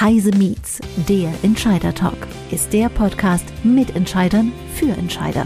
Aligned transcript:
Heise 0.00 0.30
Meets, 0.30 0.78
der 1.08 1.28
Entscheider 1.42 1.92
Talk, 1.92 2.28
ist 2.52 2.72
der 2.72 2.88
Podcast 2.88 3.44
mit 3.64 3.96
Entscheidern 3.96 4.52
für 4.76 4.90
Entscheider. 4.90 5.44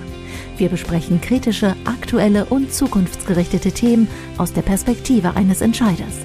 Wir 0.58 0.68
besprechen 0.68 1.22
kritische, 1.22 1.74
aktuelle 1.86 2.44
und 2.44 2.70
zukunftsgerichtete 2.70 3.72
Themen 3.72 4.08
aus 4.36 4.52
der 4.52 4.60
Perspektive 4.60 5.36
eines 5.36 5.62
Entscheiders. 5.62 6.18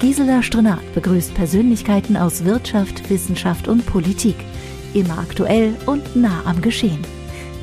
Gisela 0.00 0.42
Strenat 0.42 0.80
begrüßt 0.94 1.32
Persönlichkeiten 1.34 2.16
aus 2.16 2.44
Wirtschaft, 2.44 3.08
Wissenschaft 3.08 3.68
und 3.68 3.86
Politik. 3.86 4.36
Immer 4.92 5.20
aktuell 5.20 5.76
und 5.86 6.16
nah 6.16 6.42
am 6.46 6.60
Geschehen. 6.62 7.04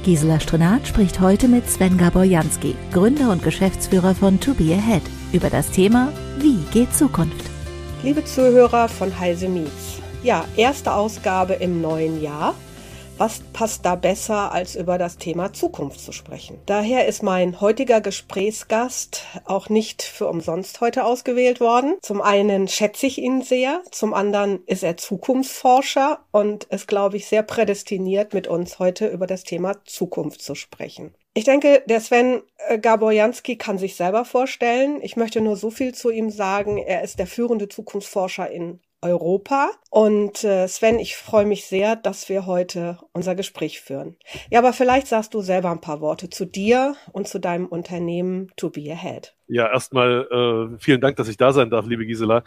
Gisela 0.06 0.40
Strenat 0.40 0.88
spricht 0.88 1.20
heute 1.20 1.50
mit 1.50 1.70
Sven 1.70 1.98
Gaborjanski, 1.98 2.76
Gründer 2.94 3.30
und 3.30 3.44
Geschäftsführer 3.44 4.16
von 4.16 4.40
To 4.40 4.54
Be 4.54 4.74
Ahead, 4.74 5.04
über 5.34 5.50
das 5.50 5.70
Thema 5.70 6.14
Wie 6.40 6.60
geht 6.72 6.96
Zukunft? 6.96 7.44
Liebe 8.04 8.24
Zuhörer 8.24 8.88
von 8.88 9.20
Heise 9.20 9.50
Meets. 9.50 9.97
Ja, 10.24 10.46
erste 10.58 10.94
Ausgabe 10.94 11.54
im 11.54 11.80
neuen 11.80 12.22
Jahr. 12.22 12.56
Was 13.18 13.40
passt 13.54 13.86
da 13.86 13.96
besser, 13.96 14.52
als 14.52 14.76
über 14.76 14.98
das 14.98 15.18
Thema 15.18 15.54
Zukunft 15.54 16.00
zu 16.00 16.12
sprechen? 16.12 16.60
Daher 16.66 17.08
ist 17.08 17.24
mein 17.24 17.62
heutiger 17.62 18.02
Gesprächsgast 18.02 19.24
auch 19.46 19.70
nicht 19.70 20.04
für 20.04 20.28
umsonst 20.28 20.82
heute 20.82 21.04
ausgewählt 21.04 21.60
worden. 21.60 21.98
Zum 22.02 22.22
einen 22.22 22.68
schätze 22.68 23.08
ich 23.08 23.20
ihn 23.20 23.42
sehr, 23.42 23.82
zum 23.92 24.14
anderen 24.14 24.64
ist 24.66 24.84
er 24.84 24.98
Zukunftsforscher 24.98 26.20
und 26.32 26.66
ist, 26.66 26.88
glaube 26.88 27.18
ich, 27.18 27.28
sehr 27.28 27.42
prädestiniert, 27.42 28.34
mit 28.34 28.48
uns 28.48 28.80
heute 28.80 29.08
über 29.08 29.26
das 29.26 29.44
Thema 29.44 29.84
Zukunft 29.86 30.42
zu 30.42 30.54
sprechen. 30.54 31.16
Ich 31.34 31.44
denke, 31.44 31.84
der 31.88 32.02
Sven 32.02 32.42
äh, 32.68 32.80
Gaborjanski 32.80 33.58
kann 33.58 33.78
sich 33.78 33.96
selber 33.96 34.26
vorstellen. 34.26 35.00
Ich 35.02 35.16
möchte 35.16 35.42
nur 35.42 35.56
so 35.56 35.70
viel 35.70 35.94
zu 35.94 36.10
ihm 36.10 36.32
sagen. 36.32 36.78
Er 36.78 37.04
ist 37.04 37.20
der 37.20 37.28
führende 37.28 37.70
Zukunftsforscher 37.70 38.50
in 38.50 38.80
Europa. 39.02 39.72
Und 39.90 40.44
äh, 40.44 40.68
Sven, 40.68 41.00
ich 41.00 41.16
freue 41.16 41.46
mich 41.46 41.66
sehr, 41.66 41.96
dass 41.96 42.30
wir 42.30 42.46
heute 42.46 42.98
unser 43.14 43.36
Gespräch 43.36 43.82
führen. 43.82 44.18
Ja, 44.50 44.60
aber 44.60 44.74
vielleicht 44.74 45.08
sagst 45.08 45.34
du 45.34 45.42
selber 45.42 45.72
ein 45.72 45.82
paar 45.82 46.02
Worte 46.02 46.30
zu 46.30 46.46
dir 46.46 46.96
und 47.12 47.28
zu 47.28 47.40
deinem 47.40 47.68
Unternehmen 47.68 48.52
To 48.58 48.70
Be 48.70 48.92
Ahead. 48.92 49.37
Ja, 49.50 49.72
erstmal 49.72 50.28
äh, 50.30 50.78
vielen 50.78 51.00
Dank, 51.00 51.16
dass 51.16 51.30
ich 51.30 51.38
da 51.38 51.54
sein 51.54 51.70
darf, 51.70 51.86
liebe 51.86 52.06
Gisela, 52.06 52.44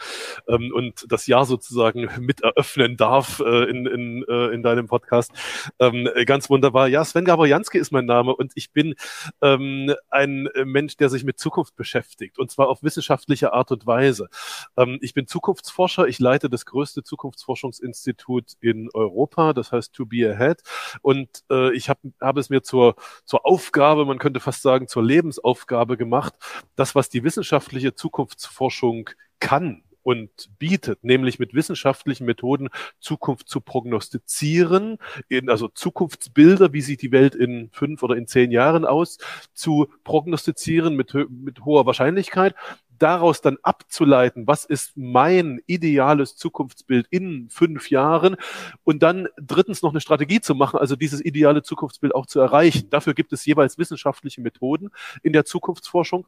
ähm, 0.48 0.70
und 0.74 1.06
das 1.08 1.26
Jahr 1.26 1.46
sozusagen 1.46 2.08
mit 2.20 2.42
eröffnen 2.42 2.96
darf 2.98 3.40
äh, 3.40 3.70
in, 3.70 3.86
in, 3.86 4.24
äh, 4.28 4.48
in 4.48 4.62
deinem 4.62 4.86
Podcast. 4.86 5.32
Ähm, 5.78 6.08
ganz 6.26 6.50
wunderbar. 6.50 6.88
Ja, 6.88 7.04
Sven 7.04 7.24
Gaborjanski 7.24 7.78
ist 7.78 7.90
mein 7.90 8.04
Name 8.04 8.36
und 8.36 8.52
ich 8.54 8.72
bin 8.72 8.94
ähm, 9.40 9.94
ein 10.10 10.48
Mensch, 10.64 10.96
der 10.98 11.08
sich 11.08 11.24
mit 11.24 11.38
Zukunft 11.38 11.74
beschäftigt 11.74 12.38
und 12.38 12.50
zwar 12.50 12.68
auf 12.68 12.82
wissenschaftliche 12.82 13.54
Art 13.54 13.70
und 13.72 13.86
Weise. 13.86 14.28
Ähm, 14.76 14.98
ich 15.00 15.14
bin 15.14 15.26
Zukunftsforscher. 15.26 16.06
Ich 16.06 16.18
leite 16.18 16.50
das 16.50 16.66
größte 16.66 17.02
Zukunftsforschungsinstitut 17.02 18.54
in 18.60 18.90
Europa, 18.92 19.54
das 19.54 19.72
heißt 19.72 19.94
To 19.94 20.04
Be 20.04 20.30
Ahead. 20.30 20.62
Und 21.00 21.28
äh, 21.50 21.72
ich 21.74 21.88
habe 21.88 22.00
hab 22.20 22.36
es 22.36 22.50
mir 22.50 22.62
zur, 22.62 22.96
zur 23.24 23.46
Aufgabe, 23.46 24.04
man 24.04 24.18
könnte 24.18 24.40
fast 24.40 24.62
sagen, 24.62 24.86
zur 24.86 25.02
Lebensaufgabe 25.02 25.96
gemacht, 25.96 26.34
dass 26.76 26.89
das, 26.91 26.94
was 26.96 27.08
die 27.08 27.22
wissenschaftliche 27.22 27.94
Zukunftsforschung 27.94 29.10
kann 29.38 29.83
und 30.02 30.30
bietet, 30.58 31.05
nämlich 31.05 31.38
mit 31.38 31.55
wissenschaftlichen 31.55 32.24
Methoden 32.24 32.69
Zukunft 32.98 33.48
zu 33.48 33.60
prognostizieren, 33.60 34.98
in, 35.28 35.48
also 35.48 35.68
Zukunftsbilder, 35.68 36.72
wie 36.72 36.80
sieht 36.80 37.02
die 37.02 37.12
Welt 37.12 37.36
in 37.36 37.68
fünf 37.70 38.02
oder 38.02 38.16
in 38.16 38.27
zehn 38.27 38.50
Jahren 38.50 38.84
aus, 38.84 39.18
zu 39.52 39.88
prognostizieren 40.02 40.96
mit, 40.96 41.14
mit 41.30 41.64
hoher 41.64 41.86
Wahrscheinlichkeit, 41.86 42.56
daraus 42.98 43.41
dann 43.41 43.56
abzuleiten, 43.62 44.46
was 44.46 44.64
ist 44.64 44.96
mein 44.96 45.61
ideales 45.66 46.36
Zukunftsbild 46.36 47.06
in 47.11 47.48
fünf 47.48 47.91
Jahren 47.91 48.36
und 48.84 49.02
dann 49.02 49.28
drittens 49.41 49.83
noch 49.83 49.91
eine 49.91 50.00
Strategie 50.00 50.41
zu 50.41 50.55
machen, 50.55 50.78
also 50.78 50.96
dieses 50.96 51.24
ideale 51.24 51.62
Zukunftsbild 51.62 52.14
auch 52.14 52.27
zu 52.27 52.41
erreichen. 52.41 52.91
Dafür 52.91 53.14
gibt 53.14 53.33
es 53.33 53.46
jeweils 53.46 53.78
wissenschaftliche 53.78 54.41
Methoden 54.41 54.91
in 55.22 55.33
der 55.33 55.45
Zukunftsforschung. 55.45 56.27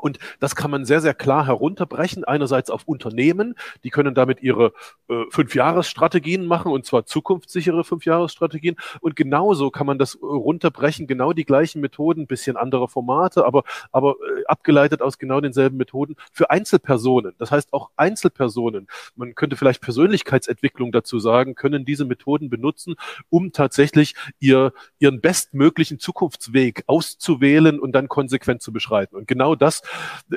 Und 0.00 0.18
das 0.38 0.56
kann 0.56 0.70
man 0.70 0.84
sehr, 0.84 1.00
sehr 1.00 1.14
klar 1.14 1.46
herunterbrechen. 1.46 2.24
Einerseits 2.24 2.70
auf 2.70 2.84
Unternehmen, 2.86 3.54
die 3.84 3.90
können 3.90 4.14
damit 4.14 4.42
ihre 4.42 4.72
äh, 5.08 5.24
Fünfjahresstrategien 5.30 6.46
machen, 6.46 6.72
und 6.72 6.86
zwar 6.86 7.06
zukunftssichere 7.06 7.84
Fünfjahresstrategien. 7.84 8.76
Und 9.00 9.16
genauso 9.16 9.70
kann 9.70 9.86
man 9.86 9.98
das 9.98 10.14
äh, 10.14 10.18
runterbrechen, 10.22 11.06
genau 11.06 11.32
die 11.32 11.44
gleichen 11.44 11.80
Methoden, 11.80 12.26
bisschen 12.26 12.56
andere 12.56 12.88
Formate, 12.88 13.44
aber, 13.44 13.64
aber 13.92 14.12
äh, 14.12 14.44
abgeleitet 14.46 15.02
aus 15.02 15.18
genau 15.18 15.40
denselben 15.40 15.76
Methoden 15.76 16.16
für 16.32 16.50
Einzelpersonen. 16.50 17.34
Das 17.38 17.50
heißt 17.50 17.72
auch 17.72 17.90
Einzelpersonen, 17.96 18.88
man 19.16 19.34
könnte 19.34 19.56
vielleicht 19.56 19.82
Persönlichkeitsentwicklung 19.82 20.92
dazu 20.92 21.18
sagen, 21.18 21.54
können 21.54 21.84
diese 21.84 22.04
Methoden 22.04 22.50
benutzen, 22.50 22.94
um 23.28 23.52
tatsächlich 23.52 24.14
ihr, 24.38 24.72
ihren 24.98 25.20
bestmöglichen 25.20 25.98
Zukunftsweg 25.98 26.84
auszuwählen 26.86 27.78
und 27.78 27.92
dann 27.92 28.08
konsequent 28.08 28.62
zu 28.62 28.72
beschreiten. 28.72 29.16
Und 29.16 29.28
genau 29.28 29.54
das 29.54 29.82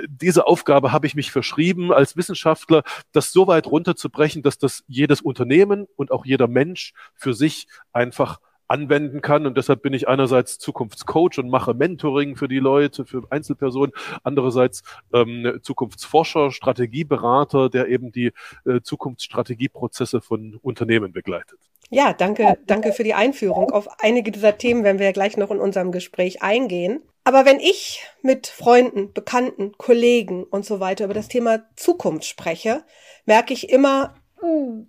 diese 0.08 0.48
Aufgabe 0.48 0.92
habe 0.92 1.08
ich 1.08 1.16
mich 1.16 1.32
verschrieben 1.32 1.92
als 1.92 2.18
Wissenschaftler, 2.18 2.84
das 3.12 3.32
so 3.32 3.48
weit 3.48 3.68
runterzubrechen, 3.68 4.44
dass 4.44 4.58
das 4.58 4.84
jedes 4.88 5.22
Unternehmen 5.22 5.88
und 5.96 6.12
auch 6.12 6.26
jeder 6.26 6.48
Mensch 6.48 6.94
für 7.14 7.34
sich 7.34 7.68
einfach 7.92 8.40
anwenden 8.68 9.22
kann. 9.22 9.46
Und 9.46 9.58
deshalb 9.58 9.82
bin 9.82 9.94
ich 9.94 10.08
einerseits 10.08 10.58
Zukunftscoach 10.58 11.38
und 11.38 11.50
mache 11.50 11.74
Mentoring 11.74 12.36
für 12.36 12.48
die 12.48 12.60
Leute, 12.60 13.06
für 13.06 13.24
Einzelpersonen, 13.30 13.92
andererseits 14.24 14.84
ähm, 15.14 15.60
Zukunftsforscher, 15.62 16.52
Strategieberater, 16.52 17.70
der 17.70 17.88
eben 17.88 18.12
die 18.12 18.32
äh, 18.66 18.82
Zukunftsstrategieprozesse 18.82 20.22
von 20.22 20.58
Unternehmen 20.62 21.12
begleitet. 21.12 21.60
Ja, 21.90 22.14
danke, 22.14 22.58
danke 22.66 22.94
für 22.94 23.04
die 23.04 23.14
Einführung. 23.14 23.72
Auf 23.72 23.88
einige 24.00 24.32
dieser 24.32 24.58
Themen 24.58 24.84
werden 24.84 24.98
wir 24.98 25.06
ja 25.06 25.12
gleich 25.12 25.38
noch 25.38 25.52
in 25.52 25.60
unserem 25.60 25.92
Gespräch 25.92 26.42
eingehen. 26.42 27.02
Aber 27.24 27.46
wenn 27.46 27.60
ich 27.60 28.04
mit 28.22 28.48
Freunden, 28.48 29.14
Bekannten, 29.14 29.78
Kollegen 29.78 30.44
und 30.44 30.66
so 30.66 30.80
weiter 30.80 31.06
über 31.06 31.14
das 31.14 31.30
Thema 31.30 31.64
Zukunft 31.76 32.26
spreche, 32.26 32.84
merke 33.26 33.54
ich 33.54 33.70
immer, 33.70 34.16
uh, 34.42 34.86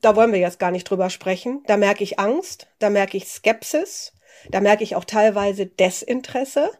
da 0.00 0.16
wollen 0.16 0.32
wir 0.32 0.40
jetzt 0.40 0.58
gar 0.58 0.72
nicht 0.72 0.84
drüber 0.84 1.10
sprechen. 1.10 1.62
Da 1.66 1.76
merke 1.76 2.02
ich 2.02 2.18
Angst, 2.18 2.68
da 2.80 2.90
merke 2.90 3.16
ich 3.16 3.26
Skepsis, 3.28 4.12
da 4.50 4.60
merke 4.60 4.82
ich 4.82 4.96
auch 4.96 5.04
teilweise 5.04 5.66
Desinteresse. 5.66 6.70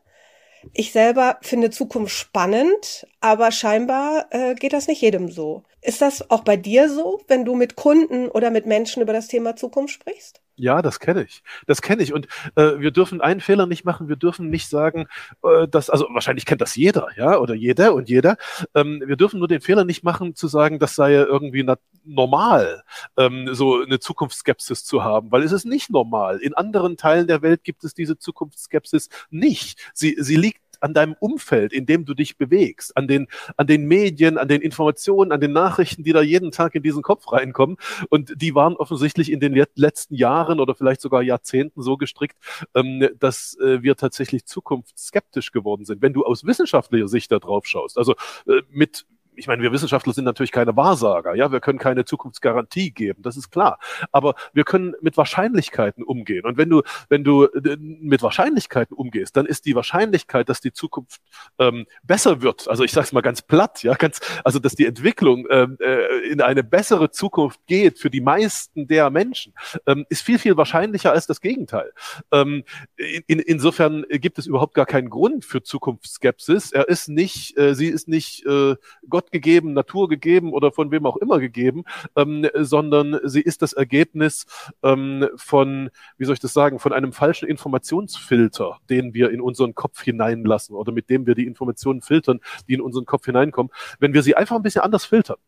Ich 0.72 0.90
selber 0.90 1.38
finde 1.42 1.70
Zukunft 1.70 2.16
spannend, 2.16 3.06
aber 3.20 3.52
scheinbar 3.52 4.26
äh, 4.30 4.54
geht 4.56 4.72
das 4.72 4.88
nicht 4.88 5.00
jedem 5.00 5.30
so. 5.30 5.62
Ist 5.80 6.02
das 6.02 6.30
auch 6.30 6.42
bei 6.42 6.56
dir 6.56 6.88
so, 6.88 7.20
wenn 7.28 7.44
du 7.44 7.54
mit 7.54 7.76
Kunden 7.76 8.28
oder 8.28 8.50
mit 8.50 8.66
Menschen 8.66 9.02
über 9.02 9.12
das 9.12 9.28
Thema 9.28 9.54
Zukunft 9.54 9.94
sprichst? 9.94 10.42
Ja, 10.58 10.80
das 10.80 11.00
kenne 11.00 11.22
ich. 11.24 11.42
Das 11.66 11.82
kenne 11.82 12.02
ich. 12.02 12.14
Und 12.14 12.28
äh, 12.54 12.78
wir 12.78 12.90
dürfen 12.90 13.20
einen 13.20 13.40
Fehler 13.40 13.66
nicht 13.66 13.84
machen. 13.84 14.08
Wir 14.08 14.16
dürfen 14.16 14.48
nicht 14.48 14.68
sagen, 14.68 15.06
äh, 15.42 15.68
dass, 15.68 15.90
also 15.90 16.06
wahrscheinlich 16.10 16.46
kennt 16.46 16.62
das 16.62 16.76
jeder, 16.76 17.08
ja, 17.16 17.38
oder 17.38 17.54
jeder 17.54 17.94
und 17.94 18.08
jeder. 18.08 18.38
Ähm, 18.74 19.02
wir 19.04 19.16
dürfen 19.16 19.38
nur 19.38 19.48
den 19.48 19.60
Fehler 19.60 19.84
nicht 19.84 20.02
machen, 20.02 20.34
zu 20.34 20.48
sagen, 20.48 20.78
das 20.78 20.94
sei 20.94 21.12
irgendwie 21.12 21.62
normal, 22.04 22.84
ähm, 23.18 23.52
so 23.52 23.82
eine 23.82 23.98
Zukunftsskepsis 23.98 24.84
zu 24.84 25.04
haben, 25.04 25.30
weil 25.30 25.42
es 25.42 25.52
ist 25.52 25.66
nicht 25.66 25.90
normal. 25.90 26.38
In 26.38 26.54
anderen 26.54 26.96
Teilen 26.96 27.26
der 27.26 27.42
Welt 27.42 27.62
gibt 27.62 27.84
es 27.84 27.92
diese 27.92 28.16
Zukunftsskepsis 28.16 29.10
nicht. 29.30 29.78
Sie, 29.92 30.16
sie 30.18 30.36
liegt 30.36 30.60
an 30.80 30.94
deinem 30.94 31.14
Umfeld, 31.18 31.72
in 31.72 31.86
dem 31.86 32.04
du 32.04 32.14
dich 32.14 32.36
bewegst, 32.36 32.96
an 32.96 33.08
den, 33.08 33.28
an 33.56 33.66
den 33.66 33.86
Medien, 33.86 34.38
an 34.38 34.48
den 34.48 34.62
Informationen, 34.62 35.32
an 35.32 35.40
den 35.40 35.52
Nachrichten, 35.52 36.04
die 36.04 36.12
da 36.12 36.22
jeden 36.22 36.50
Tag 36.50 36.74
in 36.74 36.82
diesen 36.82 37.02
Kopf 37.02 37.30
reinkommen. 37.32 37.76
Und 38.08 38.40
die 38.40 38.54
waren 38.54 38.76
offensichtlich 38.76 39.30
in 39.30 39.40
den 39.40 39.66
letzten 39.74 40.14
Jahren 40.14 40.60
oder 40.60 40.74
vielleicht 40.74 41.00
sogar 41.00 41.22
Jahrzehnten 41.22 41.82
so 41.82 41.96
gestrickt, 41.96 42.36
ähm, 42.74 43.08
dass 43.18 43.56
äh, 43.60 43.82
wir 43.82 43.96
tatsächlich 43.96 44.46
zukunftsskeptisch 44.46 45.52
geworden 45.52 45.84
sind. 45.84 46.02
Wenn 46.02 46.12
du 46.12 46.24
aus 46.24 46.44
wissenschaftlicher 46.44 47.08
Sicht 47.08 47.32
da 47.32 47.38
drauf 47.38 47.66
schaust, 47.66 47.98
also 47.98 48.14
äh, 48.46 48.62
mit 48.70 49.06
ich 49.36 49.46
meine, 49.46 49.62
wir 49.62 49.72
Wissenschaftler 49.72 50.12
sind 50.12 50.24
natürlich 50.24 50.52
keine 50.52 50.76
Wahrsager, 50.76 51.34
ja, 51.34 51.52
wir 51.52 51.60
können 51.60 51.78
keine 51.78 52.04
Zukunftsgarantie 52.04 52.90
geben, 52.90 53.22
das 53.22 53.36
ist 53.36 53.50
klar. 53.50 53.78
Aber 54.12 54.34
wir 54.52 54.64
können 54.64 54.94
mit 55.00 55.16
Wahrscheinlichkeiten 55.16 56.02
umgehen. 56.02 56.44
Und 56.44 56.56
wenn 56.56 56.70
du, 56.70 56.82
wenn 57.08 57.24
du 57.24 57.44
äh, 57.44 57.76
mit 57.78 58.22
Wahrscheinlichkeiten 58.22 58.96
umgehst, 58.96 59.36
dann 59.36 59.46
ist 59.46 59.66
die 59.66 59.74
Wahrscheinlichkeit, 59.74 60.48
dass 60.48 60.60
die 60.60 60.72
Zukunft 60.72 61.20
ähm, 61.58 61.86
besser 62.02 62.42
wird, 62.42 62.68
also 62.68 62.84
ich 62.84 62.92
sage 62.92 63.06
es 63.06 63.12
mal 63.12 63.20
ganz 63.20 63.42
platt, 63.42 63.82
ja, 63.82 63.94
ganz, 63.94 64.20
also 64.44 64.58
dass 64.58 64.74
die 64.74 64.86
Entwicklung 64.86 65.46
ähm, 65.50 65.76
äh, 65.80 66.28
in 66.28 66.40
eine 66.40 66.64
bessere 66.64 67.10
Zukunft 67.10 67.60
geht 67.66 67.98
für 67.98 68.10
die 68.10 68.20
meisten 68.20 68.86
der 68.86 69.10
Menschen, 69.10 69.52
ähm, 69.86 70.06
ist 70.08 70.22
viel, 70.22 70.38
viel 70.38 70.56
wahrscheinlicher 70.56 71.12
als 71.12 71.26
das 71.26 71.40
Gegenteil. 71.40 71.92
Ähm, 72.32 72.64
in, 72.96 73.38
insofern 73.38 74.04
gibt 74.08 74.38
es 74.38 74.46
überhaupt 74.46 74.74
gar 74.74 74.86
keinen 74.86 75.10
Grund 75.10 75.44
für 75.44 75.62
Zukunftsskepsis. 75.62 76.72
Er 76.72 76.88
ist 76.88 77.08
nicht, 77.08 77.56
äh, 77.58 77.74
sie 77.74 77.88
ist 77.88 78.08
nicht 78.08 78.46
äh, 78.46 78.76
Gott 79.08 79.25
Gott 79.26 79.32
gegeben, 79.32 79.72
Natur 79.72 80.08
gegeben 80.08 80.52
oder 80.52 80.72
von 80.72 80.90
wem 80.90 81.04
auch 81.06 81.16
immer 81.16 81.40
gegeben, 81.40 81.84
ähm, 82.14 82.48
sondern 82.54 83.18
sie 83.24 83.40
ist 83.40 83.62
das 83.62 83.72
Ergebnis 83.72 84.46
ähm, 84.82 85.28
von, 85.36 85.90
wie 86.16 86.24
soll 86.24 86.34
ich 86.34 86.40
das 86.40 86.52
sagen, 86.52 86.78
von 86.78 86.92
einem 86.92 87.12
falschen 87.12 87.48
Informationsfilter, 87.48 88.78
den 88.88 89.14
wir 89.14 89.30
in 89.30 89.40
unseren 89.40 89.74
Kopf 89.74 90.02
hineinlassen 90.02 90.76
oder 90.76 90.92
mit 90.92 91.10
dem 91.10 91.26
wir 91.26 91.34
die 91.34 91.46
Informationen 91.46 92.02
filtern, 92.02 92.40
die 92.68 92.74
in 92.74 92.80
unseren 92.80 93.04
Kopf 93.04 93.26
hineinkommen. 93.26 93.72
Wenn 93.98 94.14
wir 94.14 94.22
sie 94.22 94.36
einfach 94.36 94.56
ein 94.56 94.62
bisschen 94.62 94.82
anders 94.82 95.04
filtern, 95.04 95.38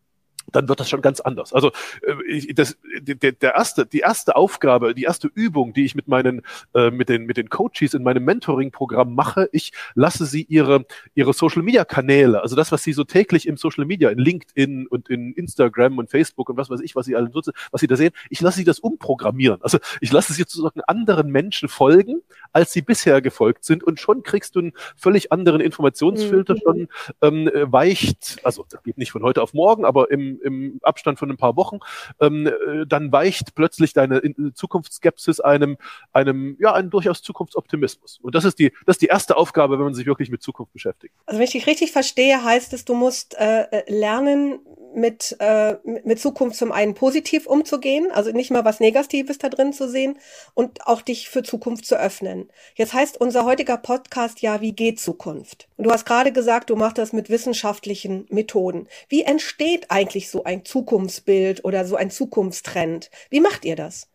dann 0.52 0.68
wird 0.68 0.80
das 0.80 0.88
schon 0.88 1.02
ganz 1.02 1.20
anders. 1.20 1.52
Also 1.52 1.70
äh, 2.02 2.52
das, 2.54 2.76
der, 3.00 3.32
der 3.32 3.54
erste, 3.54 3.86
die 3.86 4.00
erste 4.00 4.36
Aufgabe, 4.36 4.94
die 4.94 5.04
erste 5.04 5.28
Übung, 5.34 5.72
die 5.72 5.84
ich 5.84 5.94
mit 5.94 6.08
meinen, 6.08 6.42
äh, 6.74 6.90
mit 6.90 7.08
den, 7.08 7.24
mit 7.26 7.36
den 7.36 7.48
Coaches 7.48 7.94
in 7.94 8.02
meinem 8.02 8.24
Mentoring-Programm 8.24 9.14
mache, 9.14 9.48
ich 9.52 9.72
lasse 9.94 10.26
sie 10.26 10.42
ihre, 10.48 10.86
ihre 11.14 11.32
Social-Media-Kanäle, 11.32 12.42
also 12.42 12.56
das, 12.56 12.72
was 12.72 12.82
sie 12.82 12.92
so 12.92 13.04
täglich 13.04 13.46
im 13.46 13.56
Social 13.56 13.84
Media, 13.84 14.10
in 14.10 14.18
LinkedIn 14.18 14.86
und 14.86 15.08
in 15.08 15.32
Instagram 15.34 15.98
und 15.98 16.10
Facebook 16.10 16.50
und 16.50 16.56
was 16.56 16.70
weiß 16.70 16.80
ich, 16.80 16.96
was 16.96 17.06
sie 17.06 17.16
alle 17.16 17.28
nutzen, 17.28 17.52
was 17.70 17.80
sie 17.80 17.86
da 17.86 17.96
sehen, 17.96 18.12
ich 18.30 18.40
lasse 18.40 18.58
sie 18.58 18.64
das 18.64 18.78
umprogrammieren. 18.78 19.62
Also 19.62 19.78
ich 20.00 20.12
lasse 20.12 20.32
sie 20.32 20.42
sozusagen 20.42 20.80
anderen 20.82 21.30
Menschen 21.30 21.68
folgen, 21.68 22.22
als 22.52 22.72
sie 22.72 22.82
bisher 22.82 23.20
gefolgt 23.20 23.64
sind 23.64 23.84
und 23.84 24.00
schon 24.00 24.22
kriegst 24.22 24.56
du 24.56 24.60
einen 24.60 24.72
völlig 24.96 25.32
anderen 25.32 25.60
Informationsfilter, 25.60 26.54
mhm. 26.54 26.60
schon 26.62 26.88
ähm, 27.22 27.50
weicht, 27.72 28.38
also 28.42 28.64
das 28.68 28.82
geht 28.82 28.98
nicht 28.98 29.12
von 29.12 29.22
heute 29.22 29.42
auf 29.42 29.54
morgen, 29.54 29.84
aber 29.84 30.10
im 30.10 30.37
im, 30.42 30.78
Abstand 30.82 31.18
von 31.18 31.30
ein 31.30 31.36
paar 31.36 31.56
Wochen, 31.56 31.78
ähm, 32.20 32.46
äh, 32.46 32.86
dann 32.86 33.12
weicht 33.12 33.54
plötzlich 33.54 33.92
deine 33.92 34.22
Zukunftsskepsis 34.54 35.40
einem, 35.40 35.76
einem, 36.12 36.56
ja, 36.60 36.72
einem 36.72 36.90
durchaus 36.90 37.22
Zukunftsoptimismus. 37.22 38.18
Und 38.22 38.34
das 38.34 38.44
ist 38.44 38.58
die, 38.58 38.72
das 38.86 38.94
ist 38.94 39.02
die 39.02 39.06
erste 39.06 39.36
Aufgabe, 39.36 39.78
wenn 39.78 39.84
man 39.84 39.94
sich 39.94 40.06
wirklich 40.06 40.30
mit 40.30 40.42
Zukunft 40.42 40.72
beschäftigt. 40.72 41.14
Also 41.26 41.38
wenn 41.38 41.44
ich 41.44 41.52
dich 41.52 41.66
richtig 41.66 41.92
verstehe, 41.92 42.42
heißt 42.42 42.72
es, 42.72 42.84
du 42.84 42.94
musst 42.94 43.36
äh, 43.38 43.62
äh 43.70 43.82
lernen, 43.88 44.60
mit, 44.94 45.36
äh, 45.40 45.76
mit 45.84 46.20
Zukunft 46.20 46.56
zum 46.56 46.72
einen 46.72 46.94
positiv 46.94 47.46
umzugehen, 47.46 48.10
also 48.10 48.30
nicht 48.30 48.50
mal 48.50 48.64
was 48.64 48.80
Negatives 48.80 49.38
da 49.38 49.48
drin 49.48 49.72
zu 49.72 49.88
sehen 49.88 50.18
und 50.54 50.86
auch 50.86 51.02
dich 51.02 51.28
für 51.28 51.42
Zukunft 51.42 51.86
zu 51.86 51.98
öffnen. 51.98 52.50
Jetzt 52.74 52.92
heißt 52.92 53.20
unser 53.20 53.44
heutiger 53.44 53.76
Podcast 53.76 54.40
ja, 54.40 54.60
wie 54.60 54.72
geht 54.72 55.00
Zukunft? 55.00 55.68
Und 55.76 55.84
du 55.84 55.90
hast 55.90 56.06
gerade 56.06 56.32
gesagt, 56.32 56.70
du 56.70 56.76
machst 56.76 56.98
das 56.98 57.12
mit 57.12 57.30
wissenschaftlichen 57.30 58.26
Methoden. 58.30 58.88
Wie 59.08 59.22
entsteht 59.22 59.90
eigentlich 59.90 60.17
so 60.26 60.44
ein 60.44 60.64
Zukunftsbild 60.64 61.64
oder 61.64 61.84
so 61.84 61.96
ein 61.96 62.10
Zukunftstrend? 62.10 63.10
Wie 63.30 63.40
macht 63.40 63.64
ihr 63.64 63.76
das? 63.76 64.08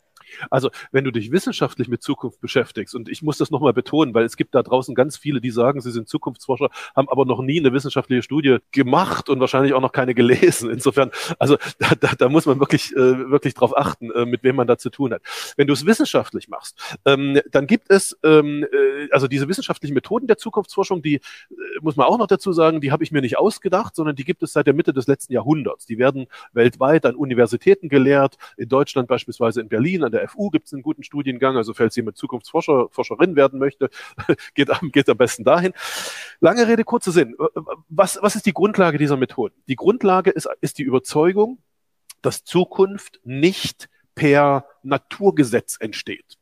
Also, 0.50 0.70
wenn 0.92 1.04
du 1.04 1.12
dich 1.12 1.32
wissenschaftlich 1.32 1.88
mit 1.88 2.02
Zukunft 2.02 2.40
beschäftigst, 2.42 2.96
und 2.96 3.10
ich 3.10 3.22
muss 3.22 3.38
das 3.38 3.52
nochmal 3.52 3.74
betonen, 3.74 4.14
weil 4.14 4.26
es 4.26 4.38
gibt 4.38 4.56
da 4.56 4.64
draußen 4.64 4.96
ganz 4.96 5.18
viele, 5.18 5.42
die 5.42 5.52
sagen, 5.52 5.82
sie 5.82 5.92
sind 5.92 6.08
Zukunftsforscher, 6.08 6.70
haben 6.96 7.10
aber 7.10 7.26
noch 7.26 7.42
nie 7.42 7.60
eine 7.60 7.74
wissenschaftliche 7.74 8.24
Studie 8.24 8.58
gemacht 8.72 9.30
und 9.30 9.40
wahrscheinlich 9.40 9.74
auch 9.74 9.82
noch 9.82 9.92
keine 9.92 10.14
gelesen. 10.14 10.70
Insofern, 10.70 11.12
also 11.40 11.58
da, 11.80 11.96
da, 12.00 12.12
da 12.18 12.30
muss 12.30 12.46
man 12.46 12.60
wirklich, 12.60 12.94
äh, 12.94 13.30
wirklich 13.30 13.54
drauf 13.54 13.78
achten, 13.78 14.12
äh, 14.12 14.26
mit 14.26 14.44
wem 14.44 14.56
man 14.56 14.68
da 14.68 14.78
zu 14.78 14.90
tun 14.90 15.14
hat. 15.14 15.22
Wenn 15.58 15.68
du 15.68 15.74
es 15.74 15.86
wissenschaftlich 15.86 16.48
machst, 16.50 16.98
ähm, 17.06 17.40
dann 17.52 17.68
gibt 17.68 17.90
es, 17.90 18.18
ähm, 18.24 18.66
äh, 18.72 19.10
also 19.12 19.28
diese 19.28 19.48
wissenschaftlichen 19.48 19.94
Methoden 19.94 20.28
der 20.28 20.38
Zukunftsforschung, 20.38 21.02
die 21.02 21.16
äh, 21.16 21.22
muss 21.82 21.96
man 21.96 22.08
auch 22.08 22.18
noch 22.18 22.28
dazu 22.28 22.54
sagen, 22.54 22.82
die 22.82 22.92
habe 22.92 23.04
ich 23.04 23.12
mir 23.12 23.22
nicht 23.22 23.38
ausgedacht, 23.38 23.96
sondern 23.96 24.16
die 24.16 24.24
gibt 24.24 24.44
es 24.44 24.54
seit 24.54 24.68
der 24.68 24.74
Mitte 24.74 24.94
des 24.94 25.08
letzten 25.08 25.34
Jahrhunderts. 25.34 25.86
Die 25.86 25.98
werden 25.98 26.28
weltweit 26.54 27.06
an 27.06 27.16
Universitäten 27.16 27.90
gelehrt, 27.90 28.38
in 28.58 28.70
Deutschland 28.70 29.08
beispielsweise 29.08 29.62
in 29.62 29.70
Berlin, 29.70 30.04
an 30.04 30.12
der 30.12 30.23
FU 30.28 30.50
gibt 30.50 30.68
es 30.68 30.74
einen 30.74 30.84
guten 30.84 31.04
Studiengang, 31.04 31.58
also 31.58 31.74
falls 31.74 31.96
jemand 31.96 32.18
Zukunftsforscher, 32.18 32.88
Forscherin 32.90 33.36
werden 33.36 33.60
möchte, 33.60 33.90
geht, 34.56 34.70
geht 34.92 35.10
am 35.10 35.18
besten 35.18 35.44
dahin. 35.44 35.74
Lange 36.40 36.68
Rede, 36.68 36.84
kurzer 36.84 37.12
Sinn. 37.12 37.36
Was, 37.90 38.20
was 38.22 38.36
ist 38.36 38.46
die 38.46 38.54
Grundlage 38.54 38.98
dieser 38.98 39.18
Methode? 39.18 39.54
Die 39.68 39.76
Grundlage 39.76 40.32
ist, 40.32 40.48
ist 40.62 40.78
die 40.78 40.84
Überzeugung, 40.84 41.60
dass 42.22 42.44
Zukunft 42.44 43.20
nicht 43.24 43.90
per 44.16 44.66
Naturgesetz 44.84 45.78
entsteht 45.80 46.38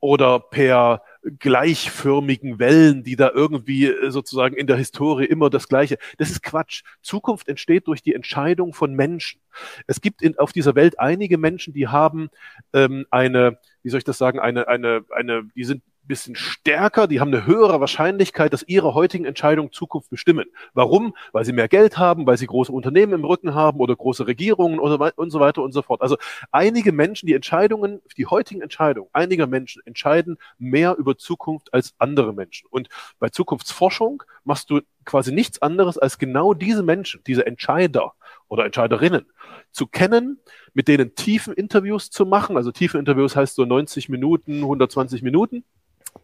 oder 0.00 0.38
per 0.38 1.02
gleichförmigen 1.38 2.58
Wellen, 2.58 3.02
die 3.02 3.16
da 3.16 3.30
irgendwie 3.32 3.86
äh, 3.86 4.10
sozusagen 4.10 4.56
in 4.56 4.66
der 4.66 4.76
Historie 4.76 5.24
immer 5.24 5.50
das 5.50 5.68
Gleiche. 5.68 5.98
Das 6.18 6.30
ist 6.30 6.42
Quatsch. 6.42 6.82
Zukunft 7.02 7.48
entsteht 7.48 7.86
durch 7.88 8.02
die 8.02 8.14
Entscheidung 8.14 8.72
von 8.72 8.94
Menschen. 8.94 9.40
Es 9.86 10.00
gibt 10.00 10.22
in, 10.22 10.38
auf 10.38 10.52
dieser 10.52 10.74
Welt 10.74 10.98
einige 10.98 11.38
Menschen, 11.38 11.72
die 11.72 11.88
haben 11.88 12.30
ähm, 12.72 13.06
eine, 13.10 13.58
wie 13.82 13.90
soll 13.90 13.98
ich 13.98 14.04
das 14.04 14.18
sagen, 14.18 14.38
eine, 14.38 14.68
eine, 14.68 15.04
eine, 15.10 15.48
die 15.54 15.64
sind 15.64 15.82
bisschen 16.06 16.36
stärker, 16.36 17.06
die 17.06 17.20
haben 17.20 17.32
eine 17.32 17.46
höhere 17.46 17.80
Wahrscheinlichkeit, 17.80 18.52
dass 18.52 18.62
ihre 18.62 18.94
heutigen 18.94 19.24
Entscheidungen 19.24 19.72
Zukunft 19.72 20.10
bestimmen. 20.10 20.46
Warum? 20.74 21.14
Weil 21.32 21.44
sie 21.44 21.52
mehr 21.52 21.68
Geld 21.68 21.98
haben, 21.98 22.26
weil 22.26 22.36
sie 22.36 22.46
große 22.46 22.72
Unternehmen 22.72 23.12
im 23.12 23.24
Rücken 23.24 23.54
haben 23.54 23.80
oder 23.80 23.94
große 23.96 24.26
Regierungen 24.26 24.78
und 24.78 25.30
so 25.30 25.40
weiter 25.40 25.62
und 25.62 25.72
so 25.72 25.82
fort. 25.82 26.02
Also 26.02 26.16
einige 26.52 26.92
Menschen, 26.92 27.26
die 27.26 27.34
Entscheidungen, 27.34 28.00
die 28.16 28.26
heutigen 28.26 28.62
Entscheidungen 28.62 29.08
einiger 29.12 29.46
Menschen 29.46 29.82
entscheiden 29.84 30.38
mehr 30.58 30.96
über 30.96 31.18
Zukunft 31.18 31.74
als 31.74 31.94
andere 31.98 32.32
Menschen. 32.32 32.68
Und 32.70 32.88
bei 33.18 33.28
Zukunftsforschung 33.28 34.22
machst 34.44 34.70
du 34.70 34.80
quasi 35.04 35.32
nichts 35.32 35.62
anderes 35.62 35.98
als 35.98 36.18
genau 36.18 36.54
diese 36.54 36.82
Menschen, 36.82 37.22
diese 37.26 37.46
Entscheider 37.46 38.12
oder 38.48 38.64
Entscheiderinnen 38.64 39.26
zu 39.70 39.86
kennen, 39.86 40.40
mit 40.72 40.88
denen 40.88 41.14
tiefen 41.14 41.52
Interviews 41.52 42.10
zu 42.10 42.26
machen. 42.26 42.56
Also 42.56 42.70
tiefe 42.72 42.98
Interviews 42.98 43.36
heißt 43.36 43.54
so 43.54 43.64
90 43.64 44.08
Minuten, 44.08 44.62
120 44.62 45.22
Minuten 45.22 45.64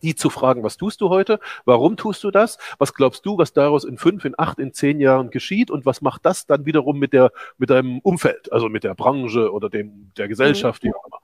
die 0.03 0.15
zu 0.15 0.31
fragen, 0.31 0.63
was 0.63 0.77
tust 0.77 1.01
du 1.01 1.09
heute? 1.09 1.41
Warum 1.65 1.97
tust 1.97 2.25
du 2.25 2.31
das? 2.31 2.59
Was 2.79 2.95
glaubst 2.95 3.25
du, 3.27 3.39
was 3.39 3.53
daraus 3.53 3.85
in 3.85 3.99
fünf, 3.99 4.25
in 4.25 4.35
acht, 4.39 4.59
in 4.59 4.73
zehn 4.73 5.01
Jahren 5.01 5.31
geschieht? 5.31 5.71
Und 5.71 5.87
was 5.87 6.01
macht 6.01 6.25
das 6.27 6.47
dann 6.47 6.67
wiederum 6.67 6.99
mit 6.99 7.13
der, 7.13 7.33
mit 7.59 7.71
deinem 7.71 7.99
Umfeld, 8.01 8.53
also 8.53 8.69
mit 8.69 8.85
der 8.85 8.95
Branche 8.95 9.53
oder 9.53 9.69
dem, 9.71 10.11
der 10.17 10.29
Gesellschaft, 10.29 10.83
mhm. 10.83 10.89
wie 10.89 10.95
auch 10.95 11.07
immer? 11.07 11.19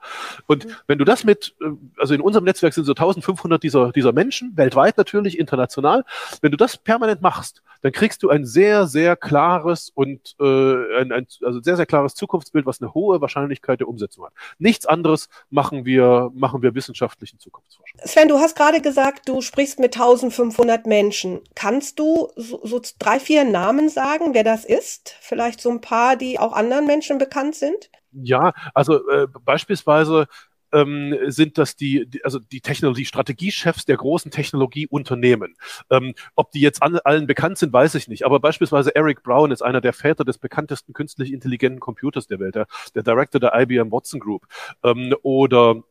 Und 0.47 0.65
mhm. 0.65 0.71
wenn 0.87 0.97
du 0.97 1.05
das 1.05 1.23
mit, 1.23 1.55
äh, 1.61 1.69
also 1.97 2.13
in 2.13 2.21
unserem 2.21 2.45
Netzwerk 2.45 2.73
sind 2.73 2.85
so 2.85 2.93
1500 2.93 3.61
dieser, 3.61 3.91
dieser 3.91 4.13
Menschen, 4.13 4.55
weltweit 4.55 4.97
natürlich, 4.97 5.37
international. 5.37 6.05
Wenn 6.41 6.51
du 6.51 6.57
das 6.57 6.77
permanent 6.77 7.21
machst, 7.21 7.61
dann 7.81 7.91
kriegst 7.91 8.23
du 8.23 8.29
ein 8.29 8.45
sehr, 8.45 8.87
sehr 8.87 9.15
klares 9.15 9.89
und 9.93 10.35
äh, 10.39 10.99
ein, 10.99 11.11
ein 11.11 11.27
also 11.43 11.61
sehr, 11.61 11.77
sehr 11.77 11.85
klares 11.85 12.13
Zukunftsbild, 12.15 12.65
was 12.65 12.81
eine 12.81 12.93
hohe 12.93 13.21
Wahrscheinlichkeit 13.21 13.79
der 13.79 13.87
Umsetzung 13.87 14.25
hat. 14.25 14.33
Nichts 14.57 14.85
anderes 14.85 15.29
machen 15.49 15.85
wir, 15.85 16.31
machen 16.33 16.61
wir 16.61 16.75
wissenschaftlichen 16.75 17.39
Zukunftsforschung. 17.39 17.99
Sven, 18.03 18.27
du 18.27 18.37
hast 18.37 18.55
gerade 18.55 18.68
gesagt, 18.77 19.27
du 19.27 19.41
sprichst 19.41 19.79
mit 19.79 19.95
1500 19.95 20.85
Menschen. 20.85 21.41
Kannst 21.55 21.99
du 21.99 22.29
so, 22.35 22.61
so 22.63 22.79
drei, 22.99 23.19
vier 23.19 23.43
Namen 23.43 23.89
sagen, 23.89 24.33
wer 24.33 24.43
das 24.43 24.65
ist? 24.65 25.15
Vielleicht 25.21 25.61
so 25.61 25.69
ein 25.71 25.81
paar, 25.81 26.15
die 26.15 26.39
auch 26.39 26.53
anderen 26.53 26.85
Menschen 26.85 27.17
bekannt 27.17 27.55
sind? 27.55 27.89
Ja, 28.11 28.53
also 28.73 29.07
äh, 29.09 29.27
beispielsweise 29.43 30.27
ähm, 30.71 31.17
sind 31.27 31.57
das 31.57 31.75
die, 31.75 32.05
die, 32.07 32.23
also 32.23 32.39
die 32.39 32.61
Technologie, 32.61 33.05
Strategiechefs 33.05 33.85
der 33.85 33.97
großen 33.97 34.31
Technologieunternehmen. 34.31 35.55
Ähm, 35.89 36.13
ob 36.35 36.51
die 36.51 36.61
jetzt 36.61 36.81
an, 36.83 36.99
allen 37.03 37.27
bekannt 37.27 37.57
sind, 37.57 37.73
weiß 37.73 37.95
ich 37.95 38.07
nicht. 38.07 38.25
Aber 38.25 38.39
beispielsweise 38.39 38.95
Eric 38.95 39.23
Brown 39.23 39.51
ist 39.51 39.61
einer 39.61 39.81
der 39.81 39.93
Väter 39.93 40.25
des 40.25 40.37
bekanntesten 40.37 40.93
künstlich 40.93 41.33
intelligenten 41.33 41.79
Computers 41.79 42.27
der 42.27 42.39
Welt, 42.39 42.55
der, 42.55 42.67
der 42.95 43.03
Director 43.03 43.39
der 43.39 43.53
IBM 43.55 43.91
Watson 43.91 44.19
Group. 44.19 44.45
Ähm, 44.83 45.15
oder 45.23 45.83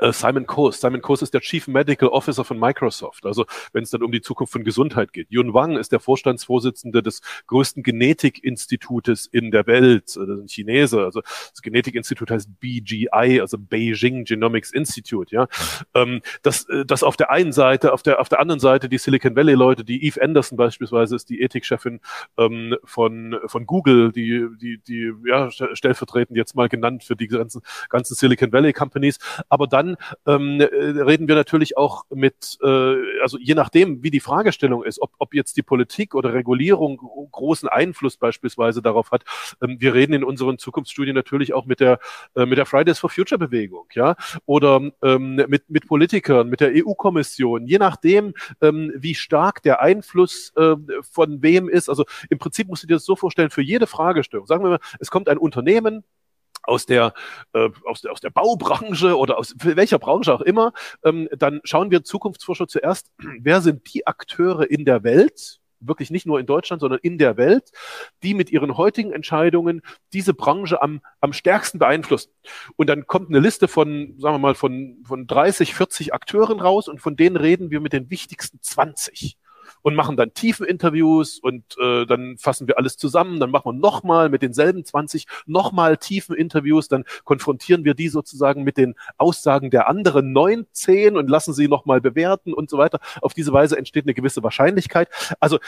Simon 0.00 0.46
Coase. 0.46 0.78
Simon 0.78 1.02
Coase 1.02 1.24
ist 1.24 1.34
der 1.34 1.40
Chief 1.40 1.66
Medical 1.68 2.08
Officer 2.08 2.44
von 2.44 2.58
Microsoft. 2.58 3.26
Also 3.26 3.46
wenn 3.72 3.82
es 3.84 3.90
dann 3.90 4.02
um 4.02 4.12
die 4.12 4.20
Zukunft 4.20 4.52
von 4.52 4.64
Gesundheit 4.64 5.12
geht. 5.12 5.30
Yun 5.30 5.54
Wang 5.54 5.76
ist 5.76 5.92
der 5.92 6.00
Vorstandsvorsitzende 6.00 7.02
des 7.02 7.20
größten 7.46 7.82
Genetikinstitutes 7.82 9.26
in 9.26 9.50
der 9.50 9.66
Welt. 9.66 10.04
Das 10.04 10.16
ist 10.16 10.28
ein 10.28 10.48
Chinese. 10.48 11.04
Also 11.04 11.20
das 11.20 11.62
Genetikinstitut 11.62 12.30
heißt 12.30 12.48
BGI, 12.60 13.40
also 13.40 13.58
Beijing 13.58 14.24
Genomics 14.24 14.72
Institute. 14.72 15.34
Ja, 15.34 15.46
ähm, 15.94 16.22
das, 16.42 16.68
äh, 16.68 16.84
das 16.84 17.02
auf 17.02 17.16
der 17.16 17.30
einen 17.30 17.52
Seite, 17.52 17.92
auf 17.92 18.02
der 18.02 18.20
auf 18.20 18.28
der 18.28 18.40
anderen 18.40 18.60
Seite 18.60 18.88
die 18.88 18.98
Silicon 18.98 19.36
Valley 19.36 19.54
Leute, 19.54 19.84
die 19.84 20.04
Eve 20.06 20.22
Anderson 20.22 20.56
beispielsweise 20.56 21.16
ist 21.16 21.28
die 21.28 21.40
Ethikchefin 21.40 22.00
ähm, 22.38 22.76
von 22.84 23.38
von 23.46 23.66
Google, 23.66 24.12
die 24.12 24.46
die 24.60 24.78
die 24.78 25.12
ja 25.26 25.50
stellvertretend 25.50 26.36
jetzt 26.36 26.54
mal 26.54 26.68
genannt 26.68 27.04
für 27.04 27.16
die 27.16 27.28
ganzen 27.28 27.62
ganzen 27.88 28.14
Silicon 28.14 28.52
Valley 28.52 28.72
Companies. 28.72 29.18
Aber 29.48 29.66
dann 29.66 29.83
dann 29.84 29.96
ähm, 30.26 30.60
äh, 30.60 30.64
reden 30.64 31.28
wir 31.28 31.34
natürlich 31.34 31.76
auch 31.76 32.04
mit, 32.10 32.58
äh, 32.62 32.96
also 33.22 33.38
je 33.38 33.54
nachdem, 33.54 34.02
wie 34.02 34.10
die 34.10 34.20
Fragestellung 34.20 34.84
ist, 34.84 35.00
ob, 35.00 35.12
ob 35.18 35.34
jetzt 35.34 35.56
die 35.56 35.62
Politik 35.62 36.14
oder 36.14 36.32
Regulierung 36.32 36.98
großen 37.30 37.68
Einfluss 37.68 38.16
beispielsweise 38.16 38.82
darauf 38.82 39.10
hat. 39.10 39.24
Ähm, 39.62 39.76
wir 39.80 39.94
reden 39.94 40.14
in 40.14 40.24
unseren 40.24 40.58
Zukunftsstudien 40.58 41.14
natürlich 41.14 41.54
auch 41.54 41.66
mit 41.66 41.80
der, 41.80 41.98
äh, 42.34 42.46
mit 42.46 42.58
der 42.58 42.66
Fridays 42.66 42.98
for 42.98 43.10
Future 43.10 43.38
Bewegung, 43.38 43.86
ja, 43.94 44.16
oder 44.46 44.80
ähm, 45.02 45.36
mit, 45.36 45.68
mit 45.68 45.86
Politikern, 45.86 46.48
mit 46.48 46.60
der 46.60 46.72
EU-Kommission, 46.74 47.66
je 47.66 47.78
nachdem, 47.78 48.34
ähm, 48.60 48.92
wie 48.96 49.14
stark 49.14 49.62
der 49.62 49.80
Einfluss 49.80 50.52
äh, 50.56 50.76
von 51.02 51.42
wem 51.42 51.68
ist. 51.68 51.88
Also 51.88 52.04
im 52.30 52.38
Prinzip 52.38 52.68
musst 52.68 52.82
du 52.82 52.86
dir 52.86 52.94
das 52.94 53.04
so 53.04 53.16
vorstellen, 53.16 53.50
für 53.50 53.62
jede 53.62 53.86
Fragestellung, 53.86 54.46
sagen 54.46 54.64
wir 54.64 54.70
mal, 54.70 54.80
es 54.98 55.10
kommt 55.10 55.28
ein 55.28 55.38
Unternehmen, 55.38 56.04
aus 56.66 56.86
der, 56.86 57.14
äh, 57.52 57.70
aus 57.84 58.00
der, 58.00 58.12
aus 58.12 58.20
der 58.20 58.30
Baubranche 58.30 59.16
oder 59.16 59.38
aus 59.38 59.54
welcher 59.58 59.98
Branche 59.98 60.32
auch 60.32 60.40
immer, 60.40 60.72
ähm, 61.04 61.28
dann 61.36 61.60
schauen 61.64 61.90
wir 61.90 62.04
Zukunftsforscher 62.04 62.68
zuerst, 62.68 63.10
wer 63.40 63.60
sind 63.60 63.92
die 63.94 64.06
Akteure 64.06 64.70
in 64.70 64.84
der 64.84 65.04
Welt, 65.04 65.60
wirklich 65.86 66.10
nicht 66.10 66.26
nur 66.26 66.40
in 66.40 66.46
Deutschland, 66.46 66.80
sondern 66.80 67.00
in 67.02 67.18
der 67.18 67.36
Welt, 67.36 67.70
die 68.22 68.34
mit 68.34 68.50
ihren 68.50 68.76
heutigen 68.76 69.12
Entscheidungen 69.12 69.82
diese 70.12 70.34
Branche 70.34 70.80
am, 70.80 71.00
am 71.20 71.32
stärksten 71.32 71.78
beeinflussen. 71.78 72.30
Und 72.76 72.88
dann 72.88 73.06
kommt 73.06 73.28
eine 73.28 73.40
Liste 73.40 73.68
von, 73.68 74.14
sagen 74.18 74.34
wir 74.34 74.38
mal, 74.38 74.54
von, 74.54 75.02
von 75.06 75.26
30, 75.26 75.74
40 75.74 76.14
Akteuren 76.14 76.60
raus 76.60 76.88
und 76.88 77.00
von 77.00 77.16
denen 77.16 77.36
reden 77.36 77.70
wir 77.70 77.80
mit 77.80 77.92
den 77.92 78.10
wichtigsten 78.10 78.60
20. 78.60 79.36
und 79.84 79.94
machen 79.94 80.16
dann 80.16 80.32
tiefen 80.32 80.66
Interviews 80.66 81.38
und 81.38 81.76
äh, 81.78 82.06
dann 82.06 82.38
fassen 82.38 82.66
wir 82.66 82.78
alles 82.78 82.96
zusammen, 82.96 83.38
dann 83.38 83.50
machen 83.50 83.66
wir 83.66 83.78
nochmal 83.78 84.30
mit 84.30 84.40
denselben 84.40 84.82
20 84.82 85.26
nochmal 85.44 85.98
tiefen 85.98 86.34
Interviews, 86.34 86.88
dann 86.88 87.04
konfrontieren 87.24 87.84
wir 87.84 87.92
die 87.92 88.08
sozusagen 88.08 88.64
mit 88.64 88.78
den 88.78 88.94
Aussagen 89.18 89.70
der 89.70 89.86
anderen 89.86 90.32
19 90.32 91.18
und 91.18 91.28
lassen 91.28 91.52
sie 91.52 91.68
nochmal 91.68 92.00
bewerten 92.00 92.54
und 92.54 92.70
so 92.70 92.78
weiter. 92.78 92.98
Auf 93.20 93.34
diese 93.34 93.52
Weise 93.52 93.76
entsteht 93.76 94.06
eine 94.06 94.14
gewisse 94.14 94.42
Wahrscheinlichkeit. 94.42 95.10
Also, 95.38 95.58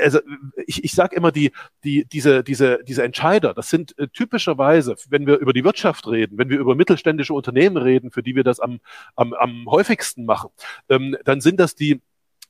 also 0.00 0.20
ich, 0.66 0.84
ich 0.84 0.92
sage 0.92 1.16
immer, 1.16 1.32
die, 1.32 1.50
die, 1.82 2.04
diese, 2.04 2.44
diese, 2.44 2.78
diese 2.84 3.02
Entscheider, 3.02 3.54
das 3.54 3.70
sind 3.70 3.98
äh, 3.98 4.06
typischerweise, 4.06 4.94
wenn 5.08 5.26
wir 5.26 5.38
über 5.38 5.52
die 5.52 5.64
Wirtschaft 5.64 6.06
reden, 6.06 6.38
wenn 6.38 6.48
wir 6.48 6.60
über 6.60 6.76
mittelständische 6.76 7.34
Unternehmen 7.34 7.76
reden, 7.76 8.12
für 8.12 8.22
die 8.22 8.36
wir 8.36 8.44
das 8.44 8.60
am, 8.60 8.78
am, 9.16 9.32
am 9.32 9.66
häufigsten 9.66 10.26
machen, 10.26 10.50
ähm, 10.88 11.16
dann 11.24 11.40
sind 11.40 11.58
das 11.58 11.74
die 11.74 12.00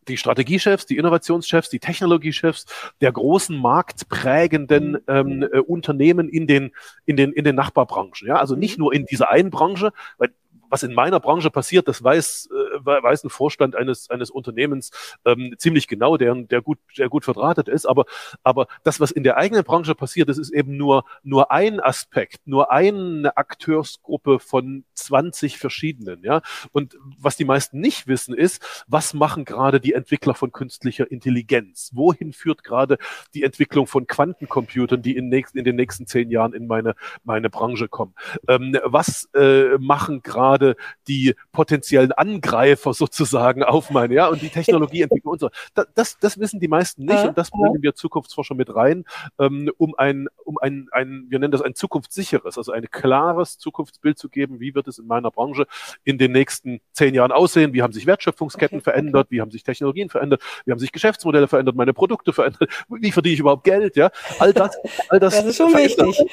die 0.09 0.17
Strategiechefs, 0.17 0.87
die 0.87 0.97
Innovationschefs, 0.97 1.69
die 1.69 1.81
Technologiechefs 1.81 2.67
der 3.01 3.13
großen 3.13 3.57
marktprägenden 3.57 4.99
ähm, 5.09 5.43
äh, 5.43 5.59
Unternehmen 5.59 6.29
in 6.29 6.47
den, 6.47 6.73
in, 7.07 7.17
den, 7.17 7.33
in 7.33 7.45
den 7.45 7.55
Nachbarbranchen. 7.55 8.29
Ja? 8.29 8.37
Also 8.37 8.57
nicht 8.57 8.79
nur 8.79 8.93
in 8.93 9.07
dieser 9.07 9.31
einen 9.31 9.51
Branche, 9.51 9.93
weil 10.19 10.31
was 10.71 10.83
in 10.83 10.95
meiner 10.95 11.21
Branche 11.21 11.51
passiert, 11.51 11.87
das 11.87 12.03
weiß, 12.03 12.49
äh, 12.51 12.64
weiß 12.85 13.25
ein 13.25 13.31
Vorstand 13.31 13.77
eines, 13.77 14.11
eines 14.11 14.31
Unternehmens 14.31 14.91
ähm, 15.25 15.55
ziemlich 15.59 15.89
genau, 15.89 16.17
der, 16.17 16.35
der, 16.35 16.63
gut, 16.63 16.79
der 16.99 17.09
gut 17.09 17.25
verdrahtet 17.25 17.69
ist. 17.69 17.87
Aber, 17.87 18.07
aber 18.43 18.67
das, 18.83 19.01
was 19.01 19.11
in 19.11 19.25
der 19.25 19.37
eigenen 19.37 19.65
Branche 19.65 19.95
passiert, 19.95 20.29
das 20.29 20.39
ist 20.39 20.51
eben 20.51 20.77
nur, 20.77 21.05
nur 21.23 21.51
ein 21.51 21.81
Aspekt, 21.81 22.47
nur 22.47 22.71
eine 22.71 23.37
Akteursgruppe 23.37 24.39
von 24.39 24.85
20 24.95 25.59
verschiedenen. 25.59 26.23
Ja? 26.23 26.43
Und 26.73 26.97
was 27.19 27.37
die 27.37 27.45
meisten 27.45 27.81
nicht 27.81 28.07
wissen, 28.07 28.35
ist, 28.35 28.85
was 28.87 29.15
machen 29.15 29.45
gerade 29.45 29.81
die 29.81 29.93
Entwickler 29.93 30.35
von 30.35 30.53
künstlicher 30.53 31.11
Intelligenz? 31.11 31.91
Wohin 31.95 32.33
führt 32.33 32.65
gerade 32.65 32.99
die 33.35 33.43
Entwicklung 33.43 33.87
von 33.87 34.07
Quantencomputern, 34.07 35.03
die 35.03 35.17
in, 35.17 35.29
nächsten, 35.29 35.59
in 35.59 35.65
den 35.65 35.77
nächsten 35.77 36.07
zehn 36.07 36.31
Jahren 36.31 36.53
in 36.53 36.67
meine, 36.67 36.95
meine 37.25 37.51
Branche 37.51 37.89
kommen? 37.89 38.15
Ähm, 38.49 38.79
was 38.85 39.29
äh, 39.35 39.79
machen 39.79 40.23
gerade 40.23 40.77
die 41.09 41.35
potenziellen 41.53 42.13
Angreifer 42.13 42.74
sozusagen 42.77 43.63
auf 43.63 43.91
meine, 43.91 44.15
ja, 44.15 44.29
und 44.29 44.43
die 44.43 44.49
Technologieentwicklung 44.49 45.33
und 45.33 45.41
so. 45.41 45.51
Das, 45.95 46.19
das 46.19 46.39
wissen 46.39 46.61
die 46.61 46.69
meisten 46.69 47.05
nicht 47.05 47.25
und 47.25 47.39
das 47.39 47.51
bringen 47.51 47.83
wir 47.83 47.95
Zukunftsforscher 47.95 48.55
mit 48.55 48.75
rein, 48.75 49.05
ähm, 49.39 49.71
um 49.79 49.95
ein, 49.97 50.29
um 50.45 50.59
ein, 50.59 50.89
ein, 50.93 51.27
wir 51.29 51.39
nennen 51.39 51.53
das 51.53 51.63
ein 51.63 51.75
zukunftssicheres, 51.75 52.59
also 52.59 52.73
ein 52.73 52.91
klares 52.91 53.59
Zukunftsbild 53.59 54.19
zu 54.19 54.29
geben, 54.29 54.61
wie 54.61 54.75
wird 54.75 54.89
es 54.89 54.99
in 54.99 55.07
meiner 55.07 55.31
Branche 55.31 55.67
in 56.05 56.19
den 56.19 56.33
nächsten 56.33 56.81
zehn 56.93 57.15
Jahren 57.15 57.33
aussehen, 57.33 57.73
wie 57.73 57.83
haben 57.83 57.93
sich 57.93 58.07
Wertschöpfungsketten 58.07 58.79
okay, 58.79 58.85
verändert, 58.85 59.29
wie 59.31 59.41
haben 59.41 59.51
sich 59.51 59.63
Technologien 59.63 60.09
verändert, 60.09 60.43
wie 60.65 60.73
haben 60.73 60.79
sich 60.79 60.93
Geschäftsmodelle 60.93 61.49
verändert, 61.49 61.77
meine 61.77 61.95
Produkte 61.95 62.33
verändert, 62.33 62.71
wie 62.89 63.13
verdiene 63.13 63.35
ich 63.35 63.41
überhaupt 63.41 63.65
Geld, 63.65 63.97
ja, 63.97 64.11
all 64.39 64.53
das, 64.53 64.77
all 65.09 65.21
das. 65.21 65.35
Das 65.35 65.47
ist 65.47 65.57
schon 65.57 65.73
wichtig. 65.75 66.25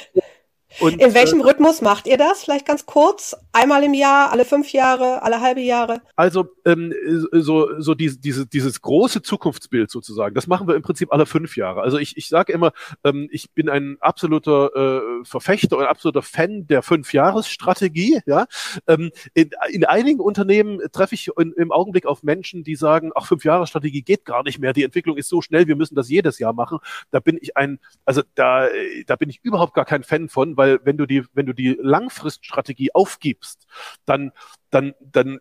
Und, 0.79 1.01
In 1.01 1.13
welchem 1.13 1.41
äh, 1.41 1.43
Rhythmus 1.43 1.81
macht 1.81 2.07
ihr 2.07 2.17
das? 2.17 2.43
Vielleicht 2.43 2.65
ganz 2.65 2.85
kurz? 2.85 3.35
Einmal 3.51 3.83
im 3.83 3.93
Jahr, 3.93 4.31
alle 4.31 4.45
fünf 4.45 4.71
Jahre, 4.71 5.21
alle 5.21 5.41
halbe 5.41 5.61
Jahre? 5.61 6.01
Also 6.15 6.45
ähm, 6.65 6.93
so, 7.33 7.79
so 7.79 7.93
diese, 7.93 8.19
diese, 8.19 8.47
dieses 8.47 8.81
große 8.81 9.21
Zukunftsbild 9.21 9.91
sozusagen, 9.91 10.33
das 10.33 10.47
machen 10.47 10.67
wir 10.67 10.75
im 10.75 10.81
Prinzip 10.81 11.11
alle 11.11 11.25
fünf 11.25 11.57
Jahre. 11.57 11.81
Also 11.81 11.97
ich, 11.97 12.15
ich 12.17 12.29
sage 12.29 12.53
immer, 12.53 12.71
ähm, 13.03 13.27
ich 13.31 13.51
bin 13.51 13.69
ein 13.69 13.97
absoluter 13.99 14.71
äh, 14.75 15.25
Verfechter 15.25 15.77
und 15.77 15.85
absoluter 15.85 16.21
Fan 16.21 16.67
der 16.67 16.81
Fünfjahresstrategie. 16.81 18.21
Ja? 18.25 18.45
Ähm, 18.87 19.11
in, 19.33 19.51
in 19.69 19.85
einigen 19.85 20.19
Unternehmen 20.19 20.79
treffe 20.91 21.15
ich 21.15 21.29
in, 21.37 21.51
im 21.53 21.71
Augenblick 21.71 22.05
auf 22.05 22.23
Menschen, 22.23 22.63
die 22.63 22.75
sagen, 22.75 23.11
ach, 23.15 23.27
Fünfjahresstrategie 23.27 24.03
geht 24.03 24.25
gar 24.25 24.43
nicht 24.43 24.59
mehr, 24.59 24.73
die 24.73 24.83
Entwicklung 24.83 25.17
ist 25.17 25.29
so 25.29 25.41
schnell, 25.41 25.67
wir 25.67 25.75
müssen 25.75 25.95
das 25.95 26.09
jedes 26.09 26.39
Jahr 26.39 26.53
machen. 26.53 26.79
Da 27.11 27.19
bin 27.19 27.37
ich 27.41 27.57
ein, 27.57 27.79
also 28.05 28.21
da, 28.35 28.67
da 29.05 29.15
bin 29.17 29.29
ich 29.29 29.39
überhaupt 29.43 29.73
gar 29.73 29.85
kein 29.85 30.03
Fan 30.03 30.29
von, 30.29 30.55
weil 30.61 30.79
wenn 30.83 30.95
du 30.95 31.07
die, 31.07 31.25
wenn 31.33 31.47
du 31.47 31.53
die 31.53 31.75
Langfriststrategie 31.81 32.93
aufgibst, 32.93 33.65
dann 34.05 34.31
dann, 34.71 34.93
dann 34.99 35.39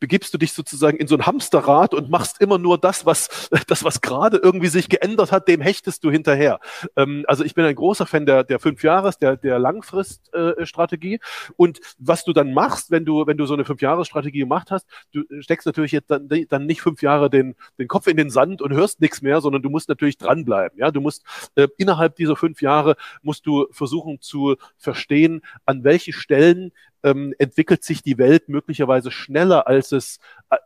begibst 0.00 0.32
du 0.32 0.38
dich 0.38 0.52
sozusagen 0.52 0.96
in 0.96 1.08
so 1.08 1.16
ein 1.16 1.26
Hamsterrad 1.26 1.94
und 1.94 2.08
machst 2.10 2.40
immer 2.40 2.58
nur 2.58 2.78
das, 2.78 3.04
was, 3.04 3.50
das, 3.66 3.84
was 3.84 4.00
gerade 4.00 4.38
irgendwie 4.38 4.68
sich 4.68 4.88
geändert 4.88 5.32
hat, 5.32 5.48
dem 5.48 5.60
hechtest 5.60 6.04
du 6.04 6.10
hinterher. 6.10 6.60
Ähm, 6.96 7.24
also 7.26 7.44
ich 7.44 7.54
bin 7.54 7.64
ein 7.64 7.74
großer 7.74 8.06
Fan 8.06 8.24
der, 8.24 8.44
der 8.44 8.60
fünf 8.60 8.82
Jahres, 8.82 9.18
der, 9.18 9.36
der 9.36 9.58
Langfriststrategie. 9.58 11.14
Äh, 11.14 11.18
und 11.56 11.80
was 11.98 12.24
du 12.24 12.32
dann 12.32 12.54
machst, 12.54 12.90
wenn 12.90 13.04
du, 13.04 13.26
wenn 13.26 13.36
du 13.36 13.46
so 13.46 13.54
eine 13.54 13.64
fünf 13.64 13.82
Jahres 13.82 14.06
Strategie 14.06 14.38
gemacht 14.38 14.70
hast, 14.70 14.86
du 15.12 15.24
steckst 15.40 15.66
natürlich 15.66 15.92
jetzt 15.92 16.10
dann, 16.10 16.28
dann 16.48 16.66
nicht 16.66 16.80
fünf 16.80 17.02
Jahre 17.02 17.30
den, 17.30 17.56
den 17.78 17.88
Kopf 17.88 18.06
in 18.06 18.16
den 18.16 18.30
Sand 18.30 18.62
und 18.62 18.72
hörst 18.72 19.00
nichts 19.00 19.22
mehr, 19.22 19.40
sondern 19.40 19.62
du 19.62 19.70
musst 19.70 19.88
natürlich 19.88 20.18
dranbleiben. 20.18 20.78
Ja, 20.78 20.90
du 20.90 21.00
musst 21.00 21.24
äh, 21.56 21.68
innerhalb 21.76 22.16
dieser 22.16 22.36
fünf 22.36 22.62
Jahre 22.62 22.96
musst 23.22 23.46
du 23.46 23.66
versuchen 23.72 24.20
zu 24.20 24.56
verstehen, 24.76 25.42
an 25.66 25.82
welchen 25.82 26.12
Stellen 26.12 26.72
ähm, 27.02 27.34
entwickelt 27.38 27.84
sich 27.84 28.02
die 28.02 28.18
Welt 28.18 28.48
möglicherweise 28.48 29.10
schneller, 29.10 29.66
als 29.66 29.92
es, 29.92 30.18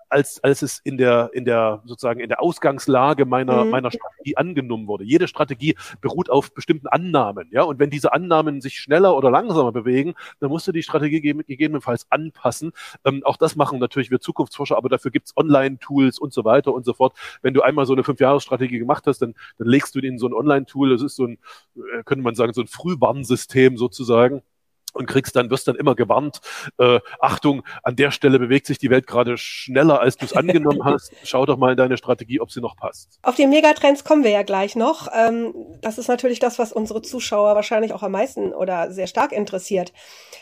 als, 0.08 0.42
als 0.42 0.62
es 0.62 0.80
in 0.84 0.96
der, 0.96 1.30
in 1.32 1.44
der, 1.44 1.82
sozusagen 1.84 2.20
in 2.20 2.28
der 2.28 2.42
Ausgangslage 2.42 3.24
meiner, 3.26 3.64
mhm. 3.64 3.70
meiner 3.70 3.90
Strategie 3.90 4.36
angenommen 4.36 4.86
wurde. 4.86 5.04
Jede 5.04 5.28
Strategie 5.28 5.76
beruht 6.00 6.30
auf 6.30 6.54
bestimmten 6.54 6.86
Annahmen, 6.86 7.48
ja. 7.50 7.62
Und 7.62 7.78
wenn 7.78 7.90
diese 7.90 8.12
Annahmen 8.12 8.60
sich 8.60 8.78
schneller 8.78 9.16
oder 9.16 9.30
langsamer 9.30 9.72
bewegen, 9.72 10.14
dann 10.40 10.50
musst 10.50 10.66
du 10.68 10.72
die 10.72 10.82
Strategie 10.82 11.20
gegebenenfalls 11.20 12.06
anpassen. 12.10 12.72
Ähm, 13.04 13.22
auch 13.24 13.36
das 13.36 13.56
machen 13.56 13.78
natürlich 13.78 14.10
wir 14.10 14.20
Zukunftsforscher, 14.20 14.76
aber 14.76 14.88
dafür 14.88 15.10
gibt's 15.10 15.36
Online-Tools 15.36 16.18
und 16.18 16.32
so 16.32 16.44
weiter 16.44 16.72
und 16.72 16.84
so 16.84 16.94
fort. 16.94 17.14
Wenn 17.42 17.54
du 17.54 17.62
einmal 17.62 17.86
so 17.86 17.92
eine 17.92 18.04
Fünfjahresstrategie 18.04 18.78
gemacht 18.78 19.06
hast, 19.06 19.20
dann, 19.20 19.34
dann 19.58 19.68
legst 19.68 19.94
du 19.94 20.00
die 20.00 20.08
in 20.08 20.18
so 20.18 20.26
ein 20.26 20.34
Online-Tool. 20.34 20.90
Das 20.90 21.02
ist 21.02 21.16
so 21.16 21.26
ein, 21.26 21.38
äh, 21.76 22.02
könnte 22.04 22.24
man 22.24 22.34
sagen, 22.34 22.52
so 22.52 22.60
ein 22.60 22.66
Frühwarnsystem 22.66 23.76
sozusagen 23.76 24.42
und 24.92 25.06
kriegst 25.06 25.36
dann, 25.36 25.50
wirst 25.50 25.68
dann 25.68 25.76
immer 25.76 25.94
gewarnt, 25.94 26.40
äh, 26.78 27.00
Achtung, 27.20 27.62
an 27.82 27.96
der 27.96 28.10
Stelle 28.10 28.38
bewegt 28.38 28.66
sich 28.66 28.78
die 28.78 28.90
Welt 28.90 29.06
gerade 29.06 29.36
schneller, 29.36 30.00
als 30.00 30.16
du 30.16 30.24
es 30.24 30.34
angenommen 30.34 30.84
hast. 30.84 31.12
Schau 31.24 31.46
doch 31.46 31.56
mal 31.56 31.72
in 31.72 31.76
deine 31.76 31.96
Strategie, 31.96 32.40
ob 32.40 32.50
sie 32.50 32.60
noch 32.60 32.76
passt. 32.76 33.18
Auf 33.22 33.36
die 33.36 33.46
Megatrends 33.46 34.04
kommen 34.04 34.24
wir 34.24 34.30
ja 34.30 34.42
gleich 34.42 34.76
noch. 34.76 35.08
Ähm, 35.14 35.54
das 35.80 35.98
ist 35.98 36.08
natürlich 36.08 36.38
das, 36.38 36.58
was 36.58 36.72
unsere 36.72 37.02
Zuschauer 37.02 37.54
wahrscheinlich 37.54 37.92
auch 37.92 38.02
am 38.02 38.12
meisten 38.12 38.52
oder 38.52 38.90
sehr 38.92 39.06
stark 39.06 39.32
interessiert. 39.32 39.92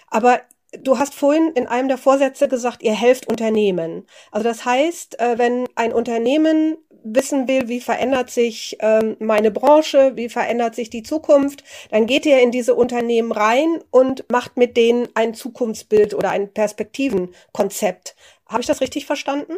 Aber 0.08 0.40
Du 0.78 0.98
hast 0.98 1.14
vorhin 1.14 1.50
in 1.56 1.66
einem 1.66 1.88
der 1.88 1.98
Vorsätze 1.98 2.46
gesagt, 2.46 2.84
ihr 2.84 2.94
helft 2.94 3.26
Unternehmen. 3.26 4.06
Also 4.30 4.44
das 4.44 4.64
heißt, 4.64 5.18
äh, 5.18 5.36
wenn 5.36 5.66
ein 5.74 5.92
Unternehmen 5.92 6.76
wissen 7.04 7.48
will, 7.48 7.68
wie 7.68 7.80
verändert 7.80 8.30
sich 8.30 8.76
ähm, 8.80 9.16
meine 9.18 9.50
Branche, 9.50 10.12
wie 10.16 10.28
verändert 10.28 10.74
sich 10.74 10.90
die 10.90 11.02
Zukunft, 11.02 11.64
dann 11.90 12.06
geht 12.06 12.26
ihr 12.26 12.42
in 12.42 12.50
diese 12.50 12.74
Unternehmen 12.74 13.32
rein 13.32 13.78
und 13.90 14.30
macht 14.30 14.56
mit 14.56 14.76
denen 14.76 15.08
ein 15.14 15.34
Zukunftsbild 15.34 16.14
oder 16.14 16.30
ein 16.30 16.52
Perspektivenkonzept. 16.52 18.16
Habe 18.46 18.60
ich 18.60 18.66
das 18.66 18.80
richtig 18.80 19.06
verstanden? 19.06 19.54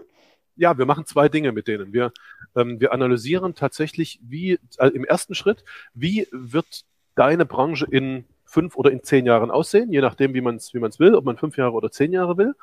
Ja, 0.56 0.76
wir 0.76 0.86
machen 0.86 1.06
zwei 1.06 1.28
Dinge 1.28 1.52
mit 1.52 1.66
denen. 1.66 1.92
Wir, 1.92 2.12
ähm, 2.54 2.80
wir 2.80 2.92
analysieren 2.92 3.54
tatsächlich, 3.54 4.20
wie 4.22 4.58
äh, 4.78 4.88
im 4.88 5.04
ersten 5.04 5.34
Schritt, 5.34 5.64
wie 5.94 6.28
wird 6.30 6.84
deine 7.14 7.46
Branche 7.46 7.86
in 7.90 8.26
fünf 8.44 8.76
oder 8.76 8.90
in 8.90 9.02
zehn 9.02 9.24
Jahren 9.24 9.50
aussehen, 9.50 9.90
je 9.90 10.02
nachdem, 10.02 10.34
wie 10.34 10.42
man 10.42 10.56
es 10.56 10.74
wie 10.74 10.80
will, 10.80 11.14
ob 11.14 11.24
man 11.24 11.38
fünf 11.38 11.56
Jahre 11.56 11.72
oder 11.72 11.90
zehn 11.90 12.12
Jahre 12.12 12.36
will. 12.36 12.54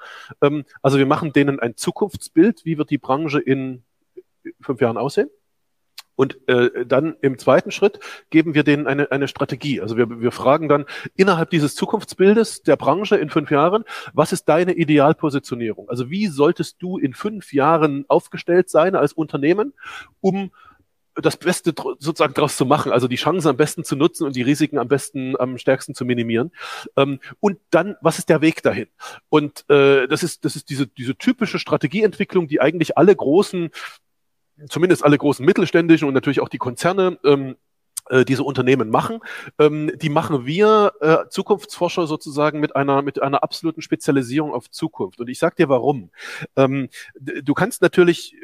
Ähm, 0.41 0.65
also 0.83 1.00
wir 1.00 1.07
machen 1.07 1.33
denen 1.33 1.59
ein 1.59 1.75
Zukunftsbild, 1.75 2.63
wie 2.63 2.77
wird 2.77 2.91
die 2.91 3.00
Branche 3.00 3.39
in 3.39 3.83
fünf 4.62 4.81
Jahren 4.81 4.98
aussehen. 4.98 5.29
Und 6.19 6.38
äh, 6.50 6.86
dann 6.86 7.15
im 7.22 7.38
zweiten 7.38 7.72
Schritt 7.72 8.01
geben 8.29 8.53
wir 8.53 8.65
denen 8.65 8.88
eine, 8.88 9.10
eine 9.10 9.29
Strategie. 9.29 9.79
Also 9.79 9.96
wir, 9.96 10.19
wir 10.19 10.34
fragen 10.34 10.67
dann 10.67 10.84
innerhalb 11.15 11.50
dieses 11.50 11.75
Zukunftsbildes 11.75 12.62
der 12.63 12.75
Branche 12.75 13.15
in 13.15 13.29
fünf 13.29 13.51
Jahren, 13.51 13.86
was 14.13 14.34
ist 14.34 14.50
deine 14.50 14.74
Idealpositionierung? 14.74 15.88
Also 15.88 16.10
wie 16.10 16.27
solltest 16.27 16.81
du 16.81 16.98
in 16.98 17.13
fünf 17.13 17.53
Jahren 17.53 18.03
aufgestellt 18.10 18.69
sein 18.69 18.96
als 18.96 19.13
Unternehmen, 19.13 19.74
um 20.19 20.51
das 21.15 21.38
Beste 21.38 21.74
sozusagen 22.00 22.34
daraus 22.34 22.58
zu 22.58 22.65
machen, 22.65 22.91
also 22.91 23.08
die 23.08 23.15
Chancen 23.15 23.48
am 23.48 23.58
besten 23.58 23.86
zu 23.86 23.96
nutzen 23.96 24.25
und 24.25 24.36
die 24.36 24.41
Risiken 24.41 24.77
am 24.77 24.89
besten, 24.89 25.39
am 25.39 25.58
stärksten 25.58 25.96
zu 25.96 26.03
minimieren. 26.03 26.51
Ähm, 26.98 27.22
und 27.39 27.60
dann, 27.69 27.96
was 28.01 28.19
ist 28.19 28.27
der 28.27 28.41
Weg 28.41 28.62
dahin? 28.62 28.88
Und 29.29 29.63
äh, 29.69 30.05
das 30.08 30.24
ist, 30.24 30.43
das 30.43 30.58
ist 30.58 30.69
diese, 30.69 30.88
diese 30.88 31.15
typische 31.15 31.60
Strategieentwicklung, 31.60 32.50
die 32.50 32.60
eigentlich 32.60 32.98
alle 32.98 33.15
großen, 33.15 33.69
zumindest 34.68 35.04
alle 35.04 35.18
großen 35.18 35.46
mittelständischen 35.46 36.08
und 36.08 36.13
natürlich 36.13 36.42
auch 36.42 36.50
die 36.50 36.58
Konzerne 36.58 37.20
ähm, 37.24 37.56
äh, 38.10 38.25
diese 38.25 38.44
Unternehmen 38.44 38.89
machen. 38.89 39.20
Ähm, 39.60 39.92
die 39.96 40.10
machen 40.10 40.46
wir 40.46 40.94
äh, 41.00 41.30
Zukunftsforscher 41.30 42.08
sozusagen 42.08 42.60
mit 42.60 42.75
einer 42.75 43.01
mit 43.01 43.22
einer 43.22 43.44
absoluten 43.44 43.82
Spezialisierung 43.82 44.54
auf 44.54 44.70
Zukunft. 44.70 45.20
Und 45.20 45.30
ich 45.30 45.39
sag 45.39 45.56
dir 45.56 45.70
warum. 45.70 46.12
Ähm, 46.56 46.89
du 47.16 47.54
kannst 47.54 47.82
natürlich 47.82 48.36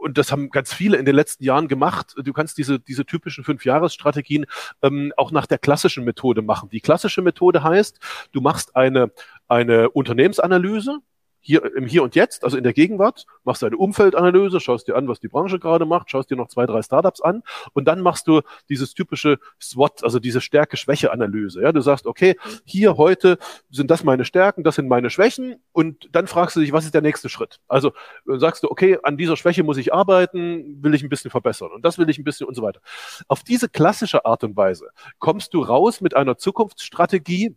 und 0.00 0.16
das 0.16 0.32
haben 0.32 0.50
ganz 0.50 0.72
viele 0.72 0.96
in 0.96 1.04
den 1.04 1.14
letzten 1.14 1.44
Jahren 1.44 1.68
gemacht. 1.68 2.14
Du 2.16 2.32
kannst 2.32 2.56
diese, 2.56 2.80
diese 2.80 3.04
typischen 3.04 3.44
Fünfjahresstrategien 3.44 4.46
ähm, 4.82 5.12
auch 5.16 5.30
nach 5.30 5.46
der 5.46 5.58
klassischen 5.58 6.04
Methode 6.04 6.40
machen. 6.42 6.70
Die 6.70 6.80
klassische 6.80 7.20
Methode 7.20 7.62
heißt, 7.62 8.00
du 8.32 8.40
machst 8.40 8.74
eine, 8.76 9.12
eine 9.46 9.90
Unternehmensanalyse, 9.90 11.00
hier 11.40 11.74
im 11.74 11.86
Hier 11.86 12.02
und 12.02 12.14
Jetzt, 12.14 12.44
also 12.44 12.56
in 12.56 12.64
der 12.64 12.72
Gegenwart, 12.72 13.26
machst 13.44 13.62
du 13.62 13.66
eine 13.66 13.76
Umfeldanalyse, 13.76 14.60
schaust 14.60 14.88
dir 14.88 14.96
an, 14.96 15.08
was 15.08 15.20
die 15.20 15.28
Branche 15.28 15.58
gerade 15.58 15.86
macht, 15.86 16.10
schaust 16.10 16.30
dir 16.30 16.36
noch 16.36 16.48
zwei, 16.48 16.66
drei 16.66 16.82
Startups 16.82 17.20
an 17.20 17.42
und 17.72 17.86
dann 17.86 18.00
machst 18.00 18.26
du 18.28 18.42
dieses 18.68 18.94
typische 18.94 19.38
SWOT, 19.60 20.04
also 20.04 20.18
diese 20.18 20.40
Stärke-Schwäche-Analyse. 20.40 21.62
Ja, 21.62 21.72
du 21.72 21.80
sagst, 21.80 22.06
okay, 22.06 22.36
hier 22.64 22.96
heute 22.96 23.38
sind 23.70 23.90
das 23.90 24.04
meine 24.04 24.24
Stärken, 24.24 24.64
das 24.64 24.76
sind 24.76 24.88
meine 24.88 25.10
Schwächen 25.10 25.56
und 25.72 26.08
dann 26.12 26.26
fragst 26.26 26.56
du 26.56 26.60
dich, 26.60 26.72
was 26.72 26.84
ist 26.84 26.94
der 26.94 27.02
nächste 27.02 27.28
Schritt? 27.28 27.60
Also 27.68 27.92
äh, 28.28 28.38
sagst 28.38 28.62
du, 28.62 28.70
okay, 28.70 28.98
an 29.02 29.16
dieser 29.16 29.36
Schwäche 29.36 29.62
muss 29.62 29.78
ich 29.78 29.92
arbeiten, 29.92 30.82
will 30.82 30.94
ich 30.94 31.02
ein 31.02 31.08
bisschen 31.08 31.30
verbessern 31.30 31.70
und 31.72 31.84
das 31.84 31.98
will 31.98 32.08
ich 32.10 32.18
ein 32.18 32.24
bisschen 32.24 32.46
und 32.46 32.54
so 32.54 32.62
weiter. 32.62 32.80
Auf 33.28 33.42
diese 33.42 33.68
klassische 33.68 34.24
Art 34.24 34.44
und 34.44 34.56
Weise 34.56 34.90
kommst 35.18 35.54
du 35.54 35.62
raus 35.62 36.00
mit 36.00 36.16
einer 36.16 36.36
Zukunftsstrategie, 36.36 37.56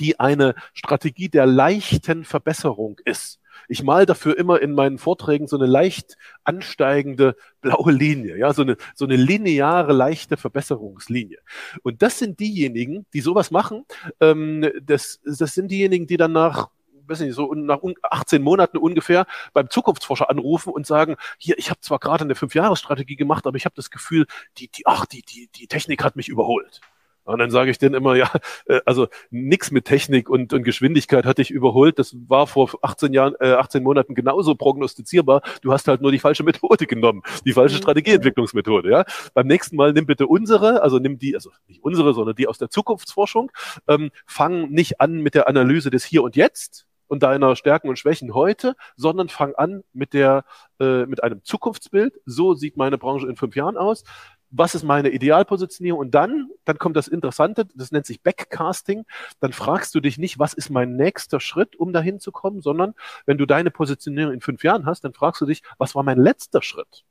die 0.00 0.20
eine 0.20 0.54
Strategie 0.74 1.28
der 1.28 1.46
leichten 1.46 2.24
Verbesserung 2.24 2.98
ist. 3.04 3.40
Ich 3.66 3.82
mal 3.82 4.06
dafür 4.06 4.38
immer 4.38 4.60
in 4.60 4.72
meinen 4.72 4.98
Vorträgen 4.98 5.46
so 5.46 5.56
eine 5.56 5.66
leicht 5.66 6.16
ansteigende 6.44 7.36
blaue 7.60 7.92
Linie, 7.92 8.38
ja, 8.38 8.52
so 8.52 8.62
eine, 8.62 8.76
so 8.94 9.04
eine 9.04 9.16
lineare, 9.16 9.92
leichte 9.92 10.36
Verbesserungslinie. 10.36 11.38
Und 11.82 12.02
das 12.02 12.18
sind 12.18 12.40
diejenigen, 12.40 13.06
die 13.12 13.20
sowas 13.20 13.50
machen, 13.50 13.84
ähm, 14.20 14.70
das, 14.82 15.20
das 15.24 15.54
sind 15.54 15.70
diejenigen, 15.70 16.06
die 16.06 16.16
dann 16.16 16.32
nach 16.32 16.68
weiß 17.08 17.20
nicht, 17.20 17.34
so 17.34 17.54
nach 17.54 17.80
18 18.02 18.42
Monaten 18.42 18.76
ungefähr 18.76 19.26
beim 19.54 19.70
Zukunftsforscher 19.70 20.28
anrufen 20.28 20.72
und 20.72 20.86
sagen, 20.86 21.16
hier, 21.38 21.58
ich 21.58 21.70
habe 21.70 21.80
zwar 21.80 21.98
gerade 21.98 22.24
eine 22.24 22.34
Fünfjahresstrategie 22.34 23.16
gemacht, 23.16 23.46
aber 23.46 23.56
ich 23.56 23.64
habe 23.64 23.74
das 23.74 23.90
Gefühl, 23.90 24.26
die, 24.58 24.68
die, 24.68 24.86
ach, 24.86 25.06
die, 25.06 25.22
die, 25.22 25.48
die 25.54 25.66
Technik 25.68 26.04
hat 26.04 26.16
mich 26.16 26.28
überholt. 26.28 26.82
Und 27.28 27.38
dann 27.38 27.50
sage 27.50 27.70
ich 27.70 27.78
denen 27.78 27.94
immer, 27.94 28.16
ja, 28.16 28.30
äh, 28.66 28.80
also 28.86 29.08
nix 29.30 29.70
mit 29.70 29.84
Technik 29.84 30.30
und, 30.30 30.52
und 30.52 30.62
Geschwindigkeit 30.62 31.26
hat 31.26 31.38
dich 31.38 31.50
überholt. 31.50 31.98
Das 31.98 32.16
war 32.26 32.46
vor 32.46 32.70
18 32.82 33.12
Jahren, 33.12 33.34
äh, 33.40 33.52
18 33.52 33.82
Monaten 33.82 34.14
genauso 34.14 34.54
prognostizierbar. 34.54 35.42
Du 35.62 35.72
hast 35.72 35.88
halt 35.88 36.00
nur 36.00 36.10
die 36.10 36.18
falsche 36.18 36.42
Methode 36.42 36.86
genommen, 36.86 37.22
die 37.44 37.52
falsche 37.52 37.76
mhm. 37.76 37.82
Strategieentwicklungsmethode. 37.82 38.90
Ja, 38.90 39.04
beim 39.34 39.46
nächsten 39.46 39.76
Mal 39.76 39.92
nimm 39.92 40.06
bitte 40.06 40.26
unsere, 40.26 40.82
also 40.82 40.98
nimm 40.98 41.18
die, 41.18 41.34
also 41.34 41.50
nicht 41.66 41.82
unsere, 41.82 42.14
sondern 42.14 42.34
die 42.34 42.46
aus 42.46 42.58
der 42.58 42.70
Zukunftsforschung. 42.70 43.52
Ähm, 43.86 44.10
fang 44.26 44.70
nicht 44.70 45.00
an 45.00 45.20
mit 45.20 45.34
der 45.34 45.48
Analyse 45.48 45.90
des 45.90 46.04
Hier 46.04 46.22
und 46.22 46.36
Jetzt, 46.36 46.86
und 47.08 47.22
deiner 47.22 47.56
Stärken 47.56 47.88
und 47.88 47.98
Schwächen 47.98 48.34
heute, 48.34 48.74
sondern 48.96 49.28
fang 49.28 49.54
an 49.54 49.82
mit 49.92 50.12
der 50.12 50.44
äh, 50.78 51.06
mit 51.06 51.22
einem 51.24 51.42
Zukunftsbild. 51.42 52.20
So 52.26 52.54
sieht 52.54 52.76
meine 52.76 52.98
Branche 52.98 53.26
in 53.26 53.36
fünf 53.36 53.56
Jahren 53.56 53.76
aus 53.76 54.04
was 54.50 54.74
ist 54.74 54.82
meine 54.82 55.10
Idealpositionierung? 55.10 56.00
Und 56.00 56.14
dann, 56.14 56.50
dann 56.64 56.78
kommt 56.78 56.96
das 56.96 57.08
Interessante, 57.08 57.66
das 57.74 57.92
nennt 57.92 58.06
sich 58.06 58.22
Backcasting. 58.22 59.04
Dann 59.40 59.52
fragst 59.52 59.94
du 59.94 60.00
dich 60.00 60.18
nicht, 60.18 60.38
was 60.38 60.54
ist 60.54 60.70
mein 60.70 60.96
nächster 60.96 61.40
Schritt, 61.40 61.76
um 61.76 61.92
dahin 61.92 62.20
zu 62.20 62.32
kommen, 62.32 62.60
sondern 62.60 62.94
wenn 63.26 63.38
du 63.38 63.46
deine 63.46 63.70
Positionierung 63.70 64.32
in 64.32 64.40
fünf 64.40 64.62
Jahren 64.64 64.86
hast, 64.86 65.04
dann 65.04 65.12
fragst 65.12 65.40
du 65.40 65.46
dich, 65.46 65.62
was 65.78 65.94
war 65.94 66.02
mein 66.02 66.18
letzter 66.18 66.62
Schritt? 66.62 67.04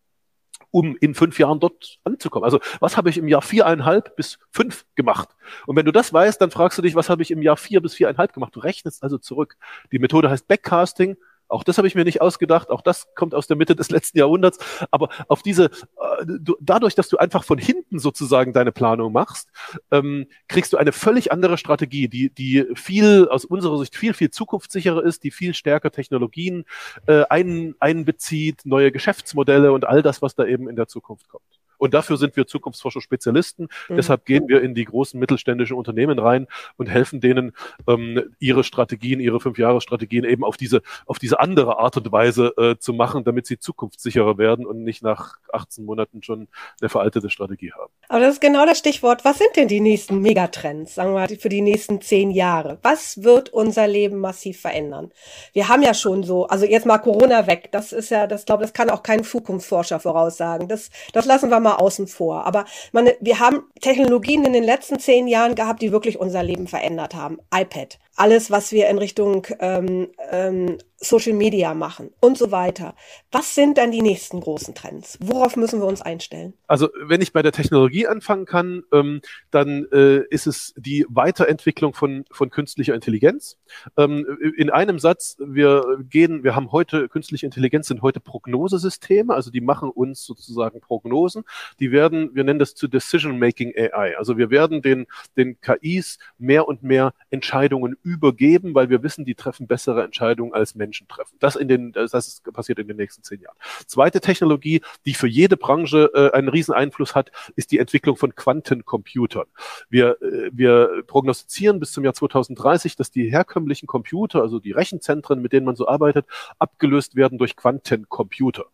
um 0.72 0.98
in 1.00 1.14
fünf 1.14 1.40
Jahren 1.40 1.60
dort 1.60 2.00
anzukommen. 2.04 2.44
Also 2.44 2.60
was 2.80 2.98
habe 2.98 3.10
ich 3.10 3.18
im 3.18 3.28
Jahr 3.28 3.42
viereinhalb 3.42 4.16
bis 4.16 4.38
fünf 4.52 4.86
gemacht? 4.96 5.30
Und 5.66 5.76
wenn 5.76 5.86
du 5.86 5.92
das 5.92 6.12
weißt, 6.12 6.42
dann 6.42 6.52
fragst 6.52 6.78
du 6.78 6.82
dich, 6.82 6.96
was 6.96 7.10
habe 7.10 7.22
ich 7.22 7.32
im 7.32 7.42
Jahr 7.42 7.58
vier 7.58 7.82
bis 7.82 7.94
viereinhalb 7.94 8.34
gemacht? 8.34 8.56
Du 8.56 8.60
rechnest 8.60 9.04
also 9.04 9.18
zurück. 9.18 9.56
Die 9.92 10.00
Methode 10.00 10.30
heißt 10.30 10.48
Backcasting. 10.48 11.16
Auch 11.48 11.64
das 11.64 11.78
habe 11.78 11.88
ich 11.88 11.96
mir 11.96 12.04
nicht 12.04 12.22
ausgedacht. 12.22 12.70
Auch 12.70 12.82
das 12.82 13.14
kommt 13.16 13.34
aus 13.34 13.48
der 13.48 13.58
Mitte 13.58 13.76
des 13.76 13.90
letzten 13.90 14.18
Jahrhunderts. 14.18 14.60
Aber 14.92 15.10
auf 15.28 15.42
diese, 15.42 15.66
äh, 15.66 16.26
du, 16.26 16.56
dadurch, 16.60 16.96
dass 16.96 17.10
du 17.10 17.18
einfach 17.18 17.44
von 17.44 17.58
hinten 17.58 18.00
sozusagen 18.00 18.54
deine 18.54 18.72
Planung 18.72 19.14
machst, 19.14 19.50
ähm, 19.92 20.28
kriegst 20.48 20.74
du 20.74 20.78
eine 20.78 20.92
völlig 20.92 21.32
andere 21.32 21.58
Strategie, 21.58 22.08
die, 22.08 22.30
die 22.30 22.66
viel, 22.76 23.28
aus 23.30 23.46
unserer 23.46 23.78
Sicht 23.80 23.96
viel, 23.96 24.14
viel 24.14 24.30
zukunftssicherer 24.30 25.04
ist, 25.04 25.24
die 25.24 25.32
viel 25.32 25.54
stärker 25.54 25.92
Technologien 25.92 26.66
äh, 27.06 27.24
ein, 27.30 27.76
einbezieht, 27.80 28.62
neue 28.66 28.92
Geschäftsmodelle 28.92 29.72
und 29.72 29.86
all 29.86 30.02
das, 30.02 30.22
was 30.22 30.36
da 30.36 30.46
eben 30.46 30.70
in 30.70 30.76
der 30.76 30.88
Zukunft 30.88 31.30
kommt. 31.30 31.44
Und 31.78 31.94
dafür 31.94 32.18
sind 32.18 32.36
wir 32.36 32.48
Zukunftsforscher 32.48 33.02
Spezialisten. 33.02 33.68
Mhm. 33.90 33.96
Deshalb 33.96 34.26
gehen 34.26 34.48
wir 34.48 34.62
in 34.62 34.74
die 34.74 34.86
großen 34.86 35.20
mittelständischen 35.20 35.78
Unternehmen 35.78 36.20
rein 36.20 36.48
und 36.78 36.88
helfen 36.88 37.22
denen, 37.22 37.54
ähm, 37.88 38.36
ihre 38.40 38.64
Strategien, 38.64 39.20
ihre 39.20 39.40
Fünfjahresstrategien 39.40 40.26
eben 40.26 40.44
auf 40.44 40.58
diese, 40.58 40.82
auf 41.06 41.20
diese 41.20 41.40
andere 41.40 41.80
Art 41.80 41.98
und 41.98 42.12
Weise 42.12 42.54
äh, 42.58 42.78
zu 42.78 42.94
machen, 42.94 43.24
damit 43.24 43.46
sie 43.46 43.60
zukunftssicherer 43.60 44.38
werden 44.38 44.66
und 44.66 44.84
nicht 44.84 45.04
nach 45.04 45.38
18 45.52 45.86
Monaten 45.86 46.24
schon 46.24 46.48
eine 46.82 46.90
veraltete 46.90 47.30
Strategie 47.30 47.72
haben. 47.74 47.92
Aber 48.10 48.20
das 48.20 48.36
ist 48.36 48.42
genau 48.42 48.66
das 48.66 48.80
Stichwort. 48.80 49.26
Was 49.26 49.38
sind 49.38 49.56
denn 49.56 49.68
die 49.68 49.80
nächsten 49.80 50.22
Megatrends, 50.22 50.96
sagen 50.96 51.12
wir 51.12 51.20
mal, 51.20 51.28
für 51.28 51.50
die 51.50 51.62
nächsten 51.62 52.02
zehn 52.02 52.32
Jahre? 52.32 52.80
Was 52.82 53.24
wird 53.24 53.50
unser 53.50 53.88
Leben 53.88 54.20
massiv 54.20 54.62
verändern? 54.62 55.12
Wir 55.54 55.68
haben 55.68 55.82
ja 55.82 55.94
schon 55.94 56.24
so, 56.24 56.48
also 56.48 56.66
jetzt 56.66 56.86
mal 56.86 56.98
Corona 56.98 57.48
weg. 57.48 57.70
Das 57.72 57.92
ist 57.92 58.10
ja, 58.10 58.28
das 58.28 58.46
glaube, 58.46 58.64
das 58.64 58.74
kann 58.74 58.90
auch 58.90 59.04
kein 59.04 59.24
Zukunftsforscher 59.24 60.00
voraussagen. 60.00 60.68
Das, 60.68 60.90
das 61.14 61.26
lassen 61.26 61.50
wir 61.50 61.60
mal 61.60 61.67
mal 61.68 61.76
außen 61.76 62.08
vor. 62.08 62.46
Aber 62.46 62.66
man, 62.92 63.10
wir 63.20 63.40
haben 63.40 63.64
Technologien 63.82 64.46
in 64.46 64.54
den 64.54 64.64
letzten 64.64 65.00
zehn 65.00 65.28
Jahren 65.28 65.56
gehabt, 65.56 65.82
die 65.82 65.92
wirklich 65.92 66.20
unser 66.20 66.44
Leben 66.44 66.68
verändert 66.68 67.16
haben. 67.16 67.38
iPad, 67.54 68.00
alles, 68.18 68.52
was 68.52 68.72
wir 68.72 68.90
in 68.90 68.98
Richtung 68.98 69.48
ähm, 69.60 70.10
ähm, 70.32 70.78
Social 71.00 71.34
Media 71.34 71.76
machen 71.76 72.10
und 72.20 72.38
so 72.38 72.52
weiter. 72.52 72.96
Was 73.32 73.54
sind 73.54 73.78
dann 73.78 73.92
die 73.92 74.02
nächsten 74.02 74.40
großen 74.40 74.74
Trends? 74.74 75.20
Worauf 75.22 75.56
müssen 75.56 75.80
wir 75.80 75.86
uns 75.86 76.02
einstellen? 76.02 76.54
Also 76.66 76.90
wenn 77.00 77.22
ich 77.22 77.34
bei 77.34 77.44
der 77.44 77.52
Technologie 77.52 78.08
anfangen 78.08 78.46
kann, 78.46 78.82
ähm, 78.92 79.22
dann 79.52 79.86
äh, 79.92 80.24
ist 80.32 80.48
es 80.48 80.74
die 80.76 81.06
Weiterentwicklung 81.08 81.94
von, 81.94 82.26
von 82.32 82.50
künstlicher 82.50 82.96
Intelligenz. 82.96 83.58
Ähm, 83.96 84.26
in 84.58 84.72
einem 84.72 84.98
Satz, 84.98 85.38
wir 85.40 86.00
gehen, 86.10 86.44
wir 86.44 86.56
haben 86.56 86.72
heute, 86.72 87.08
künstliche 87.10 87.46
Intelligenz 87.46 87.88
sind 87.88 88.02
heute 88.02 88.20
Prognosesysteme, 88.20 89.36
also 89.36 89.52
die 89.52 89.62
machen 89.62 89.92
uns 89.92 90.26
sozusagen 90.26 90.82
Prognosen. 90.82 91.44
Die 91.80 91.92
werden, 91.92 92.32
wir 92.34 92.44
nennen 92.44 92.60
das 92.60 92.74
zu 92.74 92.88
Decision-Making 92.88 93.74
AI. 93.78 94.18
Also 94.18 94.38
wir 94.38 94.50
werden 94.50 94.82
den, 94.82 95.06
den 95.38 95.62
KIs 95.62 96.18
mehr 96.40 96.68
und 96.68 96.82
mehr 96.82 97.14
Entscheidungen 97.30 97.98
übergeben, 98.08 98.74
weil 98.74 98.90
wir 98.90 99.04
wissen, 99.04 99.26
die 99.26 99.36
treffen 99.36 99.68
bessere 99.68 100.04
Entscheidungen 100.04 100.54
als 100.54 100.76
Menschen 100.76 101.08
treffen. 101.08 101.36
Das 101.40 101.56
in 101.56 101.68
den, 101.68 101.92
das 101.92 102.42
passiert 102.54 102.80
in 102.80 102.88
den 102.88 102.98
nächsten 102.98 103.22
zehn 103.22 103.42
Jahren. 103.42 103.58
Zweite 103.86 104.22
Technologie, 104.22 104.82
die 105.06 105.14
für 105.14 105.28
jede 105.28 105.58
Branche 105.58 106.10
äh, 106.14 106.32
einen 106.32 106.48
riesen 106.48 106.74
Einfluss 106.74 107.16
hat, 107.16 107.32
ist 107.56 107.72
die 107.72 107.80
Entwicklung 107.80 108.16
von 108.16 108.34
Quantencomputern. 108.34 109.46
Wir, 109.90 110.22
äh, 110.22 110.50
wir 110.54 111.04
prognostizieren 111.06 111.80
bis 111.80 111.92
zum 111.92 112.06
Jahr 112.06 112.14
2030, 112.14 112.96
dass 112.96 113.12
die 113.12 113.30
herkömmlichen 113.30 113.88
Computer, 113.88 114.42
also 114.42 114.60
die 114.60 114.72
Rechenzentren, 114.72 115.42
mit 115.42 115.52
denen 115.52 115.66
man 115.66 115.76
so 115.76 115.88
arbeitet, 115.88 116.26
abgelöst 116.60 117.16
werden 117.16 117.38
durch 117.38 117.56
Quantencomputer. 117.56 118.66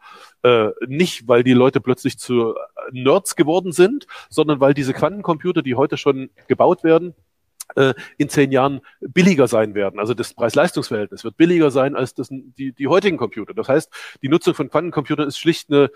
Äh, 0.43 0.69
nicht, 0.87 1.27
weil 1.27 1.43
die 1.43 1.53
Leute 1.53 1.81
plötzlich 1.81 2.19
zu 2.19 2.53
Nerds 2.91 3.35
geworden 3.35 3.71
sind, 3.71 4.05
sondern 4.29 4.59
weil 4.59 4.73
diese 4.73 4.93
Quantencomputer, 4.93 5.63
die 5.63 5.75
heute 5.75 5.97
schon 5.97 6.29
gebaut 6.47 6.83
werden, 6.83 7.15
äh, 7.75 7.93
in 8.17 8.29
zehn 8.29 8.51
Jahren 8.51 8.81
billiger 8.99 9.47
sein 9.47 9.75
werden. 9.75 9.99
Also 9.99 10.13
das 10.13 10.33
Preis-Leistungs-Verhältnis 10.33 11.23
wird 11.23 11.37
billiger 11.37 11.71
sein 11.71 11.95
als 11.95 12.13
das, 12.13 12.29
die, 12.29 12.71
die 12.71 12.87
heutigen 12.87 13.17
Computer. 13.17 13.53
Das 13.53 13.67
heißt, 13.67 13.91
die 14.21 14.29
Nutzung 14.29 14.53
von 14.53 14.69
Quantencomputern 14.69 15.27
ist 15.27 15.37
schlicht 15.37 15.69
eine, 15.69 15.89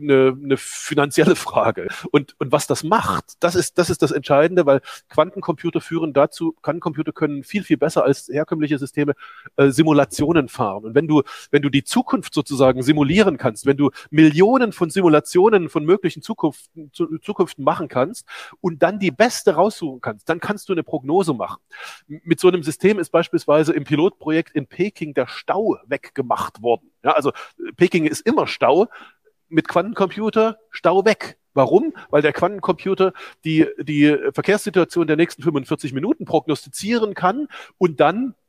eine, 0.00 0.36
eine 0.42 0.56
finanzielle 0.56 1.36
Frage. 1.36 1.88
Und, 2.10 2.34
und 2.38 2.52
was 2.52 2.66
das 2.66 2.84
macht, 2.84 3.24
das 3.40 3.54
ist, 3.54 3.78
das 3.78 3.90
ist 3.90 4.02
das 4.02 4.10
Entscheidende, 4.10 4.66
weil 4.66 4.80
Quantencomputer 5.08 5.80
führen 5.80 6.12
dazu, 6.12 6.52
Quantencomputer 6.62 7.12
können 7.12 7.44
viel, 7.44 7.64
viel 7.64 7.76
besser 7.76 8.04
als 8.04 8.28
herkömmliche 8.28 8.78
Systeme 8.78 9.14
äh, 9.56 9.70
Simulationen 9.70 10.48
fahren. 10.48 10.84
Und 10.84 10.94
wenn 10.94 11.08
du, 11.08 11.22
wenn 11.50 11.62
du 11.62 11.68
die 11.68 11.84
Zukunft 11.84 12.34
sozusagen 12.34 12.82
simulieren 12.82 13.36
kannst, 13.36 13.66
wenn 13.66 13.76
du 13.76 13.90
Millionen 14.10 14.72
von 14.72 14.90
Simulationen 14.90 15.68
von 15.68 15.84
möglichen 15.84 16.22
Zukunften, 16.22 16.90
Zukunften 16.92 17.64
machen 17.64 17.88
kannst 17.88 18.26
und 18.60 18.82
dann 18.82 18.98
die 18.98 19.10
beste 19.10 19.54
raussuchen 19.54 20.00
kannst, 20.00 20.28
dann 20.28 20.40
kannst 20.40 20.68
du 20.68 20.72
eine 20.72 20.82
Prognose 20.82 21.11
Prognose 21.12 21.34
machen. 21.34 21.60
Mit 22.06 22.40
so 22.40 22.48
einem 22.48 22.62
System 22.62 22.98
ist 22.98 23.10
beispielsweise 23.10 23.72
im 23.72 23.84
Pilotprojekt 23.84 24.54
in 24.54 24.66
Peking 24.66 25.14
der 25.14 25.26
Stau 25.26 25.76
weggemacht 25.86 26.62
worden. 26.62 26.90
Ja, 27.02 27.12
also 27.12 27.32
Peking 27.76 28.06
ist 28.06 28.20
immer 28.20 28.46
Stau. 28.46 28.88
Mit 29.48 29.68
Quantencomputer 29.68 30.58
Stau 30.70 31.04
weg. 31.04 31.36
Warum? 31.52 31.92
Weil 32.08 32.22
der 32.22 32.32
Quantencomputer 32.32 33.12
die, 33.44 33.66
die 33.78 34.16
Verkehrssituation 34.32 35.06
der 35.06 35.16
nächsten 35.16 35.42
45 35.42 35.92
Minuten 35.92 36.24
prognostizieren 36.24 37.12
kann 37.12 37.48
und 37.76 38.00
dann 38.00 38.30
äh, 38.30 38.41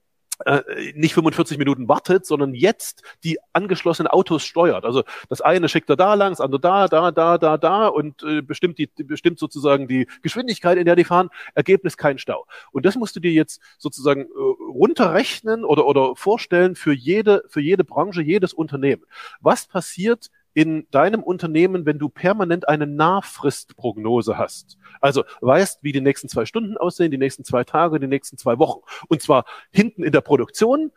nicht 0.95 1.13
45 1.13 1.57
Minuten 1.57 1.87
wartet, 1.87 2.25
sondern 2.25 2.53
jetzt 2.53 3.03
die 3.23 3.37
angeschlossenen 3.53 4.07
Autos 4.07 4.43
steuert. 4.43 4.85
Also 4.85 5.03
das 5.29 5.41
eine 5.41 5.69
schickt 5.69 5.89
er 5.89 5.95
da 5.95 6.13
lang, 6.15 6.31
das 6.31 6.41
andere 6.41 6.59
da, 6.59 6.87
da, 6.87 7.11
da, 7.11 7.37
da, 7.37 7.57
da 7.57 7.87
und 7.87 8.23
äh, 8.23 8.41
bestimmt 8.41 8.77
die 8.77 8.89
bestimmt 9.03 9.39
sozusagen 9.39 9.87
die 9.87 10.07
Geschwindigkeit, 10.21 10.77
in 10.77 10.85
der 10.85 10.95
die 10.95 11.03
fahren. 11.03 11.29
Ergebnis 11.55 11.97
kein 11.97 12.17
Stau. 12.17 12.45
Und 12.71 12.85
das 12.85 12.95
musst 12.95 13.15
du 13.15 13.19
dir 13.19 13.31
jetzt 13.31 13.61
sozusagen 13.77 14.21
äh, 14.21 14.25
runterrechnen 14.71 15.63
oder 15.63 15.85
oder 15.85 16.15
vorstellen 16.15 16.75
für 16.75 16.93
jede 16.93 17.43
für 17.47 17.61
jede 17.61 17.83
Branche, 17.83 18.21
jedes 18.21 18.53
Unternehmen. 18.53 19.03
Was 19.39 19.67
passiert, 19.67 20.29
in 20.53 20.87
deinem 20.91 21.23
Unternehmen, 21.23 21.85
wenn 21.85 21.99
du 21.99 22.09
permanent 22.09 22.67
eine 22.67 22.87
Nahfristprognose 22.87 24.37
hast. 24.37 24.77
Also 25.01 25.23
weißt, 25.41 25.83
wie 25.83 25.91
die 25.91 26.01
nächsten 26.01 26.29
zwei 26.29 26.45
Stunden 26.45 26.77
aussehen, 26.77 27.11
die 27.11 27.17
nächsten 27.17 27.43
zwei 27.43 27.63
Tage, 27.63 27.99
die 27.99 28.07
nächsten 28.07 28.37
zwei 28.37 28.59
Wochen. 28.59 28.81
Und 29.07 29.21
zwar 29.21 29.45
hinten 29.71 30.03
in 30.03 30.11
der 30.11 30.21
Produktion, 30.21 30.91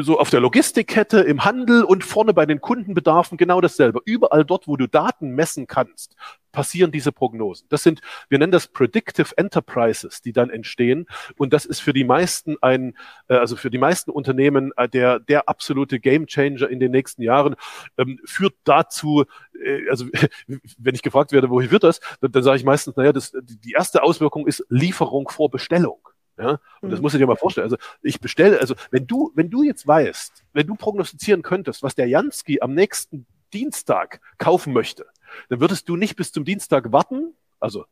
so 0.00 0.18
auf 0.18 0.28
der 0.28 0.40
Logistikkette, 0.40 1.20
im 1.20 1.44
Handel 1.44 1.84
und 1.84 2.04
vorne 2.04 2.34
bei 2.34 2.44
den 2.44 2.60
Kundenbedarfen 2.60 3.38
genau 3.38 3.60
dasselbe. 3.60 4.00
Überall 4.04 4.44
dort, 4.44 4.68
wo 4.68 4.76
du 4.76 4.86
Daten 4.86 5.30
messen 5.30 5.66
kannst, 5.66 6.16
passieren 6.52 6.90
diese 6.90 7.12
Prognosen. 7.12 7.66
Das 7.70 7.82
sind, 7.82 8.00
wir 8.28 8.38
nennen 8.38 8.52
das 8.52 8.68
Predictive 8.68 9.36
Enterprises, 9.36 10.20
die 10.20 10.32
dann 10.32 10.50
entstehen. 10.50 11.06
Und 11.38 11.52
das 11.52 11.64
ist 11.64 11.80
für 11.80 11.92
die 11.92 12.04
meisten 12.04 12.56
ein, 12.60 12.94
äh, 13.28 13.36
also 13.36 13.56
für 13.56 13.70
die 13.70 13.78
meisten 13.78 14.10
Unternehmen 14.10 14.72
äh, 14.76 14.88
der, 14.88 15.18
der 15.18 15.48
absolute 15.48 15.98
Gamechanger 15.98 16.68
in 16.68 16.80
den 16.80 16.90
nächsten 16.90 17.22
Jahren, 17.22 17.56
ähm, 17.96 18.20
führt 18.24 18.54
dazu, 18.64 19.24
äh, 19.64 19.88
also 19.88 20.06
wenn 20.78 20.94
ich 20.94 21.02
gefragt 21.02 21.32
werde, 21.32 21.48
wohin 21.48 21.70
wird 21.70 21.84
das, 21.84 22.00
dann, 22.20 22.32
dann 22.32 22.42
sage 22.42 22.58
ich 22.58 22.64
meistens, 22.64 22.96
naja, 22.96 23.12
das, 23.12 23.32
die 23.42 23.72
erste 23.72 24.02
Auswirkung 24.02 24.46
ist 24.46 24.64
Lieferung 24.68 25.28
vor 25.28 25.50
Bestellung. 25.50 26.00
Ja, 26.40 26.58
und 26.80 26.90
das 26.90 27.00
mhm. 27.00 27.02
musst 27.02 27.14
du 27.14 27.18
dir 27.18 27.26
mal 27.26 27.36
vorstellen. 27.36 27.64
Also 27.64 27.76
ich 28.02 28.18
bestelle, 28.18 28.60
also 28.60 28.74
wenn 28.90 29.06
du, 29.06 29.30
wenn 29.34 29.50
du 29.50 29.62
jetzt 29.62 29.86
weißt, 29.86 30.44
wenn 30.54 30.66
du 30.66 30.74
prognostizieren 30.74 31.42
könntest, 31.42 31.82
was 31.82 31.94
der 31.94 32.08
Jansky 32.08 32.62
am 32.62 32.72
nächsten 32.74 33.26
Dienstag 33.52 34.20
kaufen 34.38 34.72
möchte, 34.72 35.06
dann 35.50 35.60
würdest 35.60 35.88
du 35.88 35.96
nicht 35.96 36.16
bis 36.16 36.32
zum 36.32 36.44
Dienstag 36.44 36.92
warten. 36.92 37.34
Also 37.58 37.84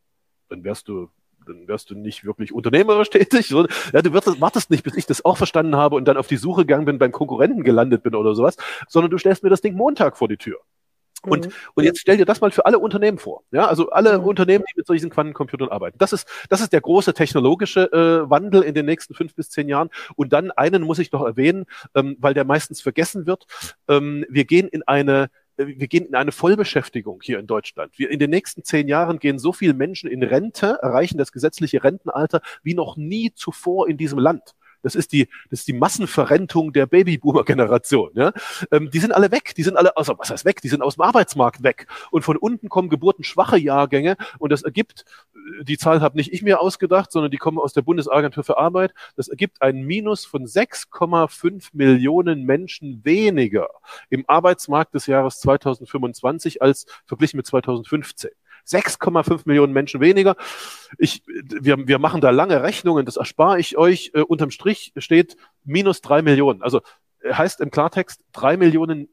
dann 0.49 0.65
wärst 0.65 0.89
du 0.89 1.11
dann 1.47 1.67
wärst 1.67 1.91
du 1.91 1.95
nicht 1.95 2.25
wirklich 2.25 2.53
unternehmerisch 2.53 3.11
tätig. 3.11 3.51
Ja, 3.51 4.03
du 4.03 4.13
wirst, 4.13 4.41
wartest 4.41 4.71
nicht, 4.71 4.83
bis 4.83 4.97
ich 4.97 5.07
das 5.07 5.25
auch 5.25 5.37
verstanden 5.37 5.77
habe 5.77 5.97
und 5.97 6.07
dann 6.07 6.17
auf 6.17 6.27
die 6.27 6.37
Suche 6.37 6.63
gegangen 6.63 6.85
bin, 6.85 6.99
beim 6.99 7.13
Konkurrenten 7.13 7.65
gelandet 7.65 8.03
bin 8.03 8.15
oder 8.15 8.35
sowas, 8.35 8.57
sondern 8.87 9.11
du 9.11 9.19
stellst 9.19 9.43
mir 9.43 9.51
das 9.51 9.61
Ding 9.61 9.75
Montag 9.75 10.17
vor 10.17 10.29
die 10.29 10.37
Tür. 10.37 10.59
Und, 11.25 11.47
mhm. 11.47 11.53
und 11.75 11.85
jetzt 11.85 12.01
stell 12.01 12.17
dir 12.17 12.25
das 12.25 12.41
mal 12.41 12.51
für 12.51 12.67
alle 12.67 12.79
Unternehmen 12.79 13.19
vor. 13.19 13.43
Ja, 13.51 13.67
also 13.67 13.91
alle 13.91 14.19
mhm. 14.19 14.25
Unternehmen, 14.25 14.65
die 14.71 14.77
mit 14.77 14.87
solchen 14.87 15.11
Quantencomputern 15.11 15.69
arbeiten. 15.69 15.99
Das 15.99 16.13
ist, 16.13 16.29
das 16.49 16.61
ist 16.61 16.73
der 16.73 16.81
große 16.81 17.15
technologische 17.15 17.93
äh, 17.93 18.31
Wandel 18.31 18.63
in 18.63 18.75
den 18.75 18.87
nächsten 18.87 19.15
fünf 19.15 19.35
bis 19.35 19.51
zehn 19.51 19.69
Jahren. 19.69 19.91
Und 20.17 20.33
dann 20.33 20.51
einen 20.53 20.83
muss 20.83 20.99
ich 20.99 21.13
noch 21.13 21.25
erwähnen, 21.25 21.67
ähm, 21.95 22.17
weil 22.21 22.35
der 22.35 22.45
meistens 22.45 22.81
vergessen 22.81 23.27
wird. 23.27 23.47
Ähm, 23.89 24.25
wir 24.29 24.45
gehen 24.45 24.69
in 24.69 24.83
eine 24.87 25.31
äh, 25.57 25.67
wir 25.67 25.89
gehen 25.89 26.07
in 26.07 26.15
eine 26.15 26.33
Vollbeschäftigung 26.33 27.21
hier 27.23 27.39
in 27.39 27.47
Deutschland. 27.47 27.99
Wir 27.99 28.11
in 28.11 28.19
den 28.19 28.31
nächsten 28.31 28.65
zehn 28.65 28.89
Jahren 28.89 29.19
gehen 29.19 29.39
so 29.39 29.53
viele 29.53 29.75
Menschen 29.75 30.09
in 30.09 30.23
Rente, 30.23 30.79
erreichen 30.83 31.19
das 31.19 31.33
gesetzliche 31.33 31.83
Rentenalter 31.85 32.41
wie 32.63 32.75
noch 32.75 32.97
nie 32.97 33.33
zuvor 33.35 33.89
in 33.89 33.97
diesem 33.97 34.19
Land. 34.19 34.55
Das 34.83 34.95
ist 34.95 35.13
die, 35.13 35.29
das 35.51 35.61
ist 35.61 35.69
die 35.69 35.73
Massenverrentung 35.73 36.73
der 36.73 36.87
Babyboomer-Generation. 36.87 38.11
Ja? 38.15 38.33
Ähm, 38.71 38.91
die 38.91 38.99
sind 38.99 39.13
alle 39.13 39.31
weg. 39.31 39.55
Die 39.57 39.63
sind 39.63 39.77
alle, 39.77 39.97
also 39.97 40.15
was 40.19 40.31
heißt 40.31 40.45
weg? 40.45 40.61
Die 40.63 40.69
sind 40.69 40.83
aus 40.83 40.97
dem 40.97 41.03
Arbeitsmarkt 41.03 41.63
weg. 41.63 41.87
Und 42.11 42.23
von 42.23 42.37
unten 42.37 42.69
kommen 42.69 42.89
geburtenschwache 42.89 43.59
Jahrgänge. 43.59 44.17
Und 44.39 44.53
das 44.53 44.63
ergibt, 44.63 45.05
äh, 45.35 45.65
die 45.65 45.79
Zahl 45.79 46.01
habe 46.01 46.17
nicht 46.17 46.33
ich 46.33 46.43
mir 46.43 46.61
ausgedacht, 46.61 47.13
sondern 47.13 47.31
die 47.31 47.39
kommen 47.39 47.59
aus 47.59 47.73
der 47.73 47.83
Bundesagentur 47.83 48.45
für 48.45 48.59
Arbeit. 48.59 48.95
Das 49.17 49.29
ergibt 49.29 49.63
ein 49.63 49.83
Minus 49.83 50.25
von 50.25 50.47
6,5 50.47 51.71
Millionen 51.73 52.45
Menschen 52.45 53.05
weniger 53.05 53.69
im 54.11 54.25
Arbeitsmarkt 54.29 54.95
des 54.95 55.07
Jahres 55.07 55.41
2025 55.41 56.63
als 56.63 56.87
verglichen 57.07 57.39
mit 57.39 57.47
2015. 57.47 58.31
6,5 58.69 59.43
Millionen 59.45 59.73
Menschen 59.73 60.01
weniger. 60.01 60.37
Ich, 60.99 61.23
wir, 61.27 61.89
wir 61.89 61.99
machen 61.99 62.21
da 62.21 62.31
lange 62.31 62.63
Rechnungen, 62.63 63.07
das 63.07 63.17
erspare 63.17 63.59
ich 63.59 63.77
euch. 63.79 64.13
Äh, 64.15 64.21
unterm 64.21 64.51
Strich 64.51 64.93
steht 64.97 65.37
minus 65.65 66.01
drei 66.01 66.23
Millionen. 66.23 66.63
Also 66.63 66.81
äh, 67.23 67.33
heißt 67.33 67.61
im 67.61 67.71
Klartext 67.71 68.25
drei 68.33 68.57
Millionen 68.57 69.09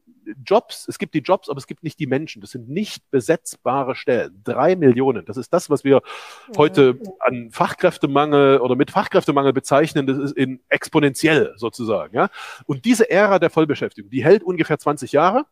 Jobs. 0.45 0.87
Es 0.87 0.97
gibt 0.97 1.13
die 1.13 1.19
Jobs, 1.19 1.49
aber 1.49 1.57
es 1.57 1.67
gibt 1.67 1.83
nicht 1.83 1.99
die 1.99 2.07
Menschen. 2.07 2.41
Das 2.41 2.51
sind 2.51 2.69
nicht 2.69 3.09
besetzbare 3.11 3.95
Stellen. 3.95 4.41
Drei 4.43 4.75
Millionen. 4.75 5.25
Das 5.25 5.37
ist 5.37 5.53
das, 5.53 5.69
was 5.69 5.83
wir 5.83 6.01
heute 6.57 6.99
an 7.19 7.51
Fachkräftemangel 7.51 8.59
oder 8.59 8.75
mit 8.75 8.91
Fachkräftemangel 8.91 9.53
bezeichnen. 9.53 10.07
Das 10.07 10.17
ist 10.17 10.31
in 10.31 10.61
exponentiell 10.69 11.53
sozusagen. 11.57 12.15
Ja. 12.15 12.29
Und 12.65 12.85
diese 12.85 13.09
Ära 13.09 13.39
der 13.39 13.49
Vollbeschäftigung, 13.49 14.09
die 14.09 14.23
hält 14.23 14.43
ungefähr 14.43 14.79
20 14.79 15.11
Jahre. 15.11 15.45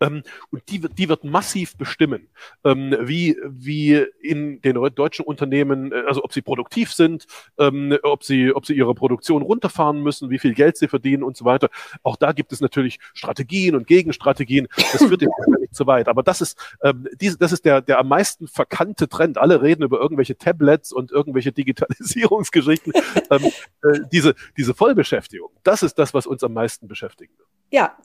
Ähm, 0.00 0.22
und 0.50 0.62
die, 0.68 0.80
die 0.80 1.08
wird 1.08 1.24
massiv 1.24 1.76
bestimmen, 1.76 2.28
ähm, 2.64 2.96
wie, 3.00 3.36
wie 3.44 4.04
in 4.22 4.60
den 4.62 4.76
deutschen 4.94 5.24
Unternehmen, 5.24 5.92
äh, 5.92 6.02
also 6.06 6.22
ob 6.24 6.32
sie 6.32 6.42
produktiv 6.42 6.92
sind, 6.92 7.26
ähm, 7.58 7.96
ob, 8.02 8.24
sie, 8.24 8.52
ob 8.52 8.66
sie 8.66 8.74
ihre 8.74 8.94
Produktion 8.94 9.42
runterfahren 9.42 10.02
müssen, 10.02 10.30
wie 10.30 10.38
viel 10.38 10.54
Geld 10.54 10.76
sie 10.76 10.88
verdienen 10.88 11.22
und 11.22 11.36
so 11.36 11.44
weiter. 11.44 11.68
Auch 12.02 12.16
da 12.16 12.32
gibt 12.32 12.52
es 12.52 12.60
natürlich 12.60 12.98
Strategien 13.14 13.74
und 13.74 13.86
Gegenstrategien. 13.86 14.68
Das 14.76 15.04
führt 15.04 15.22
jetzt 15.22 15.32
nicht 15.60 15.74
zu 15.74 15.86
weit. 15.86 16.08
Aber 16.08 16.22
das 16.22 16.40
ist, 16.40 16.58
ähm, 16.82 17.08
diese, 17.20 17.38
das 17.38 17.52
ist 17.52 17.64
der, 17.64 17.80
der 17.80 17.98
am 17.98 18.08
meisten 18.08 18.46
verkannte 18.46 19.08
Trend. 19.08 19.38
Alle 19.38 19.62
reden 19.62 19.82
über 19.82 20.00
irgendwelche 20.00 20.36
Tablets 20.36 20.92
und 20.92 21.10
irgendwelche 21.10 21.52
Digitalisierungsgeschichten. 21.52 22.92
ähm, 23.30 23.44
äh, 23.82 24.00
diese, 24.12 24.34
diese 24.56 24.74
Vollbeschäftigung, 24.74 25.50
das 25.62 25.82
ist 25.82 25.98
das, 25.98 26.14
was 26.14 26.26
uns 26.26 26.42
am 26.44 26.52
meisten 26.52 26.88
beschäftigen 26.88 27.32
wird. 27.36 27.48
Ja, 27.70 27.96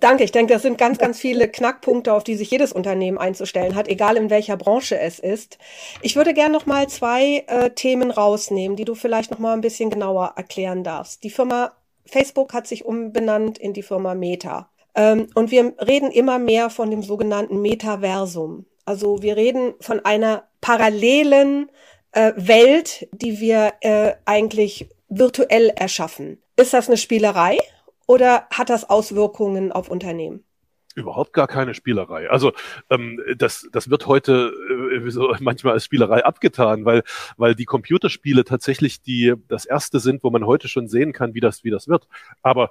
Danke. 0.00 0.24
Ich 0.24 0.32
denke, 0.32 0.52
das 0.52 0.62
sind 0.62 0.78
ganz, 0.78 0.98
ganz 0.98 1.18
viele 1.18 1.48
Knackpunkte, 1.48 2.12
auf 2.12 2.24
die 2.24 2.36
sich 2.36 2.50
jedes 2.50 2.72
Unternehmen 2.72 3.18
einzustellen 3.18 3.74
hat, 3.74 3.88
egal 3.88 4.16
in 4.16 4.30
welcher 4.30 4.56
Branche 4.56 4.98
es 4.98 5.18
ist. 5.18 5.58
Ich 6.02 6.16
würde 6.16 6.34
gerne 6.34 6.52
noch 6.52 6.66
mal 6.66 6.88
zwei 6.88 7.44
äh, 7.46 7.70
Themen 7.70 8.10
rausnehmen, 8.10 8.76
die 8.76 8.84
du 8.84 8.94
vielleicht 8.94 9.30
noch 9.30 9.38
mal 9.38 9.54
ein 9.54 9.60
bisschen 9.60 9.90
genauer 9.90 10.34
erklären 10.36 10.84
darfst. 10.84 11.24
Die 11.24 11.30
Firma 11.30 11.72
Facebook 12.06 12.52
hat 12.52 12.66
sich 12.66 12.84
umbenannt 12.84 13.58
in 13.58 13.72
die 13.72 13.82
Firma 13.82 14.14
Meta. 14.14 14.68
Ähm, 14.94 15.28
und 15.34 15.50
wir 15.50 15.74
reden 15.86 16.10
immer 16.10 16.38
mehr 16.38 16.70
von 16.70 16.90
dem 16.90 17.02
sogenannten 17.02 17.62
Metaversum. 17.62 18.66
Also 18.84 19.22
wir 19.22 19.36
reden 19.36 19.74
von 19.80 20.04
einer 20.04 20.44
parallelen 20.60 21.70
äh, 22.12 22.32
Welt, 22.36 23.08
die 23.12 23.40
wir 23.40 23.74
äh, 23.80 24.14
eigentlich 24.24 24.88
virtuell 25.08 25.72
erschaffen. 25.76 26.42
Ist 26.56 26.74
das 26.74 26.88
eine 26.88 26.96
Spielerei? 26.96 27.58
Oder 28.10 28.48
hat 28.50 28.70
das 28.70 28.90
Auswirkungen 28.90 29.70
auf 29.70 29.88
Unternehmen? 29.88 30.42
Überhaupt 30.96 31.32
gar 31.32 31.46
keine 31.46 31.74
Spielerei. 31.74 32.28
Also 32.28 32.50
ähm, 32.90 33.20
das, 33.38 33.68
das 33.70 33.88
wird 33.88 34.08
heute 34.08 34.52
äh, 35.06 35.08
so 35.10 35.32
manchmal 35.40 35.74
als 35.74 35.84
Spielerei 35.84 36.24
abgetan, 36.24 36.84
weil, 36.84 37.04
weil 37.36 37.54
die 37.54 37.66
Computerspiele 37.66 38.42
tatsächlich 38.42 39.00
die 39.00 39.34
das 39.46 39.64
erste 39.64 40.00
sind, 40.00 40.24
wo 40.24 40.30
man 40.30 40.44
heute 40.44 40.66
schon 40.66 40.88
sehen 40.88 41.12
kann, 41.12 41.34
wie 41.34 41.40
das, 41.40 41.62
wie 41.62 41.70
das 41.70 41.86
wird. 41.86 42.08
Aber 42.42 42.70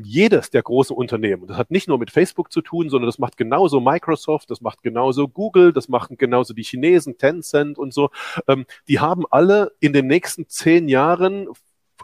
jedes 0.00 0.50
der 0.50 0.62
großen 0.62 0.96
Unternehmen, 0.96 1.48
das 1.48 1.56
hat 1.56 1.72
nicht 1.72 1.88
nur 1.88 1.98
mit 1.98 2.12
Facebook 2.12 2.52
zu 2.52 2.60
tun, 2.60 2.88
sondern 2.88 3.06
das 3.06 3.18
macht 3.18 3.36
genauso 3.36 3.80
Microsoft, 3.80 4.52
das 4.52 4.60
macht 4.60 4.84
genauso 4.84 5.26
Google, 5.26 5.72
das 5.72 5.88
machen 5.88 6.16
genauso 6.16 6.54
die 6.54 6.62
Chinesen, 6.62 7.18
Tencent 7.18 7.76
und 7.76 7.92
so. 7.92 8.10
Ähm, 8.46 8.66
die 8.86 9.00
haben 9.00 9.24
alle 9.32 9.72
in 9.80 9.92
den 9.92 10.06
nächsten 10.06 10.48
zehn 10.48 10.88
Jahren 10.88 11.48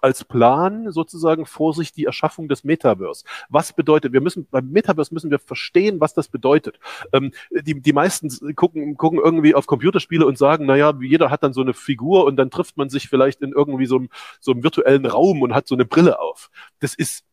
als 0.03 0.25
Plan 0.25 0.91
sozusagen 0.91 1.47
vor 1.47 1.75
sich 1.75 1.93
die 1.93 2.05
Erschaffung 2.05 2.49
des 2.49 2.65
Metaverse. 2.65 3.25
Was 3.49 3.73
bedeutet, 3.73 4.12
wir 4.12 4.21
müssen, 4.21 4.47
beim 4.51 4.71
Metaverse 4.71 5.15
müssen 5.15 5.31
wir 5.31 5.38
verstehen, 5.38 6.01
was 6.01 6.15
das 6.15 6.29
bedeutet. 6.29 6.79
Ähm, 7.12 7.33
die, 7.51 7.81
die 7.81 7.93
meisten 7.93 8.29
gucken, 8.55 8.97
gucken 8.97 9.21
irgendwie 9.23 9.55
auf 9.55 9.67
Computerspiele 9.67 10.27
und 10.27 10.38
sagen, 10.38 10.67
naja, 10.67 10.93
jeder 11.01 11.31
hat 11.31 11.43
dann 11.43 11.53
so 11.53 11.61
eine 11.61 11.75
Figur 11.75 12.25
und 12.25 12.37
dann 12.37 12.51
trifft 12.51 12.77
man 12.77 12.91
sich 12.91 13.09
vielleicht 13.09 13.41
in 13.43 13.53
irgendwie 13.53 13.87
so 13.87 13.97
einem, 13.97 14.09
so 14.41 14.53
einem 14.53 14.62
virtuellen 14.62 15.07
Raum 15.07 15.43
und 15.43 15.55
hat 15.55 15.69
so 15.69 15.75
eine 15.75 15.85
Brille 15.85 16.19
auf. 16.19 16.51
Das 16.81 16.95
ist 16.95 17.25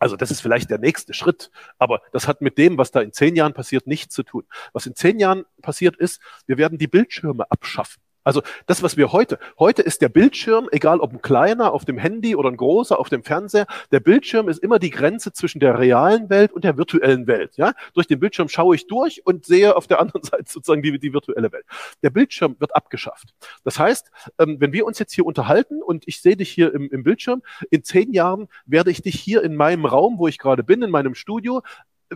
also 0.00 0.16
das 0.16 0.30
ist 0.30 0.40
vielleicht 0.40 0.70
der 0.70 0.78
nächste 0.78 1.12
Schritt, 1.12 1.50
aber 1.78 2.00
das 2.12 2.26
hat 2.26 2.40
mit 2.40 2.56
dem, 2.56 2.78
was 2.78 2.90
da 2.90 3.02
in 3.02 3.12
zehn 3.12 3.36
Jahren 3.36 3.52
passiert, 3.52 3.86
nichts 3.86 4.14
zu 4.14 4.22
tun. 4.22 4.44
Was 4.72 4.86
in 4.86 4.96
zehn 4.96 5.20
Jahren 5.20 5.44
passiert 5.60 5.94
ist, 5.96 6.22
wir 6.46 6.56
werden 6.56 6.78
die 6.78 6.88
Bildschirme 6.88 7.48
abschaffen. 7.50 8.02
Also 8.22 8.42
das, 8.66 8.82
was 8.82 8.96
wir 8.96 9.12
heute, 9.12 9.38
heute 9.58 9.82
ist 9.82 10.02
der 10.02 10.10
Bildschirm, 10.10 10.68
egal 10.72 11.00
ob 11.00 11.12
ein 11.12 11.22
kleiner 11.22 11.72
auf 11.72 11.84
dem 11.84 11.96
Handy 11.96 12.36
oder 12.36 12.50
ein 12.50 12.56
großer 12.56 12.98
auf 12.98 13.08
dem 13.08 13.22
Fernseher, 13.22 13.66
der 13.92 14.00
Bildschirm 14.00 14.48
ist 14.48 14.62
immer 14.62 14.78
die 14.78 14.90
Grenze 14.90 15.32
zwischen 15.32 15.58
der 15.58 15.78
realen 15.78 16.28
Welt 16.28 16.52
und 16.52 16.64
der 16.64 16.76
virtuellen 16.76 17.26
Welt. 17.26 17.56
Ja? 17.56 17.72
Durch 17.94 18.06
den 18.06 18.20
Bildschirm 18.20 18.48
schaue 18.48 18.74
ich 18.74 18.86
durch 18.86 19.24
und 19.24 19.46
sehe 19.46 19.74
auf 19.74 19.86
der 19.86 20.00
anderen 20.00 20.22
Seite 20.24 20.44
sozusagen 20.46 20.82
die, 20.82 20.98
die 20.98 21.12
virtuelle 21.12 21.50
Welt. 21.52 21.64
Der 22.02 22.10
Bildschirm 22.10 22.56
wird 22.58 22.76
abgeschafft. 22.76 23.34
Das 23.64 23.78
heißt, 23.78 24.10
ähm, 24.38 24.60
wenn 24.60 24.72
wir 24.72 24.84
uns 24.84 24.98
jetzt 24.98 25.14
hier 25.14 25.24
unterhalten 25.24 25.82
und 25.82 26.04
ich 26.06 26.20
sehe 26.20 26.36
dich 26.36 26.50
hier 26.50 26.74
im, 26.74 26.90
im 26.90 27.02
Bildschirm, 27.02 27.42
in 27.70 27.84
zehn 27.84 28.12
Jahren 28.12 28.48
werde 28.66 28.90
ich 28.90 29.02
dich 29.02 29.18
hier 29.18 29.42
in 29.42 29.56
meinem 29.56 29.86
Raum, 29.86 30.18
wo 30.18 30.28
ich 30.28 30.38
gerade 30.38 30.62
bin, 30.62 30.82
in 30.82 30.90
meinem 30.90 31.14
Studio, 31.14 31.62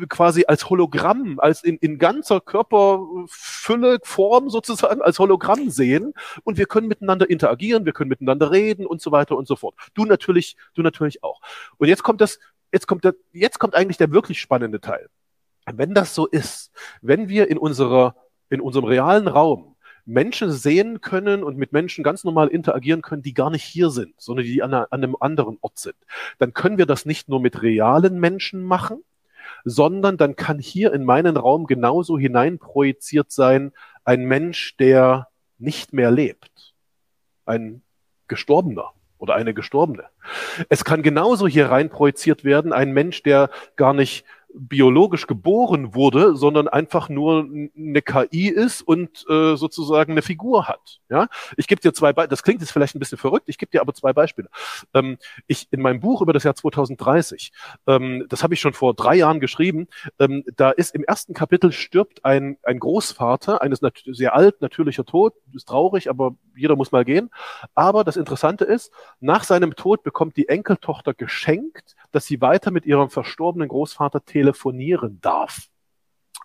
quasi 0.09 0.44
als 0.46 0.68
Hologramm, 0.68 1.38
als 1.38 1.62
in, 1.62 1.76
in 1.78 1.98
ganzer 1.98 2.40
Körperfülle, 2.40 3.98
Form 4.02 4.50
sozusagen, 4.50 5.02
als 5.02 5.18
Hologramm 5.18 5.70
sehen 5.70 6.14
und 6.42 6.59
wir 6.59 6.66
können 6.66 6.88
miteinander 6.88 7.28
interagieren, 7.30 7.85
wir 7.85 7.92
können 7.92 8.09
miteinander 8.09 8.50
reden 8.50 8.87
und 8.87 9.00
so 9.00 9.12
weiter 9.12 9.37
und 9.37 9.46
so 9.46 9.57
fort. 9.57 9.74
Du 9.94 10.04
natürlich, 10.04 10.57
du 10.74 10.83
natürlich 10.83 11.22
auch. 11.22 11.40
Und 11.78 11.88
jetzt 11.88 12.02
kommt 12.02 12.20
das, 12.20 12.38
jetzt 12.72 12.87
kommt 12.87 13.04
der, 13.04 13.14
jetzt 13.33 13.59
kommt 13.59 13.74
eigentlich 13.74 13.98
der 13.98 14.11
wirklich 14.11 14.40
spannende 14.40 14.80
Teil. 14.80 15.09
Wenn 15.72 15.94
das 15.94 16.14
so 16.14 16.26
ist, 16.26 16.72
wenn 17.00 17.28
wir 17.28 17.48
in 17.48 17.57
unserer, 17.57 18.16
in 18.50 18.61
unserem 18.61 18.85
realen 18.85 19.28
Raum 19.28 19.76
Menschen 20.07 20.52
sehen 20.52 21.00
können 21.00 21.42
und 21.42 21.57
mit 21.57 21.72
Menschen 21.72 22.04
ganz 22.04 22.24
normal 22.24 22.48
interagieren 22.48 23.00
können, 23.00 23.22
die 23.22 23.33
gar 23.33 23.48
nicht 23.48 23.64
hier 23.64 23.88
sind, 23.88 24.14
sondern 24.18 24.44
die 24.44 24.62
an, 24.62 24.74
an 24.74 24.87
einem 24.90 25.16
anderen 25.18 25.57
Ort 25.62 25.78
sind, 25.78 25.96
dann 26.38 26.52
können 26.52 26.76
wir 26.76 26.85
das 26.85 27.07
nicht 27.07 27.28
nur 27.28 27.40
mit 27.40 27.62
realen 27.62 28.20
Menschen 28.20 28.62
machen, 28.62 29.02
sondern 29.64 30.16
dann 30.16 30.37
kann 30.37 30.59
hier 30.59 30.92
in 30.92 31.05
meinen 31.05 31.37
Raum 31.37 31.66
genauso 31.66 32.18
hineinprojiziert 32.18 33.33
sein 33.33 33.72
ein 34.05 34.24
Mensch, 34.24 34.77
der 34.77 35.29
nicht 35.59 35.92
mehr 35.92 36.11
lebt. 36.11 36.74
Ein 37.46 37.83
Gestorbener 38.29 38.92
oder 39.18 39.35
eine 39.35 39.55
Gestorbene. 39.55 40.05
Es 40.68 40.85
kann 40.85 41.03
genauso 41.03 41.48
hier 41.48 41.70
rein 41.70 41.88
projiziert 41.88 42.44
werden, 42.44 42.72
ein 42.72 42.92
Mensch, 42.92 43.22
der 43.22 43.50
gar 43.77 43.94
nicht 43.94 44.27
biologisch 44.55 45.27
geboren 45.27 45.95
wurde, 45.95 46.37
sondern 46.37 46.69
einfach 46.69 47.09
nur 47.09 47.49
eine 47.77 48.03
KI 48.03 48.49
ist 48.49 48.83
und 48.83 49.25
äh, 49.29 49.57
sozusagen 49.57 50.12
eine 50.12 50.23
Figur 50.23 50.69
hat. 50.69 51.01
Ja, 51.09 51.29
ich 51.57 51.67
gebe 51.67 51.81
dir 51.81 51.93
zwei 51.93 52.12
Beispiele. 52.12 52.29
Das 52.29 52.43
klingt 52.43 52.61
jetzt 52.61 52.71
vielleicht 52.71 52.95
ein 52.95 53.01
bisschen 53.01 53.19
verrückt. 53.19 53.49
Ich 53.49 53.59
gebe 53.59 53.71
dir 53.71 53.81
aber 53.81 53.95
zwei 53.95 54.12
Beispiele. 54.12 54.49
Ähm, 54.95 55.19
ich 55.47 55.69
in 55.71 55.81
meinem 55.81 56.01
Buch 56.01 56.23
über 56.23 56.33
das 56.33 56.45
Jahr 56.45 56.55
2030, 56.55 57.53
ähm, 57.87 58.27
das 58.29 58.43
habe 58.43 58.55
ich 58.55 58.61
schon 58.61 58.73
vor 58.73 58.95
drei 58.95 59.17
Jahren 59.17 59.40
geschrieben. 59.40 59.88
Ähm, 60.19 60.45
da 60.57 60.71
ist 60.71 60.95
im 60.95 61.05
ersten 61.05 61.35
Kapitel 61.35 61.73
stirbt 61.73 62.25
ein 62.25 62.57
ein 62.62 62.79
Großvater 62.79 63.62
eines 63.62 63.81
sehr 64.07 64.35
alt 64.35 64.61
natürlicher 64.61 65.05
Tod, 65.05 65.35
ist 65.53 65.69
traurig, 65.69 66.11
aber 66.11 66.37
jeder 66.57 66.77
muss 66.77 66.93
mal 66.93 67.05
gehen. 67.05 67.31
Aber 67.75 68.05
das 68.05 68.17
Interessante 68.17 68.64
ist, 68.64 68.93
nach 69.21 69.45
seinem 69.45 69.77
Tod 69.77 70.03
bekommt 70.03 70.37
die 70.37 70.49
Enkeltochter 70.49 71.14
geschenkt, 71.14 71.97
dass 72.12 72.27
sie 72.27 72.40
weiter 72.40 72.71
mit 72.71 72.87
ihrem 72.87 73.11
verstorbenen 73.11 73.69
Großvater 73.69 74.25
telefonieren 74.44 75.20
darf. 75.20 75.68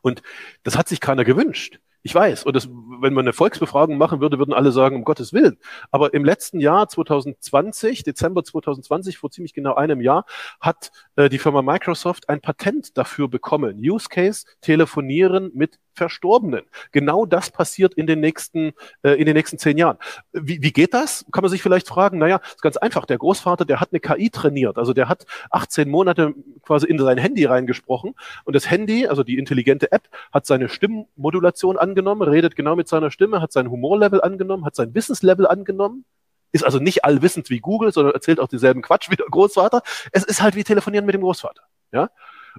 Und 0.01 0.21
das 0.63 0.77
hat 0.77 0.87
sich 0.87 1.01
keiner 1.01 1.25
gewünscht. 1.25 1.79
Ich 2.01 2.15
weiß. 2.15 2.45
Und 2.45 2.55
das, 2.55 2.69
wenn 2.69 3.13
man 3.13 3.25
eine 3.25 3.33
Volksbefragung 3.33 3.97
machen 3.97 4.21
würde, 4.21 4.39
würden 4.39 4.53
alle 4.53 4.71
sagen, 4.71 4.95
um 4.95 5.03
Gottes 5.03 5.33
Willen. 5.33 5.57
Aber 5.91 6.13
im 6.13 6.23
letzten 6.23 6.61
Jahr, 6.61 6.87
2020, 6.87 8.03
Dezember 8.03 8.45
2020, 8.45 9.17
vor 9.17 9.29
ziemlich 9.31 9.53
genau 9.53 9.75
einem 9.75 9.99
Jahr, 9.99 10.23
hat 10.61 10.91
äh, 11.17 11.27
die 11.27 11.39
Firma 11.39 11.61
Microsoft 11.61 12.29
ein 12.29 12.39
Patent 12.39 12.97
dafür 12.97 13.27
bekommen. 13.27 13.77
Use 13.77 14.07
Case, 14.07 14.45
telefonieren 14.61 15.51
mit 15.53 15.77
Verstorbenen. 15.99 16.63
Genau 16.91 17.25
das 17.25 17.51
passiert 17.51 17.93
in 17.93 18.07
den 18.07 18.19
nächsten, 18.19 18.71
äh, 19.03 19.11
in 19.11 19.25
den 19.25 19.35
nächsten 19.35 19.59
zehn 19.59 19.77
Jahren. 19.77 19.97
Wie, 20.31 20.61
wie 20.63 20.71
geht 20.71 20.93
das? 20.93 21.25
Kann 21.31 21.43
man 21.43 21.51
sich 21.51 21.61
vielleicht 21.61 21.87
fragen. 21.87 22.17
Naja, 22.17 22.41
ist 22.47 22.61
ganz 22.61 22.77
einfach. 22.77 23.05
Der 23.05 23.17
Großvater, 23.17 23.65
der 23.65 23.81
hat 23.81 23.89
eine 23.91 23.99
KI 23.99 24.29
trainiert. 24.29 24.77
Also 24.77 24.93
der 24.93 25.09
hat 25.09 25.25
18 25.51 25.89
Monate 25.89 26.33
quasi 26.63 26.87
in 26.87 26.97
sein 26.97 27.17
Handy 27.17 27.45
reingesprochen. 27.45 28.15
Und 28.45 28.55
das 28.55 28.69
Handy, 28.69 29.07
also 29.07 29.23
die 29.23 29.37
intelligente 29.37 29.91
App, 29.91 30.09
hat 30.31 30.45
seine 30.45 30.69
Stimmmodulation 30.69 31.77
angenommen, 31.77 32.21
redet 32.21 32.55
genau 32.55 32.75
mit 32.75 32.87
seiner 32.87 33.11
Stimme, 33.11 33.41
hat 33.41 33.51
sein 33.51 33.69
Humorlevel 33.69 34.21
angenommen, 34.21 34.65
hat 34.65 34.75
sein 34.75 34.95
Wissenslevel 34.95 35.45
angenommen 35.45 36.05
ist 36.51 36.63
also 36.63 36.79
nicht 36.79 37.05
allwissend 37.05 37.51
wie 37.51 37.59
Google, 37.59 37.91
sondern 37.91 38.15
erzählt 38.15 38.39
auch 38.39 38.47
dieselben 38.47 38.81
Quatsch 38.81 39.11
wie 39.11 39.15
der 39.15 39.27
Großvater. 39.27 39.83
Es 40.11 40.23
ist 40.23 40.41
halt 40.41 40.55
wie 40.55 40.63
telefonieren 40.63 41.05
mit 41.05 41.13
dem 41.13 41.21
Großvater. 41.21 41.61
Ja? 41.91 42.09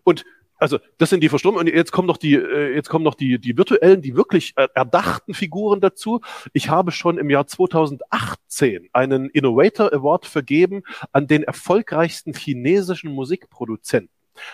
Und 0.05 0.24
also 0.61 0.79
das 0.99 1.11
sind 1.11 1.23
die 1.23 1.29
Verstorbenen 1.29 1.66
und 1.66 1.75
jetzt 1.75 1.90
kommen 1.90 2.07
noch 2.07 2.18
die, 2.18 2.35
äh, 2.35 2.75
jetzt 2.75 2.88
kommen 2.88 3.05
noch 3.05 3.14
die, 3.14 3.38
die 3.38 3.57
virtuellen, 3.57 4.03
die 4.03 4.14
wirklich 4.14 4.55
erdachten 4.57 5.35
Figuren 5.35 5.81
dazu. 5.81 6.20
Ich 6.53 6.68
habe 6.68 6.92
schon 6.92 7.18
im 7.18 7.31
Jahr 7.31 7.46
2018 7.46 8.88
einen 8.92 9.31
Innovator 9.31 9.92
Award 9.92 10.27
vergeben 10.27 10.83
an 11.12 11.27
den 11.27 11.42
erfolgreichsten 11.42 12.35
chinesischen 12.35 13.12
Musikproduzenten. 13.12 14.11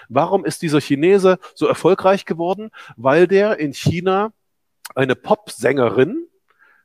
Warum 0.09 0.45
ist 0.45 0.63
dieser 0.63 0.81
Chinese 0.81 1.39
so 1.55 1.67
erfolgreich 1.67 2.25
geworden? 2.25 2.71
Weil 2.97 3.27
der 3.27 3.59
in 3.59 3.75
China 3.75 4.33
eine 4.95 5.17
Popsängerin 5.17 6.27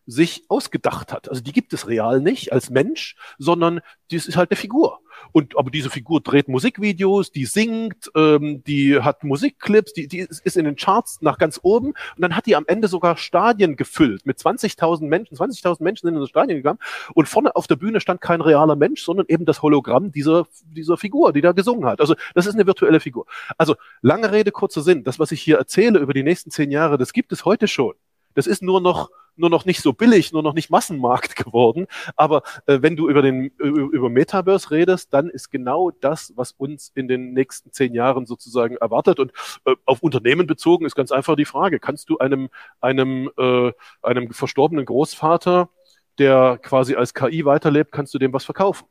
sich 0.08 0.44
ausgedacht 0.50 1.14
hat. 1.14 1.30
Also 1.30 1.42
die 1.42 1.54
gibt 1.54 1.74
es 1.74 1.88
real 1.88 2.22
nicht 2.22 2.52
als 2.52 2.70
Mensch, 2.70 3.16
sondern 3.38 3.82
das 4.12 4.26
ist 4.26 4.36
halt 4.36 4.52
eine 4.52 4.58
Figur. 4.58 5.00
Und 5.32 5.58
aber 5.58 5.72
diese 5.72 5.90
Figur 5.90 6.22
dreht 6.22 6.48
Musikvideos, 6.48 7.32
die 7.32 7.46
singt, 7.46 8.12
ähm, 8.16 8.64
die 8.66 9.00
hat 9.00 9.24
Musikclips, 9.24 9.94
die, 9.94 10.08
die 10.08 10.20
ist 10.20 10.58
in 10.58 10.66
den 10.66 10.76
Charts 10.76 11.20
nach 11.22 11.38
ganz 11.38 11.60
oben 11.64 11.88
und 11.88 11.96
dann 12.18 12.36
hat 12.36 12.46
die 12.46 12.56
am 12.56 12.66
Ende 12.68 12.88
sogar 12.88 13.18
Stadien 13.18 13.76
gefüllt 13.76 14.26
mit 14.26 14.38
20.000 14.38 15.06
Menschen. 15.06 15.38
20.000 15.38 15.84
Menschen 15.84 16.08
sind 16.08 16.16
in 16.16 16.22
das 16.22 16.30
Stadion 16.30 16.58
gegangen 16.58 16.80
und 17.14 17.28
vorne 17.28 17.56
auf 17.56 17.68
der 17.68 17.76
Bühne 17.76 18.00
stand 18.02 18.22
kein 18.22 18.42
realer 18.42 18.76
Mensch, 18.76 19.04
sondern 19.04 19.26
eben 19.30 19.46
das 19.46 19.62
Hologramm 19.62 20.12
dieser 20.12 20.48
dieser 20.64 20.98
Figur, 20.98 21.34
die 21.34 21.42
da 21.42 21.52
gesungen 21.52 21.86
hat. 21.86 22.02
Also 22.02 22.16
das 22.34 22.46
ist 22.46 22.56
eine 22.56 22.68
virtuelle 22.68 23.00
Figur. 23.00 23.26
Also 23.58 23.76
lange 24.02 24.32
Rede 24.32 24.52
kurzer 24.52 24.82
Sinn. 24.82 25.04
Das, 25.04 25.20
was 25.20 25.32
ich 25.32 25.42
hier 25.42 25.58
erzähle 25.58 26.00
über 26.00 26.14
die 26.14 26.24
nächsten 26.24 26.52
zehn 26.52 26.72
Jahre, 26.72 26.98
das 26.98 27.14
gibt 27.14 27.32
es 27.32 27.46
heute 27.46 27.68
schon. 27.68 27.94
Das 28.34 28.48
ist 28.48 28.62
nur 28.62 28.82
noch 28.82 29.10
nur 29.36 29.50
noch 29.50 29.66
nicht 29.66 29.82
so 29.82 29.94
billig, 29.94 30.32
nur 30.32 30.44
noch 30.44 30.54
nicht 30.54 30.70
Massenmarkt 30.70 31.36
geworden. 31.44 31.88
Aber 32.16 32.44
äh, 32.66 32.80
wenn 32.82 32.96
du 32.96 33.10
über 33.10 33.22
den 33.22 33.48
über 33.48 34.10
Metaverse 34.10 34.72
redest, 34.72 35.14
dann 35.14 35.30
ist 35.30 35.50
genau 35.50 35.92
das, 35.92 36.34
was 36.36 36.52
uns 36.54 36.92
in 36.96 37.08
den 37.08 37.34
nächsten 37.34 37.72
zehn 37.72 37.94
Jahren 37.94 38.26
sozusagen 38.26 38.78
erwartet. 38.78 39.20
Und 39.20 39.32
äh, 39.66 39.76
auf 39.86 40.04
Unternehmen 40.04 40.48
bezogen 40.48 40.86
ist 40.86 40.96
ganz 40.96 41.12
einfach 41.12 41.36
die 41.36 41.46
Frage: 41.46 41.80
Kannst 41.80 42.10
du 42.10 42.18
einem 42.18 42.50
einem 42.80 43.30
äh, 43.38 43.72
einem 44.02 44.32
verstorbenen 44.32 44.86
Großvater, 44.86 45.70
der 46.18 46.60
quasi 46.62 46.96
als 46.96 47.14
KI 47.14 47.46
weiterlebt, 47.46 47.92
kannst 47.92 48.14
du 48.14 48.20
dem 48.20 48.34
was 48.34 48.46
verkaufen? 48.46 48.88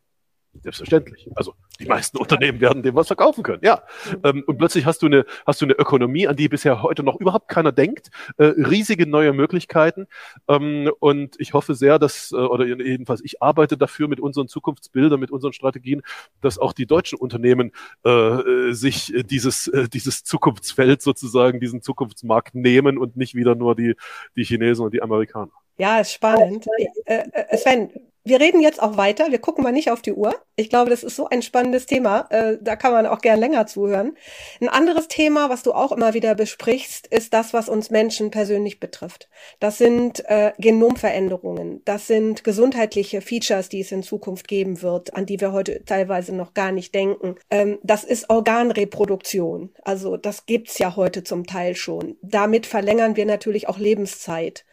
Selbstverständlich. 0.63 1.29
Also 1.37 1.55
die 1.79 1.87
meisten 1.87 2.19
Unternehmen 2.19 2.61
werden 2.61 2.83
dem 2.83 2.95
was 2.95 3.07
verkaufen 3.07 3.43
können. 3.43 3.63
Ja. 3.63 3.83
Ähm, 4.25 4.43
und 4.47 4.59
plötzlich 4.59 4.85
hast 4.85 5.01
du 5.03 5.07
eine, 5.07 5.25
hast 5.47 5.61
du 5.61 5.65
eine 5.65 5.75
Ökonomie, 5.75 6.27
an 6.27 6.37
die 6.37 6.49
bisher 6.49 6.83
heute 6.83 7.03
noch 7.03 7.21
überhaupt 7.21 7.49
keiner 7.49 7.73
denkt. 7.73 8.11
Äh, 8.37 8.45
riesige 8.45 9.07
neue 9.07 9.33
Möglichkeiten. 9.33 10.07
Ähm, 10.49 10.91
und 10.99 11.37
ich 11.39 11.55
hoffe 11.55 11.75
sehr, 11.75 11.99
dass, 11.99 12.33
äh, 12.33 12.37
oder 12.37 12.67
jedenfalls 12.67 13.23
ich 13.25 13.41
arbeite 13.41 13.79
dafür 13.79 14.09
mit 14.09 14.19
unseren 14.21 14.49
Zukunftsbildern, 14.49 15.21
mit 15.21 15.31
unseren 15.31 15.53
Strategien, 15.53 16.03
dass 16.41 16.59
auch 16.59 16.73
die 16.73 16.87
deutschen 16.87 17.19
Unternehmen 17.19 17.73
äh, 18.05 18.73
sich 18.73 19.15
dieses, 19.27 19.71
dieses 19.93 20.25
Zukunftsfeld 20.25 21.01
sozusagen, 21.01 21.61
diesen 21.61 21.81
Zukunftsmarkt 21.81 22.55
nehmen 22.55 22.99
und 22.99 23.17
nicht 23.17 23.35
wieder 23.35 23.55
nur 23.55 23.77
die, 23.77 23.95
die 24.37 24.45
Chinesen 24.45 24.85
und 24.85 24.93
die 24.93 25.03
Amerikaner. 25.03 25.53
Ja, 25.79 26.01
ist 26.01 26.13
spannend. 26.13 26.67
Äh, 27.07 27.57
Sven, 27.57 27.91
wir 28.23 28.41
reden 28.41 28.61
jetzt 28.61 28.83
auch 28.83 28.97
weiter. 28.97 29.31
Wir 29.31 29.39
gucken 29.39 29.65
mal 29.65 29.73
nicht 29.73 29.91
auf 29.91 30.03
die 30.03 30.13
Uhr. 30.13 30.35
Ich 30.57 30.69
glaube, 30.69 30.91
das 30.91 31.03
ist 31.03 31.17
so 31.17 31.29
ein 31.29 31.41
spannendes 31.41 31.87
Thema. 31.87 32.27
Äh, 32.31 32.59
da 32.61 32.77
kann 32.77 32.93
man 32.93 33.07
auch 33.07 33.21
gern 33.21 33.41
länger 33.41 33.67
zuhören. 33.67 34.17
Ein 34.61 34.69
anderes 34.69 35.09
Thema, 35.09 35.49
was 35.49 35.63
du 35.63 35.73
auch 35.73 35.91
immer 35.91 36.13
wieder 36.13 36.35
besprichst, 36.35 37.07
ist 37.07 37.33
das, 37.33 37.55
was 37.55 37.71
uns 37.71 37.91
Menschen 37.91 38.31
persönlich 38.31 38.79
betrifft. 38.79 39.31
Das 39.59 39.79
sind 39.79 40.23
äh, 40.29 40.53
Genomveränderungen. 40.59 41.83
Das 41.87 42.07
sind 42.07 42.45
gesundheitliche 42.45 43.23
Features, 43.23 43.71
die 43.71 43.81
es 43.81 43.91
in 43.91 44.03
Zukunft 44.03 44.49
geben 44.49 44.83
wird, 44.83 45.15
an 45.15 45.25
die 45.25 45.41
wir 45.41 45.53
heute 45.53 45.85
teilweise 45.85 46.35
noch 46.35 46.53
gar 46.53 46.73
nicht 46.73 46.95
denken. 46.95 47.37
Ähm, 47.51 47.79
das 47.83 48.05
ist 48.05 48.29
Organreproduktion. 48.29 49.71
Also 49.83 50.19
das 50.19 50.45
gibt's 50.45 50.79
ja 50.79 50.95
heute 50.95 51.25
zum 51.25 51.47
Teil 51.47 51.75
schon. 51.75 52.17
Damit 52.21 52.67
verlängern 52.67 53.17
wir 53.17 53.25
natürlich 53.25 53.69
auch 53.69 53.79
Lebenszeit. 53.79 54.65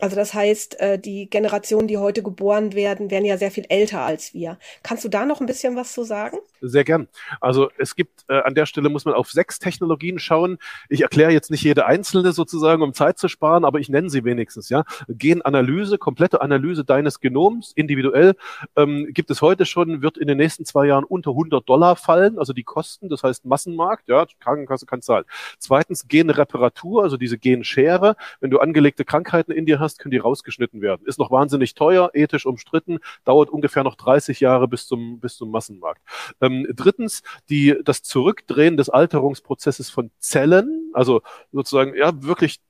Also 0.00 0.16
das 0.16 0.34
heißt, 0.34 0.80
äh, 0.80 0.98
die 0.98 1.30
Generationen, 1.30 1.88
die 1.88 1.98
heute 1.98 2.22
geboren 2.22 2.74
werden, 2.74 3.10
werden 3.10 3.24
ja 3.24 3.38
sehr 3.38 3.50
viel 3.50 3.64
älter 3.68 4.00
als 4.00 4.34
wir. 4.34 4.58
Kannst 4.82 5.04
du 5.04 5.08
da 5.08 5.24
noch 5.24 5.40
ein 5.40 5.46
bisschen 5.46 5.76
was 5.76 5.92
zu 5.92 6.02
sagen? 6.04 6.38
Sehr 6.66 6.84
gern. 6.84 7.08
Also 7.40 7.68
es 7.76 7.94
gibt 7.94 8.24
äh, 8.28 8.40
an 8.40 8.54
der 8.54 8.64
Stelle 8.64 8.88
muss 8.88 9.04
man 9.04 9.12
auf 9.12 9.30
sechs 9.30 9.58
Technologien 9.58 10.18
schauen. 10.18 10.56
Ich 10.88 11.02
erkläre 11.02 11.30
jetzt 11.30 11.50
nicht 11.50 11.62
jede 11.62 11.84
einzelne 11.84 12.32
sozusagen, 12.32 12.82
um 12.82 12.94
Zeit 12.94 13.18
zu 13.18 13.28
sparen, 13.28 13.66
aber 13.66 13.80
ich 13.80 13.90
nenne 13.90 14.08
sie 14.08 14.24
wenigstens. 14.24 14.70
Ja, 14.70 14.84
Genanalyse, 15.08 15.98
komplette 15.98 16.40
Analyse 16.40 16.84
deines 16.84 17.20
Genoms 17.20 17.72
individuell 17.74 18.34
ähm, 18.76 19.08
gibt 19.12 19.30
es 19.30 19.42
heute 19.42 19.66
schon, 19.66 20.00
wird 20.00 20.16
in 20.16 20.26
den 20.26 20.38
nächsten 20.38 20.64
zwei 20.64 20.86
Jahren 20.86 21.04
unter 21.04 21.30
100 21.32 21.68
Dollar 21.68 21.96
fallen, 21.96 22.38
also 22.38 22.54
die 22.54 22.64
Kosten. 22.64 23.10
Das 23.10 23.22
heißt 23.22 23.44
Massenmarkt. 23.44 24.08
Ja, 24.08 24.24
Krankenkasse 24.40 24.86
kann 24.86 25.02
zahlen. 25.02 25.24
Zweitens 25.58 26.08
Genreparatur, 26.08 27.02
also 27.02 27.18
diese 27.18 27.36
Genschere. 27.36 28.16
Wenn 28.40 28.50
du 28.50 28.58
angelegte 28.58 29.04
Krankheiten 29.04 29.52
in 29.52 29.66
dir 29.66 29.80
hast, 29.80 29.98
können 29.98 30.12
die 30.12 30.18
rausgeschnitten 30.18 30.80
werden. 30.80 31.02
Ist 31.04 31.18
noch 31.18 31.30
wahnsinnig 31.30 31.74
teuer, 31.74 32.10
ethisch 32.14 32.46
umstritten, 32.46 33.00
dauert 33.24 33.50
ungefähr 33.50 33.84
noch 33.84 33.96
30 33.96 34.40
Jahre 34.40 34.66
bis 34.66 34.86
zum 34.86 35.20
bis 35.20 35.36
zum 35.36 35.50
Massenmarkt. 35.50 36.00
Ähm, 36.40 36.53
ähm, 36.54 36.66
drittens, 36.74 37.22
die, 37.48 37.76
das 37.84 38.02
Zurückdrehen 38.02 38.76
des 38.76 38.88
Alterungsprozesses 38.88 39.90
von 39.90 40.10
Zellen, 40.18 40.90
also 40.92 41.22
sozusagen, 41.52 41.94
ja, 41.96 42.22
wirklich 42.22 42.60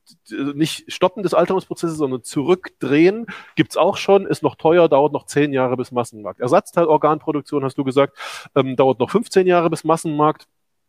nicht 0.55 0.93
Stoppen 0.93 1.23
des 1.23 1.35
Alterungsprozesses, 1.35 1.97
sondern 1.97 2.23
Zurückdrehen 2.23 3.27
gibt's 3.57 3.77
auch 3.77 3.97
schon, 3.97 4.27
ist 4.27 4.43
noch 4.43 4.57
teuer, 4.57 4.89
dauert 4.89 5.13
noch 5.13 5.27
zehn 5.27 5.53
Jahre 5.53 5.77
bis 5.77 5.93
Massenmarkt. 5.93 6.41
Ersatzteilorganproduktion, 6.41 7.65
hast 7.65 7.79
du 7.79 7.85
gesagt, 7.85 8.17
ähm, 8.55 8.77
dauert 8.77 8.99
noch 9.01 9.11
15 9.11 9.47
Jahre 9.47 9.71
bis 9.71 9.85
Massenmarkt. 9.85 10.47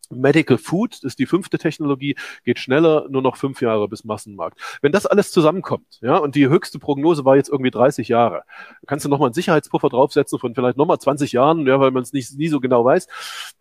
Medical 0.09 0.57
Food, 0.57 1.03
ist 1.03 1.19
die 1.19 1.25
fünfte 1.25 1.57
Technologie, 1.57 2.15
geht 2.43 2.59
schneller, 2.59 3.07
nur 3.09 3.21
noch 3.21 3.37
fünf 3.37 3.61
Jahre 3.61 3.87
bis 3.87 4.03
Massenmarkt. 4.03 4.59
Wenn 4.81 4.91
das 4.91 5.05
alles 5.05 5.31
zusammenkommt, 5.31 5.99
ja, 6.01 6.17
und 6.17 6.35
die 6.35 6.47
höchste 6.47 6.79
Prognose 6.79 7.25
war 7.25 7.35
jetzt 7.35 7.49
irgendwie 7.49 7.71
30 7.71 8.07
Jahre, 8.07 8.43
kannst 8.87 9.05
du 9.05 9.09
nochmal 9.09 9.27
einen 9.27 9.33
Sicherheitspuffer 9.33 9.89
draufsetzen 9.89 10.39
von 10.39 10.55
vielleicht 10.55 10.77
nochmal 10.77 10.99
20 10.99 11.31
Jahren, 11.31 11.65
ja, 11.67 11.79
weil 11.79 11.91
man 11.91 12.03
es 12.03 12.13
nie 12.13 12.47
so 12.47 12.59
genau 12.59 12.85
weiß, 12.85 13.07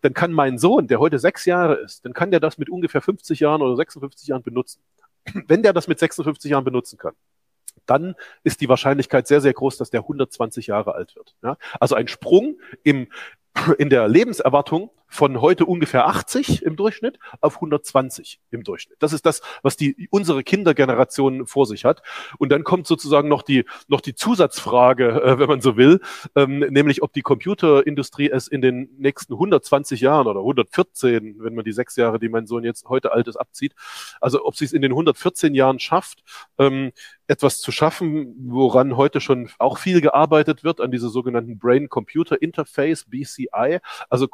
dann 0.01 0.13
kann 0.13 0.31
mein 0.31 0.57
Sohn, 0.57 0.87
der 0.87 0.99
heute 0.99 1.19
sechs 1.19 1.45
Jahre 1.45 1.75
ist, 1.75 2.05
dann 2.05 2.13
kann 2.13 2.31
der 2.31 2.39
das 2.39 2.57
mit 2.57 2.69
ungefähr 2.69 3.01
50 3.01 3.39
Jahren 3.39 3.61
oder 3.61 3.75
56 3.75 4.27
Jahren 4.27 4.43
benutzen. 4.43 4.81
Wenn 5.47 5.63
der 5.63 5.73
das 5.73 5.87
mit 5.87 5.99
56 5.99 6.51
Jahren 6.51 6.63
benutzen 6.63 6.97
kann, 6.97 7.13
dann 7.85 8.15
ist 8.43 8.61
die 8.61 8.69
Wahrscheinlichkeit 8.69 9.27
sehr, 9.27 9.41
sehr 9.41 9.53
groß, 9.53 9.77
dass 9.77 9.89
der 9.89 10.01
120 10.01 10.67
Jahre 10.67 10.95
alt 10.95 11.15
wird. 11.15 11.35
Ja? 11.43 11.57
Also 11.79 11.95
ein 11.95 12.07
Sprung 12.07 12.59
im, 12.83 13.07
in 13.77 13.89
der 13.89 14.07
Lebenserwartung 14.07 14.91
von 15.15 15.41
heute 15.41 15.65
ungefähr 15.65 16.07
80 16.07 16.63
im 16.63 16.75
Durchschnitt 16.75 17.17
auf 17.41 17.55
120 17.55 18.39
im 18.51 18.63
Durchschnitt. 18.63 18.97
Das 18.99 19.13
ist 19.13 19.25
das, 19.25 19.41
was 19.63 19.77
die 19.77 20.07
unsere 20.11 20.43
Kindergeneration 20.43 21.47
vor 21.47 21.65
sich 21.65 21.85
hat. 21.85 22.01
Und 22.37 22.51
dann 22.51 22.63
kommt 22.63 22.85
sozusagen 22.85 23.29
noch 23.29 23.41
die 23.41 23.65
noch 23.87 24.01
die 24.01 24.13
Zusatzfrage, 24.13 25.21
äh, 25.21 25.39
wenn 25.39 25.47
man 25.47 25.61
so 25.61 25.77
will, 25.77 26.01
ähm, 26.35 26.59
nämlich 26.59 27.01
ob 27.01 27.13
die 27.13 27.21
Computerindustrie 27.21 28.29
es 28.29 28.47
in 28.47 28.61
den 28.61 28.89
nächsten 28.97 29.33
120 29.33 30.01
Jahren 30.01 30.27
oder 30.27 30.41
114, 30.41 31.37
wenn 31.39 31.55
man 31.55 31.65
die 31.65 31.71
sechs 31.71 31.95
Jahre, 31.95 32.19
die 32.19 32.29
mein 32.29 32.45
Sohn 32.45 32.63
jetzt 32.63 32.87
heute 32.89 33.11
alt 33.11 33.27
ist, 33.27 33.37
abzieht, 33.37 33.73
also 34.21 34.45
ob 34.45 34.55
sie 34.55 34.65
es 34.65 34.73
in 34.73 34.81
den 34.81 34.91
114 34.91 35.55
Jahren 35.55 35.79
schafft, 35.79 36.23
ähm, 36.57 36.91
etwas 37.27 37.59
zu 37.59 37.71
schaffen, 37.71 38.35
woran 38.49 38.97
heute 38.97 39.21
schon 39.21 39.49
auch 39.57 39.77
viel 39.77 40.01
gearbeitet 40.01 40.63
wird, 40.63 40.81
an 40.81 40.91
diese 40.91 41.09
sogenannten 41.09 41.57
Brain-Computer 41.57 42.41
Interface, 42.41 43.05
BCI, 43.05 43.79
also 44.09 44.27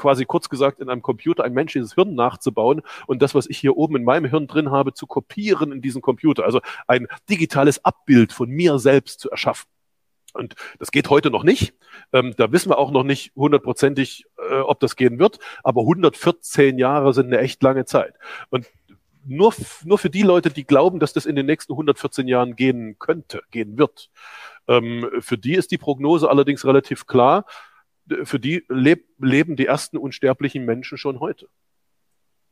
quasi 0.00 0.24
kurz 0.24 0.48
gesagt 0.48 0.80
in 0.80 0.88
einem 0.88 1.02
Computer 1.02 1.44
ein 1.44 1.52
menschliches 1.52 1.94
Hirn 1.94 2.14
nachzubauen 2.14 2.80
und 3.06 3.20
das, 3.20 3.34
was 3.34 3.46
ich 3.48 3.58
hier 3.58 3.76
oben 3.76 3.96
in 3.96 4.04
meinem 4.04 4.24
Hirn 4.24 4.46
drin 4.46 4.70
habe, 4.70 4.94
zu 4.94 5.06
kopieren 5.06 5.72
in 5.72 5.82
diesen 5.82 6.00
Computer. 6.00 6.44
Also 6.44 6.60
ein 6.88 7.06
digitales 7.28 7.84
Abbild 7.84 8.32
von 8.32 8.48
mir 8.48 8.78
selbst 8.78 9.20
zu 9.20 9.30
erschaffen. 9.30 9.68
Und 10.32 10.54
das 10.78 10.90
geht 10.90 11.10
heute 11.10 11.30
noch 11.30 11.42
nicht. 11.42 11.74
Ähm, 12.12 12.34
da 12.36 12.50
wissen 12.50 12.70
wir 12.70 12.78
auch 12.78 12.92
noch 12.92 13.02
nicht 13.02 13.32
hundertprozentig, 13.36 14.24
äh, 14.50 14.60
ob 14.60 14.80
das 14.80 14.96
gehen 14.96 15.18
wird. 15.18 15.38
Aber 15.62 15.82
114 15.82 16.78
Jahre 16.78 17.12
sind 17.12 17.26
eine 17.26 17.38
echt 17.38 17.62
lange 17.62 17.84
Zeit. 17.84 18.14
Und 18.48 18.66
nur, 19.26 19.52
nur 19.84 19.98
für 19.98 20.08
die 20.08 20.22
Leute, 20.22 20.50
die 20.50 20.64
glauben, 20.64 20.98
dass 20.98 21.12
das 21.12 21.26
in 21.26 21.36
den 21.36 21.46
nächsten 21.46 21.72
114 21.72 22.26
Jahren 22.26 22.56
gehen 22.56 22.96
könnte, 22.98 23.42
gehen 23.50 23.76
wird, 23.76 24.10
ähm, 24.66 25.10
für 25.20 25.36
die 25.36 25.54
ist 25.54 25.72
die 25.72 25.78
Prognose 25.78 26.30
allerdings 26.30 26.64
relativ 26.64 27.06
klar. 27.06 27.44
Für 28.24 28.40
die 28.40 28.64
leb, 28.68 29.06
leben 29.18 29.56
die 29.56 29.66
ersten 29.66 29.96
unsterblichen 29.96 30.64
Menschen 30.64 30.98
schon 30.98 31.20
heute. 31.20 31.48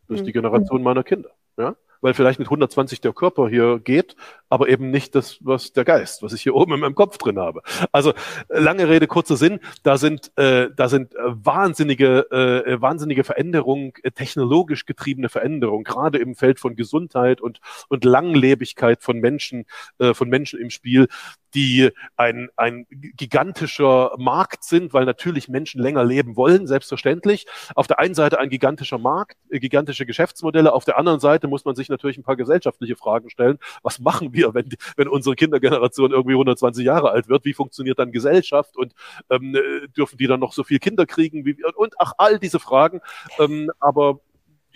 Das 0.07 0.21
ist 0.21 0.27
die 0.27 0.31
mhm. 0.31 0.35
Generation 0.35 0.83
meiner 0.83 1.05
Kinder. 1.05 1.31
Ja? 1.57 1.77
weil 2.01 2.15
vielleicht 2.15 2.39
mit 2.39 2.49
120 2.49 3.01
der 3.01 3.13
Körper 3.13 3.49
hier 3.49 3.79
geht, 3.79 4.17
aber 4.49 4.69
eben 4.69 4.91
nicht 4.91 5.15
das, 5.15 5.39
was 5.41 5.73
der 5.73 5.85
Geist, 5.85 6.23
was 6.23 6.33
ich 6.33 6.43
hier 6.43 6.55
oben 6.55 6.75
in 6.75 6.81
meinem 6.81 6.95
Kopf 6.95 7.19
drin 7.19 7.39
habe. 7.39 7.63
Also 7.93 8.15
lange 8.49 8.89
Rede, 8.89 9.07
kurzer 9.07 9.37
Sinn, 9.37 9.61
da 9.83 9.99
sind, 9.99 10.33
äh, 10.37 10.69
da 10.75 10.89
sind 10.89 11.15
äh, 11.15 11.19
wahnsinnige, 11.25 12.31
äh, 12.31 12.81
wahnsinnige 12.81 13.25
Veränderungen, 13.25 13.93
äh, 14.03 14.11
technologisch 14.11 14.87
getriebene 14.87 15.29
Veränderungen, 15.29 15.85
gerade 15.85 16.19
im 16.19 16.35
Feld 16.35 16.61
von 16.61 16.77
Gesundheit 16.77 17.41
und, 17.41 17.61
und 17.89 18.05
Langlebigkeit 18.05 19.03
von 19.03 19.19
Menschen, 19.19 19.67
äh, 19.99 20.15
von 20.15 20.29
Menschen 20.29 20.61
im 20.61 20.71
Spiel, 20.71 21.09
die 21.55 21.91
ein, 22.17 22.49
ein 22.57 22.87
gigantischer 22.91 24.13
Markt 24.19 24.65
sind, 24.65 24.93
weil 24.93 25.05
natürlich 25.05 25.49
Menschen 25.49 25.81
länger 25.81 26.05
leben 26.05 26.37
wollen, 26.37 26.67
selbstverständlich. 26.67 27.47
Auf 27.75 27.87
der 27.87 27.99
einen 27.99 28.15
Seite 28.15 28.39
ein 28.39 28.51
gigantischer 28.51 28.99
Markt, 28.99 29.37
äh, 29.51 29.59
gigantische 29.59 30.07
Geschäftsmodelle, 30.07 30.73
auf 30.73 30.85
der 30.85 30.99
anderen 30.99 31.21
Seite 31.21 31.49
muss 31.49 31.65
man 31.65 31.75
sich 31.75 31.89
natürlich 31.89 32.19
ein 32.19 32.23
paar 32.23 32.37
gesellschaftliche 32.37 32.97
Fragen 32.97 33.31
stellen. 33.31 33.59
Was 33.83 33.99
machen 33.99 34.33
wir, 34.33 34.55
wenn, 34.55 34.69
wenn 34.97 35.09
unsere 35.09 35.37
Kindergeneration 35.37 36.11
irgendwie 36.11 36.35
120 36.35 36.85
Jahre 36.85 37.11
alt 37.11 37.29
wird? 37.29 37.45
Wie 37.45 37.55
funktioniert 37.55 37.99
dann 37.99 38.13
Gesellschaft 38.13 38.77
und 38.77 38.95
ähm, 39.31 39.55
äh, 39.55 39.89
dürfen 39.89 40.19
die 40.19 40.27
dann 40.27 40.41
noch 40.41 40.53
so 40.53 40.65
viel 40.65 40.79
Kinder 40.79 41.07
kriegen? 41.07 41.45
Wie, 41.45 41.57
und 41.77 41.95
ach, 41.99 42.13
all 42.19 42.39
diese 42.39 42.61
Fragen. 42.61 43.01
Ähm, 43.39 43.71
aber 43.81 44.21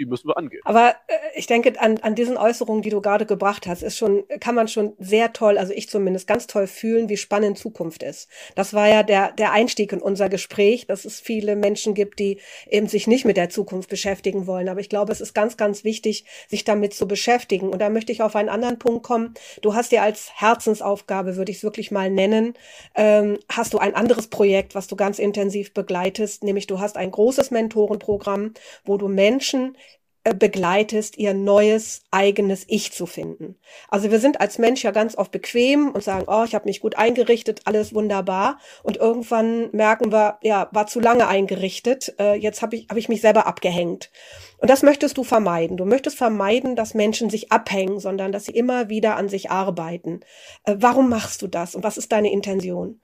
die 0.02 0.06
müssen 0.06 0.28
wir 0.28 0.36
angehen. 0.36 0.60
Aber 0.64 0.96
äh, 1.06 1.14
ich 1.34 1.46
denke, 1.46 1.80
an, 1.80 1.98
an 1.98 2.14
diesen 2.14 2.36
Äußerungen, 2.36 2.82
die 2.82 2.90
du 2.90 3.00
gerade 3.00 3.26
gebracht 3.26 3.66
hast, 3.66 3.82
ist 3.82 3.96
schon, 3.96 4.24
kann 4.40 4.54
man 4.54 4.68
schon 4.68 4.94
sehr 4.98 5.32
toll, 5.32 5.58
also 5.58 5.72
ich 5.72 5.88
zumindest 5.88 6.26
ganz 6.26 6.46
toll 6.46 6.66
fühlen, 6.66 7.08
wie 7.08 7.16
spannend 7.16 7.58
Zukunft 7.58 8.02
ist. 8.02 8.28
Das 8.54 8.74
war 8.74 8.88
ja 8.88 9.02
der, 9.02 9.32
der 9.32 9.52
Einstieg 9.52 9.92
in 9.92 10.02
unser 10.02 10.28
Gespräch, 10.28 10.86
dass 10.86 11.04
es 11.04 11.20
viele 11.20 11.56
Menschen 11.56 11.94
gibt, 11.94 12.18
die 12.18 12.40
eben 12.68 12.88
sich 12.88 13.06
nicht 13.06 13.24
mit 13.24 13.36
der 13.36 13.48
Zukunft 13.48 13.88
beschäftigen 13.88 14.46
wollen. 14.46 14.68
Aber 14.68 14.80
ich 14.80 14.88
glaube, 14.88 15.12
es 15.12 15.20
ist 15.20 15.34
ganz, 15.34 15.56
ganz 15.56 15.84
wichtig, 15.84 16.24
sich 16.48 16.64
damit 16.64 16.94
zu 16.94 17.06
beschäftigen. 17.06 17.68
Und 17.68 17.80
da 17.80 17.88
möchte 17.88 18.12
ich 18.12 18.22
auf 18.22 18.34
einen 18.36 18.48
anderen 18.48 18.78
Punkt 18.78 19.04
kommen. 19.04 19.34
Du 19.60 19.74
hast 19.74 19.92
dir 19.92 20.02
als 20.02 20.30
Herzensaufgabe, 20.34 21.36
würde 21.36 21.52
ich 21.52 21.58
es 21.58 21.64
wirklich 21.64 21.90
mal 21.90 22.10
nennen, 22.10 22.54
ähm, 22.96 23.38
hast 23.48 23.72
du 23.74 23.78
ein 23.78 23.94
anderes 23.94 24.26
Projekt, 24.26 24.74
was 24.74 24.88
du 24.88 24.96
ganz 24.96 25.18
intensiv 25.18 25.72
begleitest, 25.72 26.42
nämlich 26.42 26.66
du 26.66 26.80
hast 26.80 26.96
ein 26.96 27.10
großes 27.10 27.50
Mentorenprogramm, 27.50 28.54
wo 28.84 28.96
du 28.96 29.08
Menschen 29.08 29.76
begleitest, 30.24 31.18
ihr 31.18 31.34
neues 31.34 32.04
eigenes 32.12 32.64
Ich 32.68 32.92
zu 32.92 33.06
finden. 33.06 33.56
Also 33.88 34.10
wir 34.10 34.20
sind 34.20 34.40
als 34.40 34.58
Mensch 34.58 34.84
ja 34.84 34.92
ganz 34.92 35.16
oft 35.16 35.32
bequem 35.32 35.90
und 35.90 36.04
sagen, 36.04 36.26
oh, 36.28 36.44
ich 36.44 36.54
habe 36.54 36.66
mich 36.66 36.80
gut 36.80 36.96
eingerichtet, 36.96 37.62
alles 37.64 37.92
wunderbar. 37.92 38.58
Und 38.84 38.98
irgendwann 38.98 39.70
merken 39.72 40.12
wir, 40.12 40.38
ja, 40.42 40.68
war 40.72 40.86
zu 40.86 41.00
lange 41.00 41.26
eingerichtet, 41.26 42.14
äh, 42.20 42.34
jetzt 42.34 42.62
habe 42.62 42.76
ich, 42.76 42.86
hab 42.88 42.96
ich 42.96 43.08
mich 43.08 43.20
selber 43.20 43.46
abgehängt. 43.46 44.10
Und 44.58 44.70
das 44.70 44.84
möchtest 44.84 45.18
du 45.18 45.24
vermeiden. 45.24 45.76
Du 45.76 45.84
möchtest 45.84 46.16
vermeiden, 46.16 46.76
dass 46.76 46.94
Menschen 46.94 47.28
sich 47.28 47.50
abhängen, 47.50 47.98
sondern 47.98 48.30
dass 48.30 48.44
sie 48.44 48.52
immer 48.52 48.88
wieder 48.88 49.16
an 49.16 49.28
sich 49.28 49.50
arbeiten. 49.50 50.20
Äh, 50.64 50.76
warum 50.78 51.08
machst 51.08 51.42
du 51.42 51.48
das 51.48 51.74
und 51.74 51.82
was 51.82 51.98
ist 51.98 52.12
deine 52.12 52.32
Intention? 52.32 53.01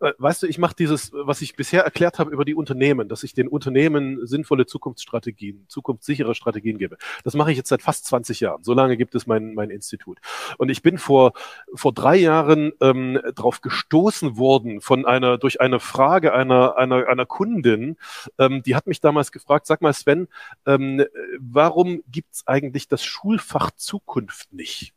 Äh, 0.00 0.12
weißt 0.18 0.42
du, 0.42 0.46
ich 0.46 0.58
mache 0.58 0.76
dieses, 0.76 1.10
was 1.12 1.42
ich 1.42 1.56
bisher 1.56 1.82
erklärt 1.82 2.18
habe 2.18 2.30
über 2.30 2.44
die 2.44 2.54
Unternehmen, 2.54 3.08
dass 3.08 3.22
ich 3.22 3.34
den 3.34 3.48
Unternehmen 3.48 4.26
sinnvolle 4.26 4.66
Zukunftsstrategien, 4.66 5.64
zukunftssichere 5.68 6.34
Strategien 6.34 6.78
gebe. 6.78 6.96
Das 7.24 7.34
mache 7.34 7.50
ich 7.50 7.56
jetzt 7.56 7.68
seit 7.68 7.82
fast 7.82 8.06
20 8.06 8.40
Jahren. 8.40 8.62
So 8.62 8.74
lange 8.74 8.96
gibt 8.96 9.14
es 9.14 9.26
mein, 9.26 9.54
mein 9.54 9.70
Institut. 9.70 10.18
Und 10.56 10.70
ich 10.70 10.82
bin 10.82 10.98
vor, 10.98 11.32
vor 11.74 11.92
drei 11.92 12.16
Jahren 12.16 12.72
ähm, 12.80 13.20
darauf 13.34 13.60
gestoßen 13.60 14.36
worden 14.36 14.80
von 14.80 15.06
einer, 15.06 15.38
durch 15.38 15.60
eine 15.60 15.80
Frage 15.80 16.32
einer, 16.32 16.76
einer, 16.76 17.08
einer 17.08 17.26
Kundin, 17.26 17.96
ähm, 18.38 18.62
die 18.62 18.76
hat 18.76 18.86
mich 18.86 19.00
damals 19.00 19.32
gefragt, 19.32 19.66
sag 19.66 19.82
mal 19.82 19.92
Sven, 19.92 20.28
ähm, 20.66 21.04
warum 21.38 22.02
gibt's 22.10 22.46
eigentlich 22.46 22.88
das 22.88 23.04
Schulfach 23.04 23.72
Zukunft 23.72 24.52
nicht? 24.52 24.94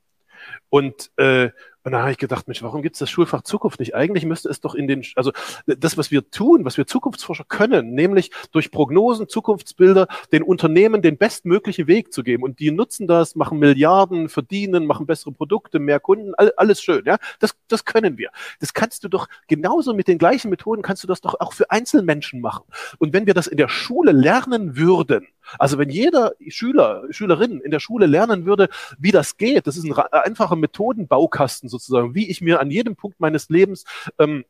Und 0.70 1.12
äh, 1.18 1.50
und 1.84 1.94
da 1.94 2.02
habe 2.02 2.12
ich 2.12 2.18
gedacht, 2.18 2.48
Mensch, 2.48 2.62
warum 2.62 2.82
gibt 2.82 2.96
es 2.96 3.00
das 3.00 3.10
Schulfach 3.10 3.42
Zukunft 3.42 3.80
nicht? 3.80 3.96
Eigentlich 3.96 4.26
müsste 4.26 4.50
es 4.50 4.62
doch 4.62 4.76
in 4.76 4.88
den, 4.88 5.04
also 5.16 5.32
das, 5.66 5.98
was 5.98 6.12
wir 6.12 6.30
tun, 6.30 6.64
was 6.64 6.78
wir 6.78 6.86
Zukunftsforscher 6.86 7.46
können, 7.48 7.94
nämlich 7.94 8.32
durch 8.52 8.72
Prognosen, 8.72 9.28
Zukunftsbilder 9.28 10.08
den 10.32 10.44
Unternehmen 10.44 11.02
den 11.02 11.18
bestmöglichen 11.18 11.88
Weg 11.88 12.14
zu 12.14 12.24
geben. 12.24 12.44
Und 12.44 12.60
die 12.60 12.72
nutzen 12.72 13.08
das, 13.08 13.36
machen 13.36 13.58
Milliarden, 13.58 14.30
verdienen, 14.30 14.86
machen 14.86 15.08
bessere 15.08 15.32
Produkte, 15.32 15.80
mehr 15.80 16.00
Kunden, 16.00 16.34
all, 16.36 16.54
alles 16.58 16.82
schön, 16.82 17.04
ja. 17.06 17.18
Das, 17.40 17.56
das 17.68 17.86
können 17.86 18.18
wir. 18.18 18.30
Das 18.60 18.74
kannst 18.74 19.04
du 19.04 19.10
doch 19.10 19.28
genauso 19.48 19.94
mit 19.94 20.08
den 20.08 20.18
gleichen 20.18 20.50
Methoden 20.50 20.82
kannst 20.82 21.04
du 21.04 21.08
das 21.08 21.22
doch 21.22 21.40
auch 21.40 21.54
für 21.54 21.72
Einzelmenschen 21.72 22.42
machen. 22.42 22.66
Und 23.00 23.14
wenn 23.14 23.26
wir 23.26 23.34
das 23.34 23.48
in 23.48 23.58
der 23.58 23.70
Schule 23.70 24.12
lernen 24.12 24.78
würden, 24.78 25.28
also 25.60 25.78
wenn 25.78 25.90
jeder 25.90 26.34
Schüler, 26.48 27.04
Schülerin 27.10 27.62
in 27.62 27.72
der 27.72 27.80
Schule 27.80 28.06
lernen 28.06 28.46
würde, 28.46 28.70
wie 28.98 29.12
das 29.12 29.38
geht, 29.38 29.68
das 29.68 29.78
ist 29.78 29.86
ein 29.86 29.94
einfacher 29.94 30.56
Methodenbaukasten 30.56 31.70
sozusagen, 31.70 32.16
wie 32.16 32.30
ich 32.30 32.42
mir 32.42 32.60
an 32.60 32.72
jedem 32.72 32.96
Punkt 32.96 33.20
meines 33.20 33.50
Lebens 33.50 33.86
ähm, 34.20 34.46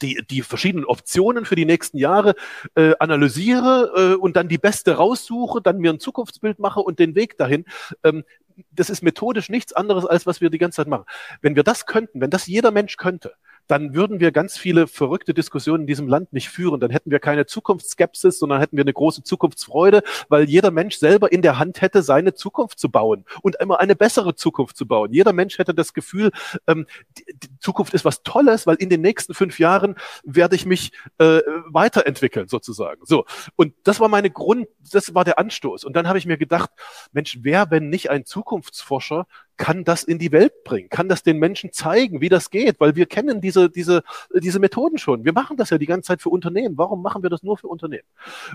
die, 0.00 0.24
die 0.28 0.42
verschiedenen 0.42 0.86
Optionen 0.86 1.44
für 1.44 1.54
die 1.54 1.66
nächsten 1.66 1.98
Jahre 1.98 2.34
äh, 2.74 2.94
analysiere 2.98 3.92
äh, 3.94 4.14
und 4.14 4.36
dann 4.36 4.48
die 4.48 4.58
beste 4.58 4.94
raussuche, 4.94 5.60
dann 5.60 5.78
mir 5.78 5.92
ein 5.92 6.00
Zukunftsbild 6.00 6.58
mache 6.58 6.80
und 6.80 6.98
den 6.98 7.14
Weg 7.14 7.36
dahin. 7.36 7.66
Ähm, 8.02 8.24
das 8.70 8.90
ist 8.90 9.02
methodisch 9.02 9.48
nichts 9.48 9.72
anderes, 9.72 10.04
als 10.06 10.26
was 10.26 10.40
wir 10.40 10.50
die 10.50 10.58
ganze 10.58 10.76
Zeit 10.76 10.88
machen. 10.88 11.04
Wenn 11.40 11.56
wir 11.56 11.62
das 11.62 11.86
könnten, 11.86 12.20
wenn 12.20 12.30
das 12.30 12.46
jeder 12.46 12.70
Mensch 12.70 12.96
könnte, 12.96 13.34
dann 13.66 13.94
würden 13.94 14.20
wir 14.20 14.32
ganz 14.32 14.58
viele 14.58 14.86
verrückte 14.86 15.34
Diskussionen 15.34 15.82
in 15.82 15.86
diesem 15.86 16.08
Land 16.08 16.32
nicht 16.32 16.48
führen. 16.48 16.80
Dann 16.80 16.90
hätten 16.90 17.10
wir 17.10 17.20
keine 17.20 17.46
Zukunftsskepsis, 17.46 18.38
sondern 18.38 18.60
hätten 18.60 18.76
wir 18.76 18.84
eine 18.84 18.92
große 18.92 19.22
Zukunftsfreude, 19.22 20.02
weil 20.28 20.48
jeder 20.48 20.70
Mensch 20.70 20.96
selber 20.96 21.32
in 21.32 21.42
der 21.42 21.58
Hand 21.58 21.80
hätte, 21.80 22.02
seine 22.02 22.34
Zukunft 22.34 22.78
zu 22.78 22.90
bauen 22.90 23.24
und 23.42 23.56
immer 23.60 23.80
eine 23.80 23.96
bessere 23.96 24.34
Zukunft 24.34 24.76
zu 24.76 24.86
bauen. 24.86 25.12
Jeder 25.12 25.32
Mensch 25.32 25.58
hätte 25.58 25.74
das 25.74 25.94
Gefühl, 25.94 26.30
ähm, 26.66 26.86
die, 27.18 27.24
Zukunft 27.60 27.94
ist 27.94 28.04
was 28.04 28.22
Tolles, 28.22 28.66
weil 28.66 28.76
in 28.76 28.90
den 28.90 29.00
nächsten 29.00 29.34
fünf 29.34 29.58
Jahren 29.58 29.96
werde 30.24 30.56
ich 30.56 30.66
mich 30.66 30.92
äh, 31.18 31.40
weiterentwickeln 31.66 32.48
sozusagen. 32.48 33.02
So 33.04 33.24
und 33.56 33.74
das 33.84 34.00
war 34.00 34.08
meine 34.08 34.30
Grund, 34.30 34.66
das 34.92 35.14
war 35.14 35.24
der 35.24 35.38
Anstoß. 35.38 35.84
Und 35.84 35.94
dann 35.94 36.08
habe 36.08 36.18
ich 36.18 36.26
mir 36.26 36.36
gedacht, 36.36 36.70
Mensch, 37.12 37.38
wer 37.42 37.70
wenn 37.70 37.88
nicht 37.88 38.10
ein 38.10 38.24
Zukunftsforscher 38.24 39.26
kann 39.62 39.84
das 39.84 40.02
in 40.02 40.18
die 40.18 40.32
Welt 40.32 40.64
bringen, 40.64 40.88
kann 40.88 41.08
das 41.08 41.22
den 41.22 41.38
Menschen 41.38 41.70
zeigen, 41.70 42.20
wie 42.20 42.28
das 42.28 42.50
geht, 42.50 42.80
weil 42.80 42.96
wir 42.96 43.06
kennen 43.06 43.40
diese, 43.40 43.70
diese, 43.70 44.02
diese 44.34 44.58
Methoden 44.58 44.98
schon. 44.98 45.24
Wir 45.24 45.32
machen 45.32 45.56
das 45.56 45.70
ja 45.70 45.78
die 45.78 45.86
ganze 45.86 46.08
Zeit 46.08 46.20
für 46.20 46.30
Unternehmen. 46.30 46.76
Warum 46.76 47.00
machen 47.00 47.22
wir 47.22 47.30
das 47.30 47.44
nur 47.44 47.56
für 47.56 47.68
Unternehmen? 47.68 48.02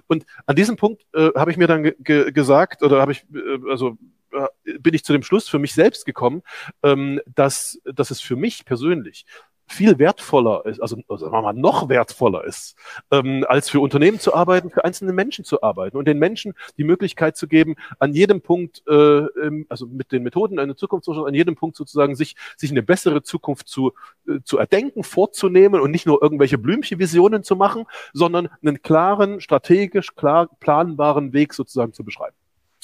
Und 0.08 0.26
an 0.46 0.58
diesem 0.58 0.76
Punkt 0.76 1.06
äh, 1.14 1.30
habe 1.34 1.52
ich 1.52 1.56
mir 1.56 1.68
dann 1.68 1.84
ge 1.84 2.34
gesagt, 2.34 2.84
oder 2.84 3.00
habe 3.00 3.14
ich, 3.14 3.26
äh, 3.34 3.70
also 3.70 3.98
äh, 4.34 4.80
bin 4.80 4.94
ich 4.94 5.06
zu 5.06 5.14
dem 5.14 5.24
Schluss 5.24 5.48
für 5.48 5.60
mich 5.60 5.74
selbst 5.74 6.06
gekommen, 6.06 6.42
ähm, 6.84 7.22
dass, 7.34 7.80
dass 7.86 8.12
es 8.12 8.20
für 8.20 8.36
mich 8.36 8.66
persönlich 8.66 9.26
viel 9.68 10.00
wertvoller 10.00 10.66
ist, 10.66 10.82
also, 10.82 10.98
also 11.08 11.26
sagen 11.26 11.34
wir 11.34 11.42
mal, 11.42 11.54
noch 11.54 11.90
wertvoller 11.90 12.46
ist, 12.46 12.76
ähm, 13.12 13.46
als 13.48 13.70
für 13.70 13.80
Unternehmen 13.80 14.20
zu 14.20 14.34
arbeiten, 14.34 14.70
für 14.70 14.86
einzelne 14.86 15.14
Menschen 15.14 15.44
zu 15.46 15.62
arbeiten 15.62 15.98
und 15.98 16.08
den 16.08 16.20
Menschen 16.20 16.54
die 16.78 16.84
Möglichkeit 16.84 17.36
zu 17.36 17.48
geben, 17.48 17.76
an 18.00 18.14
jedem 18.14 18.42
Punkt, 18.42 18.84
äh, 18.88 19.26
also 19.70 19.86
mit 19.86 20.12
den 20.12 20.24
Methoden 20.24 20.60
einer 20.60 20.76
Zukunftsforschung, 20.76 21.28
an 21.28 21.34
jedem 21.34 21.56
Punkt 21.56 21.76
sozusagen 21.76 22.16
sich, 22.16 22.36
sich 22.56 22.72
eine 22.72 22.82
bessere 22.82 23.24
Zukunft 23.24 23.68
zu, 23.68 23.94
äh, 24.28 24.40
zu 24.44 24.58
erdenken, 24.58 25.04
vorzunehmen 25.04 25.82
und 25.82 25.92
nicht 25.92 26.06
nur 26.06 26.22
irgendwelche 26.22 26.58
Blümchenvisionen 26.58 27.44
zu 27.44 27.56
machen, 27.56 27.86
sondern 28.14 28.50
einen 28.62 28.82
klaren, 28.82 29.42
strategisch 29.42 30.16
klar 30.16 30.48
planbaren 30.60 31.34
Weg 31.34 31.54
sozusagen 31.54 31.94
zu 31.94 32.04
beschreiben. 32.04 32.36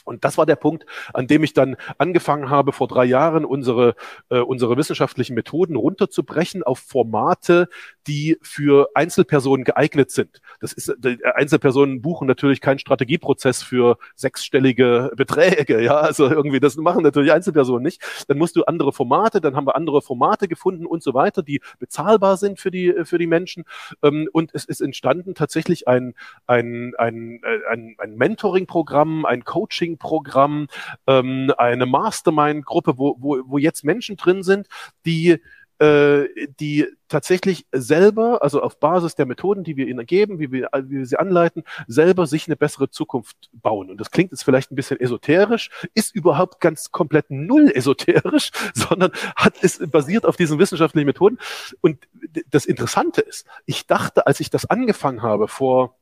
Und 0.04 0.26
das 0.26 0.38
war 0.38 0.46
der 0.46 0.56
Punkt, 0.56 0.86
an 1.14 1.28
dem 1.28 1.44
ich 1.44 1.54
dann 1.54 1.78
angefangen 1.98 2.50
habe, 2.50 2.72
vor 2.72 2.88
drei 2.88 3.06
Jahren 3.06 3.46
unsere, 3.46 3.96
äh, 4.30 4.40
unsere 4.40 4.78
wissenschaftlichen 4.78 5.34
Methoden 5.34 5.76
runterzubrechen 5.76 6.64
auf 6.64 6.80
Formate, 6.80 7.70
die 8.08 8.38
für 8.42 8.90
Einzelpersonen 8.94 9.64
geeignet 9.64 10.12
sind. 10.12 10.42
Das 10.60 10.74
ist, 10.74 10.90
äh, 10.90 11.18
Einzelpersonen 11.36 12.02
buchen 12.02 12.28
natürlich 12.28 12.62
keinen 12.62 12.80
Strategieprozess 12.80 13.64
für 13.64 13.98
sechsstellige 14.16 15.12
Beträge, 15.16 15.82
ja, 15.82 15.96
also 15.96 16.30
irgendwie, 16.30 16.60
das 16.60 16.76
machen 16.78 17.04
natürlich 17.04 17.32
Einzelpersonen 17.32 17.84
nicht. 17.84 18.02
Dann 18.28 18.38
musst 18.38 18.56
du 18.56 18.64
andere 18.64 18.94
Formate, 18.94 19.42
dann 19.42 19.56
haben 19.56 19.68
wir 19.68 19.76
andere 19.76 20.02
Formate 20.02 20.48
gefunden 20.48 20.86
und 20.86 21.04
so 21.04 21.14
weiter, 21.14 21.44
die 21.44 21.62
bezahlbar 21.80 22.38
sind 22.38 22.60
für 22.60 22.72
die, 22.72 22.94
für 23.04 23.18
die 23.18 23.28
Menschen. 23.28 23.66
Ähm, 24.02 24.30
und 24.32 24.52
es 24.54 24.66
ist 24.66 24.82
entstanden 24.82 25.36
tatsächlich 25.36 25.88
ein, 25.88 26.14
ein, 26.48 26.94
ein, 26.98 27.42
äh, 27.44 27.72
ein, 27.72 27.96
ein 28.00 28.16
Mentoring-Programm, 28.16 29.26
ein 29.26 29.44
Coaching 29.44 29.74
Coaching-Programm, 29.74 30.68
ähm, 31.08 31.54
eine 31.58 31.86
Mastermind-Gruppe, 31.86 32.98
wo, 32.98 33.16
wo, 33.20 33.42
wo 33.46 33.58
jetzt 33.58 33.84
Menschen 33.84 34.16
drin 34.18 34.44
sind, 34.44 34.68
die 35.06 35.40
äh, 35.84 36.48
die 36.60 36.88
tatsächlich 37.10 37.66
selber, 37.72 38.42
also 38.42 38.62
auf 38.62 38.80
Basis 38.80 39.16
der 39.16 39.26
Methoden, 39.26 39.64
die 39.64 39.76
wir 39.76 39.88
ihnen 39.88 40.06
geben, 40.06 40.40
wie 40.40 40.52
wir, 40.52 40.70
wie 40.74 41.00
wir 41.00 41.06
sie 41.06 41.20
anleiten, 41.20 41.64
selber 41.88 42.26
sich 42.26 42.48
eine 42.48 42.56
bessere 42.56 42.90
Zukunft 42.90 43.36
bauen. 43.52 43.90
Und 43.90 44.00
das 44.00 44.10
klingt 44.10 44.32
jetzt 44.32 44.44
vielleicht 44.44 44.72
ein 44.72 44.76
bisschen 44.76 45.00
esoterisch, 45.00 45.70
ist 45.94 46.16
überhaupt 46.16 46.62
ganz 46.62 46.92
komplett 46.92 47.30
null 47.30 47.70
esoterisch, 47.74 48.52
sondern 48.74 49.12
hat, 49.36 49.58
ist 49.62 49.92
basiert 49.92 50.26
auf 50.26 50.38
diesen 50.38 50.58
wissenschaftlichen 50.58 51.06
Methoden. 51.06 51.38
Und 51.82 52.08
das 52.50 52.66
Interessante 52.66 53.22
ist, 53.22 53.46
ich 53.66 53.86
dachte, 53.86 54.26
als 54.26 54.40
ich 54.40 54.50
das 54.50 54.66
angefangen 54.70 55.22
habe 55.22 55.48
vor 55.48 55.96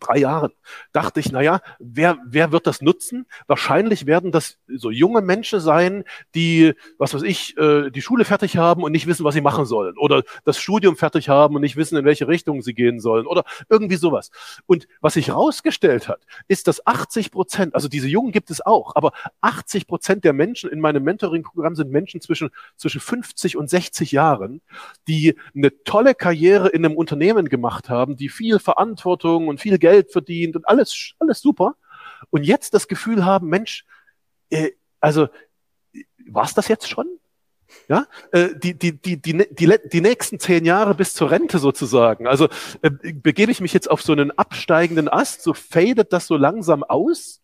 drei 0.00 0.18
Jahren, 0.18 0.52
dachte 0.92 1.20
ich, 1.20 1.32
naja, 1.32 1.60
wer, 1.78 2.18
wer 2.26 2.52
wird 2.52 2.66
das 2.66 2.82
nutzen? 2.82 3.26
Wahrscheinlich 3.46 4.06
werden 4.06 4.32
das 4.32 4.58
so 4.68 4.90
junge 4.90 5.22
Menschen 5.22 5.60
sein, 5.60 6.04
die, 6.34 6.74
was 6.98 7.14
weiß 7.14 7.22
ich, 7.22 7.56
äh, 7.56 7.90
die 7.90 8.02
Schule 8.02 8.24
fertig 8.24 8.56
haben 8.56 8.82
und 8.82 8.92
nicht 8.92 9.06
wissen, 9.06 9.24
was 9.24 9.34
sie 9.34 9.40
machen 9.40 9.64
sollen. 9.64 9.96
Oder 9.96 10.22
das 10.44 10.58
Studium 10.58 10.96
fertig 10.96 11.28
haben 11.28 11.54
und 11.54 11.62
nicht 11.62 11.76
wissen, 11.76 11.96
in 11.96 12.04
welche 12.04 12.28
Richtung 12.28 12.60
sie 12.62 12.74
gehen 12.74 13.00
sollen. 13.00 13.26
Oder 13.26 13.44
irgendwie 13.68 13.96
sowas. 13.96 14.30
Und 14.66 14.88
was 15.00 15.14
sich 15.14 15.28
herausgestellt 15.28 16.08
hat, 16.08 16.24
ist, 16.48 16.68
dass 16.68 16.86
80 16.86 17.30
Prozent, 17.30 17.74
also 17.74 17.88
diese 17.88 18.08
Jungen 18.08 18.32
gibt 18.32 18.50
es 18.50 18.64
auch, 18.64 18.94
aber 18.94 19.12
80 19.40 19.86
Prozent 19.86 20.24
der 20.24 20.32
Menschen 20.32 20.70
in 20.70 20.80
meinem 20.80 21.02
Mentoring-Programm 21.04 21.74
sind 21.74 21.90
Menschen 21.90 22.20
zwischen, 22.20 22.50
zwischen 22.76 23.00
50 23.00 23.56
und 23.56 23.70
60 23.70 24.12
Jahren, 24.12 24.60
die 25.06 25.34
eine 25.54 25.72
tolle 25.84 26.14
Karriere 26.14 26.68
in 26.68 26.84
einem 26.84 26.96
Unternehmen 26.96 27.48
gemacht 27.48 27.88
haben, 27.88 28.16
die 28.16 28.28
viel 28.28 28.58
Verantwortung 28.58 29.48
und 29.48 29.60
viel 29.60 29.77
Geld 29.78 30.12
verdient 30.12 30.56
und 30.56 30.68
alles, 30.68 31.12
alles 31.18 31.40
super. 31.40 31.76
Und 32.30 32.44
jetzt 32.44 32.74
das 32.74 32.88
Gefühl 32.88 33.24
haben, 33.24 33.48
Mensch, 33.48 33.84
äh, 34.50 34.70
also 35.00 35.28
war's 36.26 36.54
das 36.54 36.68
jetzt 36.68 36.88
schon? 36.88 37.06
Ja, 37.86 38.06
äh, 38.32 38.48
die, 38.54 38.78
die, 38.78 38.98
die, 38.98 39.20
die, 39.20 39.46
die, 39.50 39.78
die 39.92 40.00
nächsten 40.00 40.38
zehn 40.38 40.64
Jahre 40.64 40.94
bis 40.94 41.12
zur 41.12 41.30
Rente 41.30 41.58
sozusagen. 41.58 42.26
Also 42.26 42.48
äh, 42.80 42.90
begebe 42.90 43.52
ich 43.52 43.60
mich 43.60 43.74
jetzt 43.74 43.90
auf 43.90 44.00
so 44.00 44.12
einen 44.12 44.30
absteigenden 44.30 45.08
Ast, 45.08 45.42
so 45.42 45.52
fadet 45.52 46.12
das 46.12 46.26
so 46.26 46.36
langsam 46.36 46.82
aus 46.82 47.42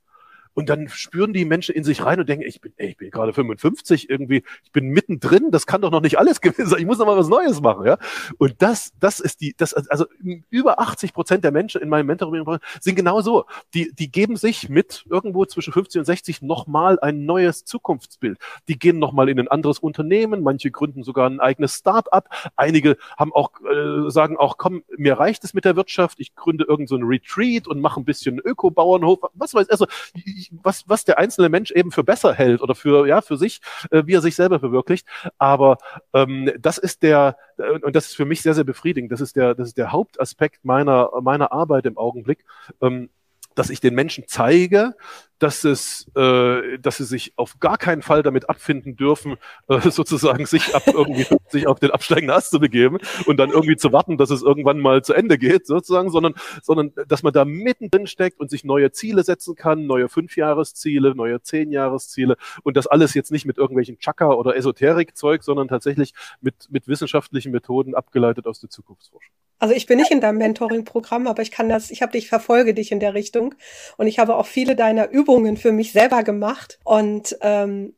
und 0.55 0.69
dann 0.69 0.89
spüren 0.89 1.33
die 1.33 1.45
Menschen 1.45 1.75
in 1.75 1.85
sich 1.85 2.05
rein 2.05 2.21
und 2.21 2.29
denken, 2.29 2.45
ich 2.47 2.61
bin, 2.61 2.73
ey, 2.77 2.91
ich 2.91 2.97
bin 2.97 3.11
gerade 3.11 3.33
55 3.33 4.09
irgendwie, 4.09 4.45
ich 4.63 4.73
bin 4.73 4.89
mittendrin, 4.89 5.51
das 5.51 5.67
kann 5.67 5.83
doch 5.83 5.91
noch 5.91 6.01
nicht 6.01 6.19
alles 6.19 6.41
gewesen 6.41 6.69
sein, 6.69 6.81
ich 6.81 6.87
muss 6.87 6.99
noch 6.99 7.07
mal 7.07 7.17
was 7.17 7.29
Neues 7.29 7.61
machen, 7.61 7.87
ja. 7.87 7.99
Und 8.39 8.55
das, 8.63 8.93
das 9.01 9.21
ist 9.21 9.41
die, 9.41 9.55
das, 9.57 9.75
also 9.75 10.07
über 10.51 10.79
80 10.81 11.13
Prozent 11.13 11.45
der 11.45 11.53
Menschen 11.53 11.83
in 11.83 11.89
meinem 11.89 12.07
Mentoring 12.07 12.45
sind 12.81 12.95
genau 12.95 13.21
so. 13.21 13.45
Die, 13.75 13.93
die 13.95 14.11
geben 14.11 14.37
sich 14.37 14.69
mit 14.69 15.05
irgendwo 15.11 15.45
zwischen 15.45 15.73
50 15.73 16.01
und 16.01 16.05
60 16.05 16.43
nochmal 16.43 16.99
ein 17.01 17.27
neues 17.27 17.65
Zukunftsbild. 17.65 18.39
Die 18.69 18.79
gehen 18.79 18.99
nochmal 18.99 19.29
in 19.29 19.41
ein 19.41 19.49
anderes 19.49 19.79
Unternehmen, 19.79 20.43
manche 20.43 20.71
gründen 20.71 21.03
sogar 21.03 21.29
ein 21.29 21.41
eigenes 21.41 21.75
Start-up, 21.75 22.29
einige 22.57 22.97
haben 23.17 23.33
auch, 23.33 23.51
äh, 23.61 24.11
sagen 24.11 24.37
auch, 24.37 24.57
komm, 24.57 24.85
mir 24.97 25.19
reicht 25.19 25.45
es 25.45 25.55
mit 25.55 25.65
der 25.65 25.77
Wirtschaft, 25.77 26.21
ich 26.21 26.35
gründe 26.35 26.65
irgendein 26.65 26.85
so 26.85 26.97
Retreat 26.97 27.67
und 27.67 27.81
mache 27.81 28.01
ein 28.01 28.05
bisschen 28.05 28.39
Öko-Bauernhof, 28.39 29.21
was 29.35 29.55
weiß, 29.55 29.69
also 29.71 29.87
was, 30.63 30.85
was 30.89 31.05
der 31.05 31.19
einzelne 31.19 31.49
Mensch 31.49 31.71
eben 31.71 31.91
für 31.93 32.05
besser 32.05 32.35
hält 32.35 32.61
oder 32.61 32.75
für, 32.75 33.07
ja, 33.07 33.21
für 33.21 33.37
sich, 33.37 33.61
äh, 33.91 34.03
wie 34.07 34.15
er 34.15 34.21
sich 34.23 34.35
selber 34.37 34.61
verwirklicht. 34.61 35.07
Aber 35.39 35.79
ähm, 36.13 36.51
das 36.59 36.79
ist 36.79 37.03
der, 37.03 37.37
äh, 37.59 37.79
und 37.81 37.95
das 37.95 38.07
ist 38.07 38.17
für 38.17 38.25
mich 38.25 38.43
sehr, 38.43 38.55
sehr 38.55 38.65
befriedigend. 38.65 39.13
Das 39.13 39.21
ist 39.21 39.37
der, 39.37 39.55
das 39.55 39.69
ist 39.69 39.79
der 39.79 39.93
Hauptaspekt 39.93 40.65
meiner, 40.65 41.11
meiner 41.21 41.53
Arbeit 41.53 41.87
im 41.87 41.99
Augenblick. 41.99 42.45
Ähm, 42.81 43.11
dass 43.55 43.71
ich 43.71 43.81
den 43.81 43.95
Menschen 43.95 44.25
zeige, 44.27 44.95
dass 45.45 45.63
es, 45.63 46.11
äh, 46.17 46.79
dass 46.79 46.97
sie 46.97 47.05
sich 47.05 47.35
auf 47.37 47.61
gar 47.61 47.77
keinen 47.77 48.01
Fall 48.01 48.23
damit 48.23 48.49
abfinden 48.49 48.97
dürfen, 48.97 49.37
äh, 49.69 49.91
sozusagen 49.91 50.47
sich 50.47 50.75
ab 50.75 50.85
irgendwie 50.87 51.27
sich 51.49 51.67
auf 51.67 51.79
den 51.79 51.91
absteigenden 51.91 52.35
Ast 52.35 52.51
zu 52.51 52.59
begeben 52.59 52.97
und 53.27 53.37
dann 53.37 53.51
irgendwie 53.51 53.77
zu 53.77 53.93
warten, 53.93 54.17
dass 54.17 54.31
es 54.31 54.43
irgendwann 54.43 54.81
mal 54.81 55.05
zu 55.05 55.13
Ende 55.13 55.37
geht, 55.37 55.67
sozusagen, 55.67 56.09
sondern, 56.09 56.33
sondern 56.63 56.93
dass 57.09 57.23
man 57.23 57.35
da 57.35 57.45
mittendrin 57.45 58.07
steckt 58.07 58.41
und 58.41 58.49
sich 58.49 58.65
neue 58.65 58.91
Ziele 58.93 59.23
setzen 59.23 59.55
kann, 59.55 59.87
neue 59.87 60.09
Fünfjahresziele, 60.09 61.15
neue 61.15 61.43
Zehnjahresziele 61.43 62.39
und 62.63 62.79
das 62.79 62.87
alles 62.87 63.13
jetzt 63.13 63.31
nicht 63.31 63.45
mit 63.45 63.59
irgendwelchen 63.59 63.99
Chaka 63.99 64.33
oder 64.33 64.57
Esoterikzeug, 64.57 65.43
sondern 65.43 65.69
tatsächlich 65.69 66.15
mit, 66.41 66.55
mit 66.71 66.89
wissenschaftlichen 66.89 67.53
Methoden 67.53 67.95
abgeleitet 67.95 68.47
aus 68.47 68.61
der 68.61 68.71
Zukunftsforschung. 68.71 69.35
Also 69.65 69.75
ich 69.75 69.87
bin 69.87 69.99
nicht 69.99 70.11
in 70.11 70.21
deinem 70.21 70.37
Mentoring-Programm, 70.37 71.27
aber 71.27 71.41
ich 71.41 71.51
kann 71.51 71.71
das, 71.71 71.91
ich 71.91 72.03
habe 72.03 72.13
dich, 72.13 72.29
verfolge 72.29 72.75
dich 72.75 72.93
in 72.93 73.01
der 73.01 73.15
Richtung 73.15 73.55
und 73.97 74.07
ich 74.07 74.19
habe 74.19 74.37
auch 74.37 74.45
viele 74.45 74.77
deiner 74.77 75.09
Übungen 75.09 75.34
für 75.57 75.73
mich 75.73 75.93
selber 75.93 76.23
gemacht 76.23 76.79
und 76.85 77.37
ähm, 77.41 77.95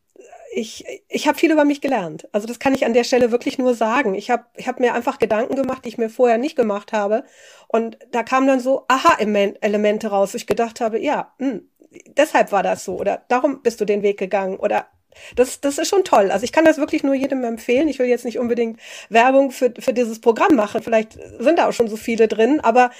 ich, 0.56 0.84
ich 1.08 1.28
habe 1.28 1.36
viel 1.36 1.52
über 1.52 1.66
mich 1.66 1.82
gelernt. 1.82 2.28
Also 2.32 2.46
das 2.46 2.58
kann 2.58 2.74
ich 2.74 2.86
an 2.86 2.94
der 2.94 3.04
Stelle 3.04 3.30
wirklich 3.30 3.58
nur 3.58 3.74
sagen. 3.74 4.14
Ich 4.14 4.30
habe 4.30 4.46
ich 4.56 4.66
hab 4.66 4.80
mir 4.80 4.94
einfach 4.94 5.18
Gedanken 5.18 5.54
gemacht, 5.54 5.84
die 5.84 5.90
ich 5.90 5.98
mir 5.98 6.08
vorher 6.08 6.38
nicht 6.38 6.56
gemacht 6.56 6.94
habe. 6.94 7.24
Und 7.68 7.98
da 8.10 8.22
kamen 8.22 8.46
dann 8.46 8.60
so 8.60 8.86
Aha-Elemente 8.88 10.08
raus. 10.08 10.34
Ich 10.34 10.46
gedacht 10.46 10.80
habe, 10.80 10.98
ja, 10.98 11.34
mh, 11.38 11.48
hm, 11.48 11.68
deshalb 12.16 12.52
war 12.52 12.62
das 12.62 12.84
so 12.84 12.96
oder 12.98 13.22
darum 13.28 13.62
bist 13.62 13.80
du 13.80 13.84
den 13.84 14.02
Weg 14.02 14.18
gegangen 14.18 14.56
oder 14.56 14.86
das, 15.34 15.60
das 15.60 15.78
ist 15.78 15.88
schon 15.88 16.04
toll. 16.04 16.30
Also 16.30 16.44
ich 16.44 16.52
kann 16.52 16.64
das 16.64 16.78
wirklich 16.78 17.02
nur 17.02 17.14
jedem 17.14 17.44
empfehlen. 17.44 17.88
Ich 17.88 17.98
will 17.98 18.06
jetzt 18.06 18.24
nicht 18.24 18.38
unbedingt 18.38 18.80
Werbung 19.08 19.50
für, 19.50 19.72
für 19.78 19.92
dieses 19.92 20.20
Programm 20.20 20.56
machen. 20.56 20.82
Vielleicht 20.82 21.18
sind 21.38 21.58
da 21.58 21.68
auch 21.68 21.72
schon 21.72 21.88
so 21.88 21.96
viele 21.96 22.28
drin, 22.28 22.60
aber 22.60 22.90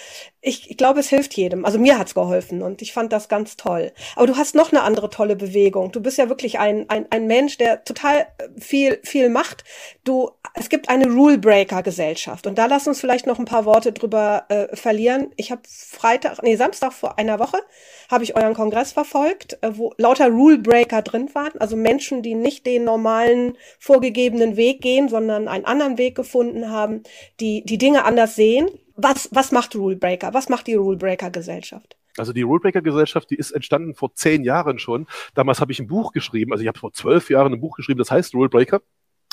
ich, 0.41 0.71
ich 0.71 0.77
glaube, 0.77 1.01
es 1.01 1.09
hilft 1.09 1.35
jedem. 1.35 1.65
Also 1.65 1.79
mir 1.79 1.99
hat's 1.99 2.15
geholfen 2.15 2.63
und 2.63 2.83
ich 2.83 2.93
fand 2.93 3.13
das 3.13 3.29
ganz 3.29 3.57
toll. 3.57 3.93
Aber 4.15 4.27
du 4.27 4.37
hast 4.37 4.55
noch 4.55 4.71
eine 4.71 4.83
andere 4.83 5.11
tolle 5.11 5.37
Bewegung. 5.37 5.93
Du 5.93 6.01
bist 6.01 6.19
ja 6.19 6.29
wirklich 6.29 6.59
ein, 6.59 6.89
ein, 6.89 7.07
ein 7.11 7.27
Mensch, 7.27 7.59
der 7.59 7.85
total 7.85 8.27
viel, 8.59 9.01
viel 9.03 9.29
macht. 9.29 9.65
Du, 10.05 10.31
es 10.55 10.69
gibt 10.69 10.89
eine 10.89 11.07
Rule 11.07 11.39
Breaker 11.39 11.83
Gesellschaft 11.83 12.47
und 12.47 12.59
da 12.59 12.67
lass 12.67 12.87
uns 12.87 13.01
vielleicht 13.01 13.27
noch 13.27 13.39
ein 13.39 13.45
paar 13.45 13.65
Worte 13.65 13.93
drüber 13.93 14.45
äh, 14.49 14.75
verlieren. 14.77 15.33
Ich 15.37 15.51
habe 15.51 15.63
Freitag, 15.67 16.43
nee, 16.43 16.57
Samstag 16.57 16.93
vor 16.93 17.19
einer 17.19 17.39
Woche 17.39 17.59
habe 18.11 18.25
ich 18.25 18.37
euren 18.37 18.55
Kongress 18.55 18.93
verfolgt, 18.93 19.59
äh, 19.63 19.77
wo 19.77 19.95
lauter 19.97 20.29
Rule 20.29 20.59
Breaker 20.59 21.03
drin 21.03 21.29
waren, 21.35 21.59
also 21.59 21.77
Menschen, 21.77 22.06
die 22.23 22.35
nicht 22.35 22.67
den 22.67 22.85
normalen 22.85 23.57
vorgegebenen 23.79 24.57
Weg 24.57 24.81
gehen, 24.81 25.09
sondern 25.09 25.49
einen 25.49 25.65
anderen 25.65 25.99
Weg 25.99 26.15
gefunden 26.15 26.71
haben, 26.71 27.03
die 27.41 27.65
die 27.65 27.79
Dinge 27.79 28.05
anders 28.05 28.37
sehen. 28.37 28.69
Was, 28.97 29.29
was 29.33 29.53
macht 29.53 29.75
Rule 29.77 29.97
Breaker? 29.97 30.33
Was 30.35 30.49
macht 30.49 30.67
die 30.67 30.75
Rule 30.75 30.97
Breaker 30.97 31.31
Gesellschaft? 31.31 31.97
Also 32.19 32.33
die 32.33 32.43
Rulebreaker-Gesellschaft, 32.43 33.31
die 33.31 33.37
ist 33.37 33.51
entstanden 33.51 33.95
vor 33.95 34.15
zehn 34.15 34.43
Jahren 34.43 34.79
schon. 34.79 35.07
Damals 35.35 35.61
habe 35.61 35.73
ich 35.73 35.81
ein 35.81 35.87
Buch 35.87 36.13
geschrieben, 36.13 36.53
also 36.53 36.63
ich 36.63 36.69
habe 36.69 36.79
vor 36.79 36.93
zwölf 36.93 37.31
Jahren 37.31 37.53
ein 37.53 37.61
Buch 37.61 37.77
geschrieben, 37.77 37.99
das 37.99 38.11
heißt 38.11 38.35
Rulebreaker. 38.35 38.81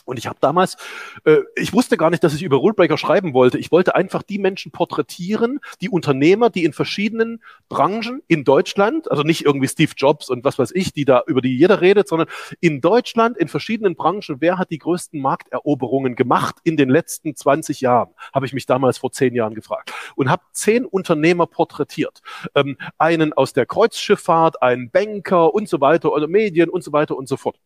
Und 0.06 0.20
ich 0.20 0.28
habe 0.28 0.38
damals, 0.41 0.78
äh, 1.26 1.38
ich 1.56 1.74
wusste 1.74 1.97
gar 1.97 2.10
nicht, 2.10 2.24
dass 2.24 2.34
ich 2.34 2.43
über 2.43 2.58
Rulebreaker 2.58 2.97
schreiben 2.97 3.34
wollte. 3.34 3.58
Ich 3.58 3.72
wollte 3.72 3.95
einfach 3.95 4.24
die 4.24 4.39
Menschen 4.39 4.72
porträtieren, 4.72 5.60
die 5.82 5.89
Unternehmer, 5.89 6.49
die 6.49 6.66
in 6.66 6.74
verschiedenen 6.74 7.41
Branchen 7.70 8.22
in 8.28 8.43
Deutschland, 8.43 9.10
also 9.10 9.24
nicht 9.24 9.45
irgendwie 9.45 9.68
Steve 9.68 9.93
Jobs 9.95 10.30
und 10.30 10.43
was 10.43 10.60
weiß 10.60 10.72
ich, 10.74 10.93
die 10.93 11.06
da 11.06 11.24
über 11.28 11.41
die 11.41 11.58
jeder 11.58 11.82
redet, 11.82 12.08
sondern 12.08 12.28
in 12.60 12.82
Deutschland 12.82 13.38
in 13.38 13.47
verschiedenen 13.47 13.95
Branchen, 13.95 14.38
wer 14.39 14.58
hat 14.58 14.72
die 14.72 14.78
größten 14.78 15.22
Markteroberungen 15.22 16.16
gemacht 16.16 16.56
in 16.64 16.78
den 16.78 16.89
letzten 16.89 17.36
20 17.36 17.82
Jahren? 17.82 18.14
Habe 18.34 18.45
ich 18.45 18.54
mich 18.54 18.66
damals 18.66 18.97
vor 18.97 19.12
zehn 19.12 19.36
Jahren 19.36 19.56
gefragt 19.56 19.93
und 20.16 20.30
habe 20.30 20.43
zehn 20.51 20.86
Unternehmer 20.86 21.47
porträtiert, 21.47 22.22
ähm, 22.56 22.78
einen 22.97 23.34
aus 23.34 23.54
der 23.54 23.66
Kreuzschifffahrt, 23.66 24.62
einen 24.62 24.91
Banker 24.91 25.54
und 25.54 25.70
so 25.70 25.80
weiter 25.82 26.12
oder 26.12 26.28
Medien 26.28 26.70
und 26.70 26.84
so 26.84 26.91
weiter 26.91 27.16
und 27.16 27.28
so 27.28 27.38
fort. 27.38 27.58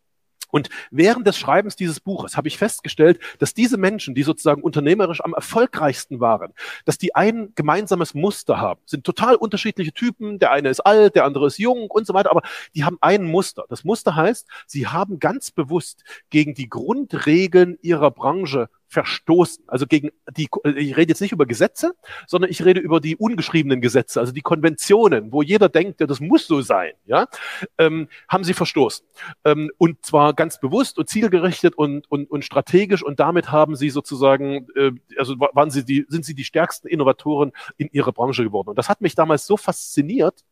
Und 0.49 0.69
während 0.91 1.27
des 1.27 1.37
Schreibens 1.37 1.75
dieses 1.75 1.99
Buches 1.99 2.37
habe 2.37 2.47
ich 2.47 2.57
festgestellt, 2.57 3.19
dass 3.39 3.53
diese 3.53 3.77
Menschen, 3.77 4.15
die 4.15 4.23
sozusagen 4.23 4.61
unternehmerisch 4.61 5.21
am 5.21 5.33
erfolgreichsten 5.33 6.19
waren, 6.19 6.53
dass 6.85 6.97
die 6.97 7.15
ein 7.15 7.51
gemeinsames 7.55 8.13
Muster 8.13 8.59
haben. 8.59 8.79
Sind 8.85 9.03
total 9.03 9.35
unterschiedliche 9.35 9.93
Typen. 9.93 10.39
Der 10.39 10.51
eine 10.51 10.69
ist 10.69 10.79
alt, 10.81 11.15
der 11.15 11.25
andere 11.25 11.47
ist 11.47 11.59
jung 11.59 11.89
und 11.89 12.07
so 12.07 12.13
weiter. 12.13 12.31
Aber 12.31 12.41
die 12.75 12.83
haben 12.83 12.97
ein 13.01 13.25
Muster. 13.25 13.65
Das 13.69 13.83
Muster 13.83 14.15
heißt, 14.15 14.47
sie 14.65 14.87
haben 14.87 15.19
ganz 15.19 15.51
bewusst 15.51 16.03
gegen 16.29 16.53
die 16.53 16.69
Grundregeln 16.69 17.77
ihrer 17.81 18.11
Branche 18.11 18.69
verstoßen. 18.87 19.65
Also 19.67 19.85
gegen 19.85 20.11
die, 20.31 20.47
ich 20.63 20.97
rede 20.97 21.11
jetzt 21.11 21.21
nicht 21.21 21.31
über 21.31 21.45
Gesetze, 21.45 21.93
sondern 22.25 22.49
ich 22.49 22.63
rede 22.63 22.79
über 22.79 22.99
die 22.99 23.15
ungeschriebenen 23.15 23.81
Gesetze, 23.81 24.19
also 24.19 24.31
die 24.31 24.41
Konventionen, 24.41 25.31
wo 25.31 25.41
jeder 25.41 25.69
denkt, 25.69 25.99
ja, 25.99 26.07
das 26.07 26.19
muss 26.19 26.47
so 26.47 26.61
sein, 26.61 26.93
ja, 27.05 27.27
ähm, 27.77 28.07
haben 28.29 28.43
sie 28.43 28.53
verstoßen. 28.53 29.05
Ähm, 29.45 29.71
und 29.77 30.05
zwar 30.05 30.33
ganz 30.33 30.59
bewusst 30.59 30.97
und 30.97 31.09
zielgerichtet 31.09 31.75
und, 31.75 32.09
und, 32.09 32.29
und 32.31 32.45
strategisch 32.45 33.03
und 33.03 33.19
damit 33.19 33.51
haben 33.51 33.75
sie 33.75 33.89
sozusagen, 33.89 34.67
äh, 34.75 34.91
also 35.17 35.37
waren 35.37 35.69
sie 35.69 35.83
die, 35.83 36.05
sind 36.07 36.25
sie 36.25 36.35
die 36.35 36.45
stärksten 36.45 36.87
Innovatoren 36.87 37.51
in 37.77 37.89
ihrer 37.91 38.13
Branche 38.13 38.43
geworden. 38.43 38.69
Und 38.69 38.77
das 38.77 38.89
hat 38.89 39.01
mich 39.01 39.15
damals 39.15 39.45
so 39.45 39.57
fasziniert, 39.57 40.43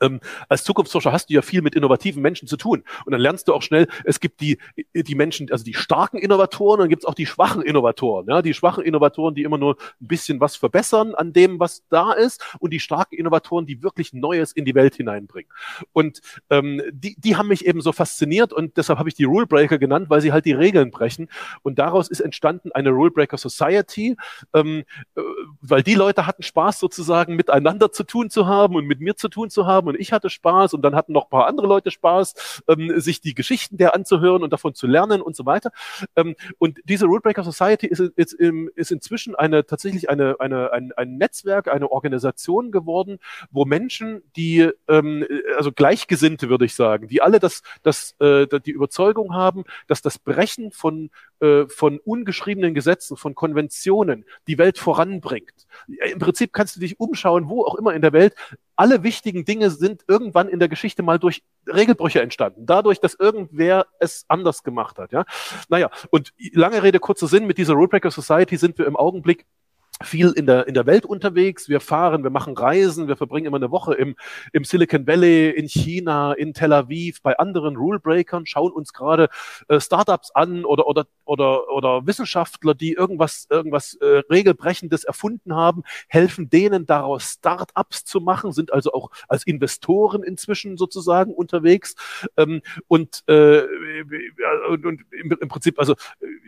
ähm, 0.00 0.20
als 0.48 0.64
Zukunftsforscher 0.64 1.12
hast 1.12 1.30
du 1.30 1.34
ja 1.34 1.42
viel 1.42 1.62
mit 1.62 1.74
innovativen 1.74 2.22
Menschen 2.22 2.48
zu 2.48 2.56
tun. 2.56 2.84
Und 3.04 3.12
dann 3.12 3.20
lernst 3.20 3.48
du 3.48 3.54
auch 3.54 3.62
schnell, 3.62 3.88
es 4.04 4.20
gibt 4.20 4.40
die, 4.40 4.58
die 4.94 5.14
Menschen, 5.14 5.50
also 5.50 5.64
die 5.64 5.74
starken 5.74 6.18
Innovatoren, 6.18 6.80
dann 6.80 6.88
gibt 6.88 7.02
es 7.02 7.06
auch 7.06 7.14
die 7.14 7.26
schwachen 7.26 7.62
Innovatoren. 7.62 8.26
Ja? 8.28 8.42
Die 8.42 8.54
schwachen 8.54 8.84
Innovatoren, 8.84 9.34
die 9.34 9.42
immer 9.42 9.58
nur 9.58 9.76
ein 10.00 10.08
bisschen 10.08 10.40
was 10.40 10.56
verbessern 10.56 11.14
an 11.14 11.32
dem, 11.32 11.60
was 11.60 11.84
da 11.88 12.12
ist, 12.12 12.42
und 12.58 12.72
die 12.72 12.80
starken 12.80 13.16
Innovatoren, 13.16 13.66
die 13.66 13.82
wirklich 13.82 14.12
Neues 14.12 14.52
in 14.52 14.64
die 14.64 14.74
Welt 14.74 14.94
hineinbringen. 14.94 15.50
Und 15.92 16.20
ähm, 16.50 16.82
die, 16.92 17.16
die 17.18 17.36
haben 17.36 17.48
mich 17.48 17.66
eben 17.66 17.80
so 17.80 17.92
fasziniert 17.92 18.52
und 18.52 18.76
deshalb 18.76 18.98
habe 18.98 19.08
ich 19.08 19.14
die 19.14 19.24
Rule 19.24 19.46
Breaker 19.46 19.78
genannt, 19.78 20.10
weil 20.10 20.20
sie 20.20 20.32
halt 20.32 20.44
die 20.44 20.52
Regeln 20.52 20.90
brechen. 20.90 21.28
Und 21.62 21.78
daraus 21.78 22.08
ist 22.08 22.20
entstanden 22.20 22.72
eine 22.72 22.90
Rule 22.90 23.10
Breaker 23.10 23.38
Society, 23.38 24.16
ähm, 24.54 24.84
äh, 25.14 25.20
weil 25.60 25.82
die 25.82 25.94
Leute 25.94 26.26
hatten 26.26 26.42
Spaß 26.42 26.78
sozusagen 26.78 27.36
miteinander 27.36 27.92
zu 27.92 28.04
tun 28.04 28.30
zu 28.30 28.46
haben 28.46 28.74
und 28.76 28.86
mit 28.86 29.00
mir 29.00 29.16
zu 29.16 29.28
tun 29.28 29.50
zu 29.50 29.66
haben 29.66 29.81
haben 29.82 29.88
und 29.88 30.00
ich 30.00 30.12
hatte 30.12 30.30
Spaß 30.30 30.74
und 30.74 30.82
dann 30.82 30.94
hatten 30.94 31.12
noch 31.12 31.24
ein 31.24 31.30
paar 31.30 31.46
andere 31.46 31.66
Leute 31.66 31.90
Spaß, 31.90 32.62
ähm, 32.68 33.00
sich 33.00 33.20
die 33.20 33.34
Geschichten 33.34 33.76
der 33.76 33.94
anzuhören 33.94 34.42
und 34.42 34.52
davon 34.52 34.74
zu 34.74 34.86
lernen 34.86 35.20
und 35.20 35.36
so 35.36 35.44
weiter. 35.46 35.72
Ähm, 36.16 36.34
und 36.58 36.80
diese 36.84 37.06
Rulebreaker 37.06 37.44
Society 37.44 37.86
ist, 37.86 38.00
ist, 38.00 38.34
ist 38.34 38.90
inzwischen 38.92 39.34
eine 39.34 39.66
tatsächlich 39.66 40.08
eine, 40.08 40.36
eine, 40.40 40.72
ein, 40.72 40.92
ein 40.96 41.16
Netzwerk, 41.18 41.68
eine 41.68 41.90
Organisation 41.90 42.70
geworden, 42.70 43.18
wo 43.50 43.64
Menschen, 43.64 44.22
die 44.36 44.70
ähm, 44.88 45.26
also 45.56 45.72
Gleichgesinnte 45.72 46.48
würde 46.48 46.64
ich 46.64 46.74
sagen, 46.74 47.08
die 47.08 47.20
alle 47.22 47.40
das, 47.40 47.62
das, 47.82 48.14
äh, 48.20 48.46
die 48.64 48.70
Überzeugung 48.70 49.34
haben, 49.34 49.64
dass 49.86 50.02
das 50.02 50.18
Brechen 50.18 50.72
von 50.72 51.10
äh, 51.42 51.66
von 51.66 51.98
ungeschriebenen 51.98 52.72
Gesetzen, 52.72 53.16
von 53.16 53.34
Konventionen 53.34 54.24
die 54.46 54.58
Welt 54.58 54.78
voranbringt. 54.78 55.66
Im 56.12 56.20
Prinzip 56.20 56.52
kannst 56.52 56.76
du 56.76 56.80
dich 56.80 57.00
umschauen, 57.00 57.48
wo 57.48 57.64
auch 57.64 57.74
immer 57.74 57.94
in 57.94 58.00
der 58.00 58.12
Welt. 58.12 58.36
Alle 58.82 59.04
wichtigen 59.04 59.44
Dinge 59.44 59.70
sind 59.70 60.02
irgendwann 60.08 60.48
in 60.48 60.58
der 60.58 60.68
Geschichte 60.68 61.04
mal 61.04 61.20
durch 61.20 61.44
Regelbrüche 61.72 62.20
entstanden. 62.20 62.66
Dadurch, 62.66 62.98
dass 62.98 63.14
irgendwer 63.14 63.86
es 64.00 64.24
anders 64.26 64.64
gemacht 64.64 64.98
hat. 64.98 65.12
Ja, 65.12 65.24
naja. 65.68 65.88
Und 66.10 66.32
lange 66.52 66.82
Rede 66.82 66.98
kurzer 66.98 67.28
Sinn. 67.28 67.46
Mit 67.46 67.58
dieser 67.58 67.74
Rulebreaker 67.74 68.10
Society 68.10 68.56
sind 68.56 68.78
wir 68.78 68.86
im 68.86 68.96
Augenblick 68.96 69.46
viel 70.02 70.30
in 70.32 70.46
der, 70.46 70.66
in 70.66 70.74
der 70.74 70.86
Welt 70.86 71.04
unterwegs. 71.04 71.68
Wir 71.68 71.80
fahren, 71.80 72.22
wir 72.22 72.30
machen 72.30 72.56
Reisen, 72.56 73.08
wir 73.08 73.16
verbringen 73.16 73.46
immer 73.46 73.56
eine 73.56 73.70
Woche 73.70 73.94
im, 73.94 74.16
im 74.52 74.64
Silicon 74.64 75.06
Valley, 75.06 75.50
in 75.50 75.68
China, 75.68 76.32
in 76.32 76.54
Tel 76.54 76.72
Aviv, 76.72 77.22
bei 77.22 77.38
anderen 77.38 77.76
Rulebreakern, 77.76 78.46
schauen 78.46 78.72
uns 78.72 78.92
gerade 78.92 79.28
äh, 79.68 79.80
Startups 79.80 80.30
an 80.32 80.64
oder, 80.64 80.86
oder, 80.86 81.06
oder, 81.24 81.70
oder 81.70 82.06
Wissenschaftler, 82.06 82.74
die 82.74 82.92
irgendwas, 82.92 83.46
irgendwas 83.50 83.94
äh, 83.94 84.22
Regelbrechendes 84.30 85.04
erfunden 85.04 85.54
haben, 85.54 85.82
helfen 86.08 86.50
denen 86.50 86.86
daraus 86.86 87.32
Startups 87.32 88.04
zu 88.04 88.20
machen, 88.20 88.52
sind 88.52 88.72
also 88.72 88.92
auch 88.92 89.10
als 89.28 89.44
Investoren 89.46 90.22
inzwischen 90.22 90.76
sozusagen 90.76 91.32
unterwegs. 91.32 91.94
Ähm, 92.36 92.62
und, 92.88 93.22
äh, 93.28 93.62
und, 94.68 94.84
im, 94.84 95.38
im 95.40 95.48
Prinzip, 95.48 95.78
also 95.78 95.94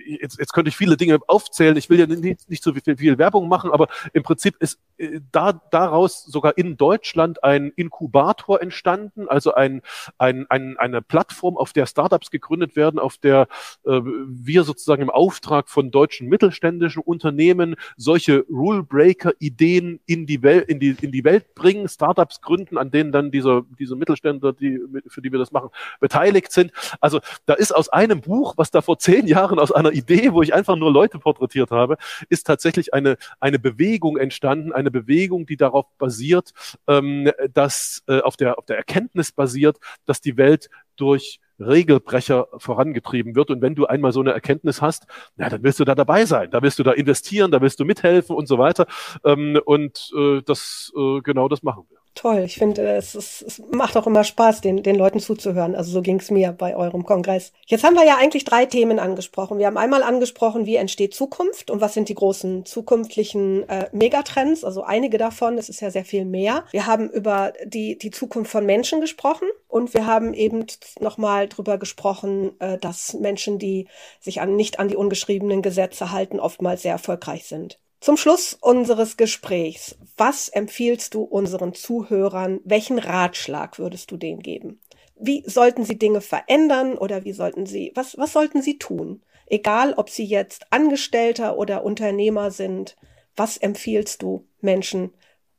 jetzt, 0.07 0.39
jetzt 0.39 0.53
könnte 0.53 0.69
ich 0.69 0.77
viele 0.77 0.97
Dinge 0.97 1.19
aufzählen. 1.27 1.77
Ich 1.77 1.91
will 1.91 1.99
ja 1.99 2.07
nicht, 2.07 2.49
nicht 2.49 2.63
so 2.63 2.73
viel, 2.73 2.97
viel 2.97 3.19
Werbung 3.19 3.44
Werbung 3.45 3.49
machen, 3.49 3.71
aber 3.71 3.89
im 4.13 4.23
Prinzip 4.23 4.57
ist 4.61 4.79
äh, 4.99 5.21
da, 5.33 5.61
daraus 5.71 6.25
sogar 6.25 6.57
in 6.57 6.77
Deutschland 6.77 7.43
ein 7.45 7.73
Inkubator 7.77 8.61
entstanden, 8.61 9.29
also 9.29 9.55
ein, 9.55 9.83
ein, 10.19 10.47
ein, 10.49 10.77
eine 10.79 11.03
Plattform, 11.03 11.57
auf 11.57 11.73
der 11.73 11.87
Startups 11.87 12.31
gegründet 12.31 12.77
werden, 12.77 12.99
auf 12.99 13.19
der 13.19 13.49
äh, 13.85 14.01
wir 14.03 14.65
sozusagen 14.65 15.03
im 15.03 15.11
Auftrag 15.11 15.69
von 15.69 15.91
deutschen 15.91 16.29
mittelständischen 16.29 17.03
Unternehmen 17.03 17.77
solche 17.97 18.45
Rule-Breaker-Ideen 18.51 20.01
in 20.07 20.27
die 20.27 20.43
Welt, 20.43 20.69
in 20.69 20.81
die, 20.81 20.97
in 21.01 21.13
die 21.13 21.25
Welt 21.25 21.55
bringen, 21.55 21.89
Startups 21.89 22.41
gründen, 22.41 22.79
an 22.79 22.91
denen 22.91 23.13
dann 23.13 23.31
diese, 23.31 23.65
diese 23.79 23.97
Mittelständler, 23.97 24.53
die, 24.53 24.81
für 25.09 25.23
die 25.23 25.33
wir 25.33 25.39
das 25.39 25.53
machen, 25.53 25.71
beteiligt 26.01 26.53
sind. 26.53 26.73
Also 27.01 27.21
da 27.47 27.55
ist 27.55 27.75
aus 27.75 27.89
einem 27.89 28.21
Buch, 28.21 28.55
was 28.57 28.71
da 28.71 28.81
vor 28.81 28.99
zehn 28.99 29.27
Jahren 29.27 29.59
aus 29.59 29.73
einer 29.73 29.93
Idee, 29.93 30.33
wo 30.33 30.43
ich 30.43 30.55
einfach 30.55 30.77
nur 30.77 30.93
Leute 30.93 31.19
porträtiert 31.19 31.71
habe, 31.71 31.97
ist 32.29 32.47
tatsächlich 32.47 32.95
eine, 32.95 33.17
eine 33.41 33.59
Bewegung 33.59 34.17
entstanden, 34.17 34.73
eine 34.73 34.91
Bewegung, 34.91 35.47
die 35.47 35.57
darauf 35.57 35.87
basiert, 35.99 36.53
ähm, 36.89 37.31
dass 37.53 38.03
äh, 38.09 38.21
auf, 38.21 38.37
der, 38.37 38.59
auf 38.59 38.67
der 38.67 38.77
Erkenntnis 38.77 39.33
basiert, 39.33 39.79
dass 40.05 40.21
die 40.21 40.37
Welt 40.37 40.69
durch 40.97 41.41
Regelbrecher 41.59 42.49
vorangetrieben 42.57 43.37
wird. 43.37 43.51
Und 43.51 43.63
wenn 43.63 43.75
du 43.75 43.87
einmal 43.87 44.13
so 44.13 44.21
eine 44.21 44.33
Erkenntnis 44.33 44.83
hast, 44.83 45.07
na, 45.37 45.49
dann 45.49 45.63
willst 45.63 45.81
du 45.81 45.85
da 45.85 45.95
dabei 45.95 46.27
sein. 46.27 46.51
Da 46.51 46.63
willst 46.63 46.79
du 46.79 46.83
da 46.83 46.93
investieren, 46.93 47.51
da 47.51 47.61
willst 47.61 47.79
du 47.79 47.85
mithelfen 47.85 48.35
und 48.35 48.47
so 48.47 48.59
weiter. 48.59 48.87
Ähm, 49.25 49.61
und 49.65 50.11
äh, 50.17 50.43
das 50.43 50.93
äh, 50.97 51.21
genau 51.21 51.49
das 51.49 51.63
machen 51.63 51.85
wir 51.89 52.04
toll. 52.15 52.41
Ich 52.41 52.57
finde, 52.57 52.83
es, 52.97 53.15
es, 53.15 53.43
es 53.43 53.63
macht 53.71 53.97
auch 53.97 54.07
immer 54.07 54.25
Spaß, 54.25 54.61
den, 54.61 54.83
den 54.83 54.97
Leuten 54.97 55.21
zuzuhören. 55.21 55.75
Also 55.75 55.91
so 55.91 56.03
ging 56.03 56.21
es 56.21 56.31
mir 56.31 56.53
bei 56.53 56.77
eurem 56.77 57.05
Kongress. 57.05 57.53
Jetzt 57.67 57.85
haben 57.85 57.95
wir 57.95 58.07
ja 58.07 58.17
eigentlich 58.17 58.45
drei 58.45 58.67
Themen 58.67 58.99
angesprochen. 58.99 59.59
Wir 59.59 59.67
haben 59.67 59.77
einmal 59.77 60.03
angesprochen, 60.03 60.67
wie 60.67 60.77
entsteht 60.77 61.15
Zukunft 61.15 61.71
und 61.71 61.81
was 61.81 61.95
sind 61.95 62.09
die 62.09 62.15
großen 62.15 62.65
zukünftigen 62.65 63.69
äh, 63.69 63.89
Megatrends. 63.93 64.65
Also 64.65 64.83
einige 64.83 65.19
davon, 65.19 65.59
es 65.59 65.69
ist 65.69 65.81
ja 65.81 65.91
sehr 65.91 66.05
viel 66.05 66.25
mehr. 66.25 66.65
Wir 66.71 66.87
haben 66.87 67.11
über 67.11 67.53
die, 67.65 67.99
die 67.99 68.11
Zukunft 68.11 68.51
von 68.51 68.67
Menschen 68.67 69.01
gesprochen 69.01 69.49
und 69.69 69.95
wir 69.95 70.07
haben 70.07 70.35
eben 70.35 70.67
nochmal 71.01 71.49
drüber 71.49 71.79
gesprochen, 71.79 72.59
äh, 72.61 72.79
dass 72.79 73.15
Menschen, 73.15 73.59
die 73.59 73.89
sich 74.21 74.41
an, 74.41 74.57
nicht 74.57 74.79
an 74.79 74.89
die 74.89 74.97
ungeschriebenen 74.97 75.63
Gesetze 75.63 76.13
halten, 76.13 76.41
oftmals 76.41 76.83
sehr 76.83 76.93
erfolgreich 76.93 77.47
sind. 77.47 77.79
Zum 78.05 78.19
Schluss 78.19 78.53
unseres 78.61 79.17
Gesprächs, 79.17 79.97
was 80.19 80.51
empfiehlst 80.51 81.15
du 81.15 81.23
unseren 81.23 81.73
Zuhörern? 81.73 82.61
Welchen 82.63 82.99
Ratschlag 82.99 83.79
würdest 83.79 84.11
du 84.11 84.19
denen 84.19 84.41
geben? 84.41 84.79
Wie 85.19 85.43
sollten 85.47 85.87
sie 85.87 85.97
Dinge 85.97 86.21
verändern 86.21 86.99
oder 86.99 87.25
wie 87.25 87.33
sollten 87.33 87.65
sie, 87.65 87.93
was, 87.95 88.19
was 88.19 88.35
sollten 88.35 88.61
sie 88.61 88.77
tun? 88.77 89.23
Egal, 89.47 89.95
ob 89.95 90.11
sie 90.11 90.27
jetzt 90.27 90.67
Angestellter 90.71 91.57
oder 91.57 91.83
Unternehmer 91.83 92.51
sind, 92.51 92.95
was 93.37 93.57
empfiehlst 93.57 94.21
du 94.21 94.47
Menschen 94.61 95.15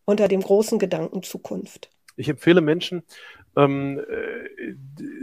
unter 0.05 0.27
dem 0.27 0.41
großen 0.41 0.77
Gedanken 0.77 1.23
Zukunft? 1.23 1.89
Ich 2.15 2.29
empfehle 2.29 2.61
Menschen, 2.61 3.01
ähm, 3.57 3.99
äh, 4.07 4.75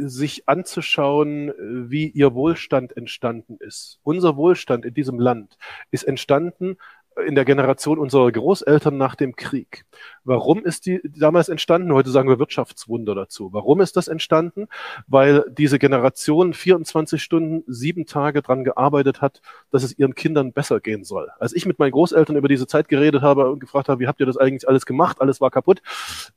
sich 0.09 0.49
anzuschauen, 0.49 1.53
wie 1.89 2.09
ihr 2.09 2.35
Wohlstand 2.35 2.97
entstanden 2.97 3.59
ist. 3.61 4.01
Unser 4.03 4.37
Wohlstand 4.37 4.85
in 4.85 4.95
diesem 4.95 5.21
Land 5.21 5.57
ist 5.93 6.03
entstanden 6.03 6.79
in 7.27 7.35
der 7.35 7.45
Generation 7.45 7.99
unserer 7.99 8.31
Großeltern 8.31 8.97
nach 8.97 9.15
dem 9.15 9.37
Krieg. 9.37 9.85
Warum 10.25 10.65
ist 10.65 10.87
die 10.87 11.01
damals 11.03 11.49
entstanden? 11.49 11.93
Heute 11.93 12.11
sagen 12.11 12.29
wir 12.29 12.39
Wirtschaftswunder 12.39 13.15
dazu. 13.15 13.53
Warum 13.53 13.81
ist 13.81 13.97
das 13.97 14.09
entstanden? 14.09 14.69
Weil 15.07 15.45
diese 15.51 15.79
Generation 15.79 16.55
24 16.55 17.23
Stunden, 17.23 17.65
sieben 17.67 18.07
Tage 18.07 18.43
dran 18.43 18.65
gearbeitet 18.65 19.21
hat, 19.21 19.43
dass 19.71 19.83
es 19.83 19.99
ihren 19.99 20.15
Kindern 20.15 20.53
besser 20.53 20.81
gehen 20.81 21.05
soll. 21.05 21.29
Als 21.39 21.53
ich 21.53 21.67
mit 21.67 21.79
meinen 21.79 21.93
Großeltern 21.93 22.37
über 22.37 22.49
diese 22.49 22.67
Zeit 22.67 22.89
geredet 22.89 23.23
habe 23.23 23.51
und 23.51 23.61
gefragt 23.61 23.89
habe, 23.89 24.01
wie 24.01 24.07
habt 24.07 24.21
ihr 24.21 24.27
das 24.27 24.37
eigentlich 24.37 24.69
alles 24.69 24.87
gemacht? 24.87 25.21
Alles 25.21 25.41
war 25.41 25.51
kaputt. 25.51 25.83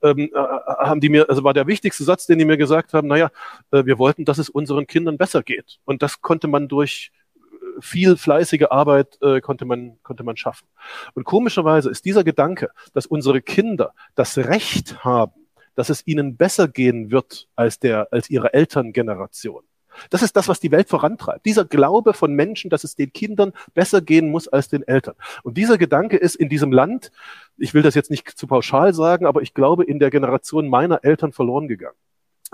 Ähm, 0.02 0.32
äh, 0.34 0.38
haben 0.38 1.00
die 1.00 1.10
mir, 1.10 1.30
also 1.30 1.44
war 1.44 1.54
der 1.54 1.68
wichtigste 1.68 2.04
Satz, 2.04 2.26
den 2.26 2.40
die 2.40 2.46
mir 2.46 2.58
gesagt 2.58 2.94
haben, 2.94 3.08
naja, 3.08 3.30
äh, 3.72 3.86
wir 3.86 3.98
wollten, 3.98 4.26
dass 4.26 4.38
es 4.38 4.50
unseren 4.50 4.88
Kindern 4.88 5.18
besser 5.18 5.44
geht. 5.44 5.80
Und 5.86 6.02
das 6.02 6.22
konnte 6.22 6.48
man 6.48 6.68
durch 6.68 7.12
viel 7.80 8.18
fleißige 8.18 8.68
Arbeit 8.70 9.18
äh, 9.22 9.42
konnte, 9.42 9.66
man, 9.66 9.98
konnte 10.04 10.24
man 10.24 10.38
schaffen. 10.38 10.68
Und 11.14 11.24
komischerweise 11.24 11.90
ist 11.90 12.06
dieser 12.06 12.24
Gedanke, 12.24 12.70
dass 12.94 13.06
unsere 13.06 13.42
Kinder 13.42 13.94
das 14.16 14.38
Recht 14.38 15.04
haben, 15.04 15.34
dass 15.76 15.90
es 15.90 16.06
ihnen 16.08 16.38
besser 16.38 16.68
gehen 16.68 17.12
wird 17.12 17.48
als, 17.56 17.80
der, 17.80 18.08
als 18.12 18.30
ihre 18.30 18.54
Elterngeneration. 18.54 19.64
Das 20.10 20.22
ist 20.22 20.36
das, 20.36 20.48
was 20.48 20.60
die 20.60 20.72
Welt 20.72 20.90
vorantreibt. 20.90 21.46
Dieser 21.46 21.66
Glaube 21.66 22.14
von 22.14 22.34
Menschen, 22.34 22.70
dass 22.70 22.84
es 22.84 22.96
den 22.96 23.14
Kindern 23.14 23.54
besser 23.74 24.02
gehen 24.02 24.30
muss 24.30 24.48
als 24.48 24.68
den 24.68 24.84
Eltern. 24.84 25.16
Und 25.44 25.58
dieser 25.58 25.78
Gedanke 25.78 26.18
ist 26.18 26.36
in 26.36 26.50
diesem 26.50 26.72
Land, 26.72 27.12
ich 27.58 27.74
will 27.74 27.82
das 27.82 27.96
jetzt 27.96 28.12
nicht 28.12 28.30
zu 28.30 28.48
pauschal 28.48 28.94
sagen, 28.94 29.26
aber 29.26 29.42
ich 29.42 29.54
glaube, 29.54 29.84
in 29.86 30.00
der 30.00 30.10
Generation 30.10 30.68
meiner 30.68 31.04
Eltern 31.04 31.32
verloren 31.32 31.68
gegangen. 31.68 31.98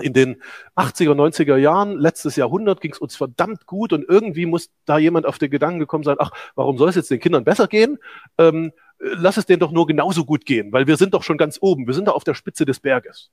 In 0.00 0.12
den 0.12 0.42
80er, 0.76 1.14
90er 1.14 1.56
Jahren, 1.56 1.98
letztes 1.98 2.36
Jahrhundert, 2.36 2.80
ging 2.80 2.92
es 2.92 2.98
uns 2.98 3.16
verdammt 3.16 3.66
gut 3.66 3.92
und 3.92 4.04
irgendwie 4.08 4.46
muss 4.46 4.70
da 4.84 4.98
jemand 4.98 5.26
auf 5.26 5.38
den 5.38 5.50
Gedanken 5.50 5.80
gekommen 5.80 6.04
sein, 6.04 6.16
ach, 6.18 6.30
warum 6.54 6.78
soll 6.78 6.88
es 6.88 6.96
jetzt 6.96 7.10
den 7.10 7.20
Kindern 7.20 7.44
besser 7.44 7.68
gehen? 7.68 7.98
Ähm, 8.38 8.72
lass 8.98 9.36
es 9.36 9.46
denen 9.46 9.60
doch 9.60 9.72
nur 9.72 9.86
genauso 9.86 10.24
gut 10.24 10.46
gehen, 10.46 10.72
weil 10.72 10.86
wir 10.86 10.96
sind 10.96 11.14
doch 11.14 11.22
schon 11.22 11.36
ganz 11.36 11.58
oben, 11.60 11.86
wir 11.86 11.94
sind 11.94 12.08
da 12.08 12.12
auf 12.12 12.24
der 12.24 12.34
Spitze 12.34 12.64
des 12.64 12.80
Berges. 12.80 13.30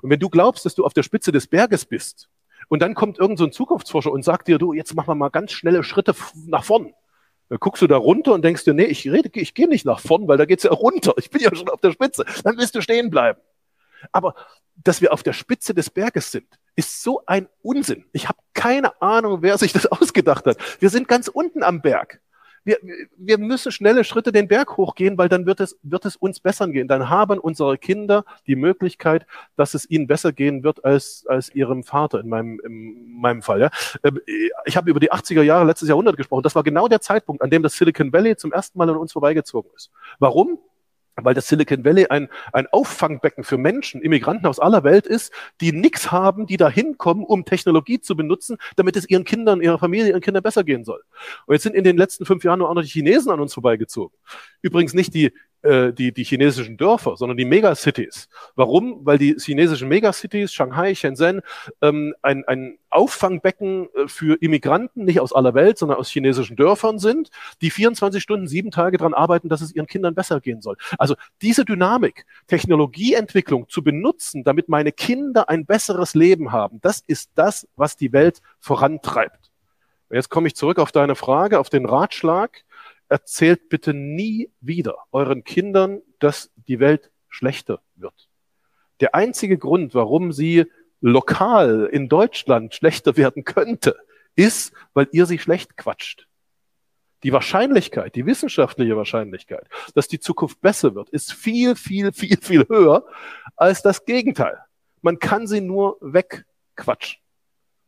Und 0.00 0.10
wenn 0.10 0.20
du 0.20 0.28
glaubst, 0.28 0.64
dass 0.64 0.74
du 0.74 0.84
auf 0.84 0.94
der 0.94 1.02
Spitze 1.02 1.32
des 1.32 1.46
Berges 1.46 1.84
bist 1.84 2.28
und 2.68 2.80
dann 2.80 2.94
kommt 2.94 3.18
irgend 3.18 3.38
so 3.38 3.44
ein 3.44 3.52
Zukunftsforscher 3.52 4.12
und 4.12 4.24
sagt 4.24 4.48
dir, 4.48 4.58
du, 4.58 4.72
jetzt 4.72 4.94
machen 4.94 5.08
wir 5.08 5.14
mal 5.14 5.28
ganz 5.28 5.52
schnelle 5.52 5.84
Schritte 5.84 6.14
nach 6.46 6.64
vorn. 6.64 6.94
Dann 7.48 7.58
guckst 7.58 7.82
du 7.82 7.88
da 7.88 7.96
runter 7.96 8.32
und 8.32 8.44
denkst 8.44 8.64
dir, 8.64 8.74
nee, 8.74 8.84
ich 8.84 9.10
rede, 9.10 9.28
ich 9.34 9.54
gehe 9.54 9.68
nicht 9.68 9.84
nach 9.84 9.98
vorn, 9.98 10.28
weil 10.28 10.38
da 10.38 10.44
geht's 10.44 10.62
ja 10.62 10.70
runter. 10.70 11.14
Ich 11.18 11.30
bin 11.30 11.42
ja 11.42 11.54
schon 11.54 11.68
auf 11.68 11.80
der 11.80 11.90
Spitze. 11.90 12.24
Dann 12.44 12.56
wirst 12.58 12.76
du 12.76 12.80
stehen 12.80 13.10
bleiben. 13.10 13.40
Aber 14.12 14.34
dass 14.76 15.00
wir 15.00 15.12
auf 15.12 15.22
der 15.22 15.32
Spitze 15.32 15.74
des 15.74 15.90
Berges 15.90 16.30
sind, 16.30 16.46
ist 16.76 17.02
so 17.02 17.22
ein 17.26 17.48
Unsinn. 17.62 18.04
Ich 18.12 18.28
habe 18.28 18.38
keine 18.54 19.00
Ahnung, 19.02 19.42
wer 19.42 19.58
sich 19.58 19.72
das 19.72 19.86
ausgedacht 19.92 20.46
hat. 20.46 20.58
Wir 20.80 20.90
sind 20.90 21.08
ganz 21.08 21.28
unten 21.28 21.62
am 21.62 21.82
Berg. 21.82 22.20
Wir, 22.62 22.76
wir 23.16 23.38
müssen 23.38 23.72
schnelle 23.72 24.04
Schritte 24.04 24.32
den 24.32 24.46
Berg 24.46 24.76
hochgehen, 24.76 25.16
weil 25.16 25.30
dann 25.30 25.46
wird 25.46 25.60
es, 25.60 25.78
wird 25.82 26.04
es 26.04 26.16
uns 26.16 26.40
besser 26.40 26.68
gehen. 26.68 26.88
Dann 26.88 27.08
haben 27.08 27.38
unsere 27.38 27.78
Kinder 27.78 28.24
die 28.46 28.54
Möglichkeit, 28.54 29.26
dass 29.56 29.72
es 29.72 29.88
ihnen 29.88 30.06
besser 30.06 30.32
gehen 30.32 30.62
wird 30.62 30.84
als, 30.84 31.24
als 31.26 31.54
ihrem 31.54 31.84
Vater 31.84 32.20
in 32.20 32.28
meinem, 32.28 32.60
in 32.62 33.18
meinem 33.18 33.40
Fall. 33.40 33.60
Ja. 33.60 33.70
Ähm, 34.04 34.20
ich 34.66 34.76
habe 34.76 34.90
über 34.90 35.00
die 35.00 35.10
80er 35.10 35.42
Jahre 35.42 35.64
letztes 35.64 35.88
Jahrhundert 35.88 36.18
gesprochen. 36.18 36.42
Das 36.42 36.54
war 36.54 36.62
genau 36.62 36.86
der 36.86 37.00
Zeitpunkt, 37.00 37.40
an 37.42 37.48
dem 37.48 37.62
das 37.62 37.74
Silicon 37.76 38.12
Valley 38.12 38.36
zum 38.36 38.52
ersten 38.52 38.78
Mal 38.78 38.90
an 38.90 38.96
uns 38.96 39.12
vorbeigezogen 39.12 39.70
ist. 39.74 39.90
Warum? 40.18 40.58
Weil 41.24 41.34
das 41.34 41.48
Silicon 41.48 41.84
Valley 41.84 42.06
ein, 42.06 42.28
ein 42.52 42.66
Auffangbecken 42.68 43.44
für 43.44 43.58
Menschen, 43.58 44.02
Immigranten 44.02 44.46
aus 44.46 44.58
aller 44.58 44.84
Welt 44.84 45.06
ist, 45.06 45.32
die 45.60 45.72
nichts 45.72 46.10
haben, 46.12 46.46
die 46.46 46.56
da 46.56 46.68
hinkommen, 46.68 47.24
um 47.24 47.44
Technologie 47.44 48.00
zu 48.00 48.16
benutzen, 48.16 48.56
damit 48.76 48.96
es 48.96 49.08
ihren 49.08 49.24
Kindern, 49.24 49.60
ihrer 49.60 49.78
Familie, 49.78 50.08
ihren 50.08 50.20
Kindern 50.20 50.42
besser 50.42 50.64
gehen 50.64 50.84
soll. 50.84 51.02
Und 51.46 51.54
jetzt 51.54 51.62
sind 51.62 51.74
in 51.74 51.84
den 51.84 51.96
letzten 51.96 52.26
fünf 52.26 52.44
Jahren 52.44 52.58
nur 52.58 52.68
auch 52.68 52.74
noch 52.74 52.82
die 52.82 52.88
Chinesen 52.88 53.30
an 53.30 53.40
uns 53.40 53.54
vorbeigezogen. 53.54 54.16
Übrigens 54.62 54.94
nicht 54.94 55.14
die 55.14 55.32
äh, 55.62 55.92
die, 55.92 56.12
die 56.12 56.24
chinesischen 56.24 56.76
Dörfer, 56.76 57.16
sondern 57.16 57.36
die 57.36 57.44
Megacities. 57.44 58.28
Warum? 58.54 59.04
Weil 59.04 59.18
die 59.18 59.36
chinesischen 59.38 59.88
Megacities, 59.88 60.52
Shanghai, 60.52 60.94
Shenzhen, 60.94 61.42
ähm, 61.82 62.14
ein, 62.22 62.44
ein 62.46 62.78
Auffangbecken 62.88 63.88
äh, 63.94 64.08
für 64.08 64.40
Immigranten, 64.40 65.04
nicht 65.04 65.20
aus 65.20 65.32
aller 65.32 65.54
Welt, 65.54 65.78
sondern 65.78 65.98
aus 65.98 66.08
chinesischen 66.08 66.56
Dörfern 66.56 66.98
sind, 66.98 67.30
die 67.60 67.70
24 67.70 68.22
Stunden, 68.22 68.46
sieben 68.46 68.70
Tage 68.70 68.98
dran 68.98 69.14
arbeiten, 69.14 69.48
dass 69.48 69.60
es 69.60 69.74
ihren 69.74 69.86
Kindern 69.86 70.14
besser 70.14 70.40
gehen 70.40 70.62
soll. 70.62 70.76
Also 70.98 71.14
diese 71.42 71.64
Dynamik, 71.64 72.26
Technologieentwicklung 72.46 73.68
zu 73.68 73.82
benutzen, 73.82 74.44
damit 74.44 74.68
meine 74.68 74.92
Kinder 74.92 75.48
ein 75.48 75.66
besseres 75.66 76.14
Leben 76.14 76.52
haben, 76.52 76.80
das 76.80 77.02
ist 77.06 77.30
das, 77.34 77.68
was 77.76 77.96
die 77.96 78.12
Welt 78.12 78.40
vorantreibt. 78.58 79.50
Jetzt 80.10 80.28
komme 80.28 80.48
ich 80.48 80.56
zurück 80.56 80.78
auf 80.80 80.90
deine 80.90 81.14
Frage, 81.14 81.60
auf 81.60 81.70
den 81.70 81.86
Ratschlag 81.86 82.64
erzählt 83.10 83.68
bitte 83.68 83.92
nie 83.92 84.50
wieder 84.60 84.96
euren 85.12 85.44
Kindern, 85.44 86.00
dass 86.20 86.50
die 86.56 86.80
Welt 86.80 87.10
schlechter 87.28 87.82
wird. 87.96 88.28
Der 89.00 89.14
einzige 89.14 89.58
Grund, 89.58 89.94
warum 89.94 90.32
sie 90.32 90.66
lokal 91.00 91.88
in 91.90 92.08
Deutschland 92.08 92.74
schlechter 92.74 93.16
werden 93.16 93.44
könnte, 93.44 93.96
ist, 94.36 94.72
weil 94.94 95.08
ihr 95.12 95.26
sie 95.26 95.38
schlecht 95.38 95.76
quatscht. 95.76 96.26
Die 97.22 97.32
Wahrscheinlichkeit, 97.32 98.14
die 98.14 98.24
wissenschaftliche 98.24 98.96
Wahrscheinlichkeit, 98.96 99.68
dass 99.94 100.08
die 100.08 100.20
Zukunft 100.20 100.60
besser 100.60 100.94
wird, 100.94 101.10
ist 101.10 101.32
viel, 101.32 101.76
viel, 101.76 102.12
viel, 102.12 102.38
viel 102.40 102.66
höher 102.68 103.04
als 103.56 103.82
das 103.82 104.04
Gegenteil. 104.04 104.58
Man 105.02 105.18
kann 105.18 105.46
sie 105.46 105.60
nur 105.60 105.98
wegquatschen. 106.00 107.19